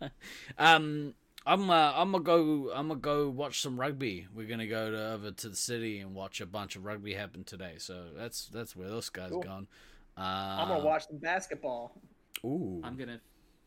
um, 0.58 1.14
I'm 1.46 1.68
uh, 1.68 1.92
I'm 1.94 2.12
gonna 2.12 2.24
go. 2.24 2.70
I'm 2.74 2.88
gonna 2.88 3.00
go 3.00 3.28
watch 3.28 3.60
some 3.60 3.78
rugby. 3.78 4.26
We're 4.34 4.46
gonna 4.48 4.66
go 4.66 4.90
to, 4.90 5.12
over 5.12 5.30
to 5.30 5.48
the 5.50 5.56
city 5.56 6.00
and 6.00 6.14
watch 6.14 6.40
a 6.40 6.46
bunch 6.46 6.74
of 6.76 6.84
rugby 6.84 7.12
happen 7.14 7.44
today. 7.44 7.74
So 7.78 8.06
that's 8.16 8.46
that's 8.46 8.74
where 8.74 8.88
this 8.90 9.10
guy's 9.10 9.30
Cool. 9.30 9.42
gone. 9.42 9.66
Uh, 10.16 10.20
I'm 10.20 10.68
gonna 10.68 10.84
watch 10.84 11.06
some 11.08 11.18
basketball. 11.18 12.00
Ooh, 12.44 12.80
I'm 12.82 12.96
gonna 12.96 13.20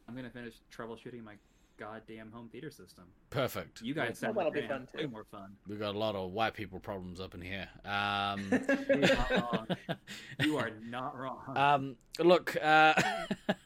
I'm 0.08 0.16
gonna 0.16 0.30
finish 0.32 0.56
troubleshooting 0.76 1.24
my 1.24 1.36
goddamn 1.78 2.32
home 2.32 2.50
theater 2.50 2.72
system. 2.72 3.06
perfect. 3.30 3.82
You 3.82 3.94
guys 3.94 4.18
sound 4.18 4.36
that'll 4.36 4.52
like 4.52 4.54
be 4.54 4.60
you're 4.62 4.70
fun, 4.70 4.88
way 4.96 5.06
more 5.06 5.26
fun. 5.32 5.52
We've 5.68 5.80
got 5.80 5.96
a 5.96 5.98
lot 5.98 6.16
of 6.16 6.32
white 6.32 6.54
people 6.54 6.80
problems 6.80 7.20
up 7.20 7.34
in 7.36 7.42
here. 7.42 7.68
Um, 7.86 8.50
You're 8.90 9.16
not 9.16 9.32
wrong. 9.32 9.68
You 10.44 10.58
are 10.58 10.72
not 10.90 11.18
wrong. 11.18 11.58
um, 11.58 11.96
look, 12.20 12.56
uh, 12.62 12.94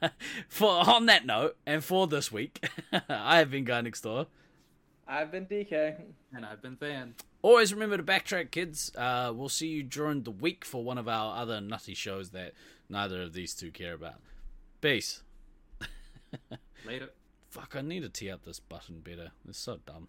for 0.49 0.69
on 0.69 1.05
that 1.07 1.25
note, 1.25 1.57
and 1.65 1.83
for 1.83 2.07
this 2.07 2.31
week, 2.31 2.67
I 3.09 3.37
have 3.39 3.51
been 3.51 3.63
guy 3.65 3.81
next 3.81 4.01
door. 4.01 4.27
I've 5.07 5.31
been 5.31 5.45
DK. 5.45 5.95
and 6.33 6.45
I've 6.45 6.61
been 6.61 6.77
Than. 6.79 7.15
Always 7.41 7.73
remember 7.73 7.97
to 7.97 8.03
backtrack, 8.03 8.51
kids. 8.51 8.91
Uh, 8.95 9.33
we'll 9.35 9.49
see 9.49 9.67
you 9.67 9.83
during 9.83 10.23
the 10.23 10.31
week 10.31 10.63
for 10.63 10.83
one 10.83 10.97
of 10.97 11.07
our 11.07 11.35
other 11.37 11.59
nutty 11.59 11.93
shows 11.93 12.29
that 12.29 12.53
neither 12.89 13.21
of 13.23 13.33
these 13.33 13.53
two 13.53 13.71
care 13.71 13.93
about. 13.93 14.15
Peace. 14.79 15.23
Later. 16.85 17.09
Fuck, 17.51 17.75
I 17.75 17.81
need 17.81 18.03
to 18.03 18.09
tee 18.09 18.31
up 18.31 18.45
this 18.45 18.61
button 18.61 19.01
better. 19.01 19.31
It's 19.47 19.59
so 19.59 19.79
dumb. 19.85 20.07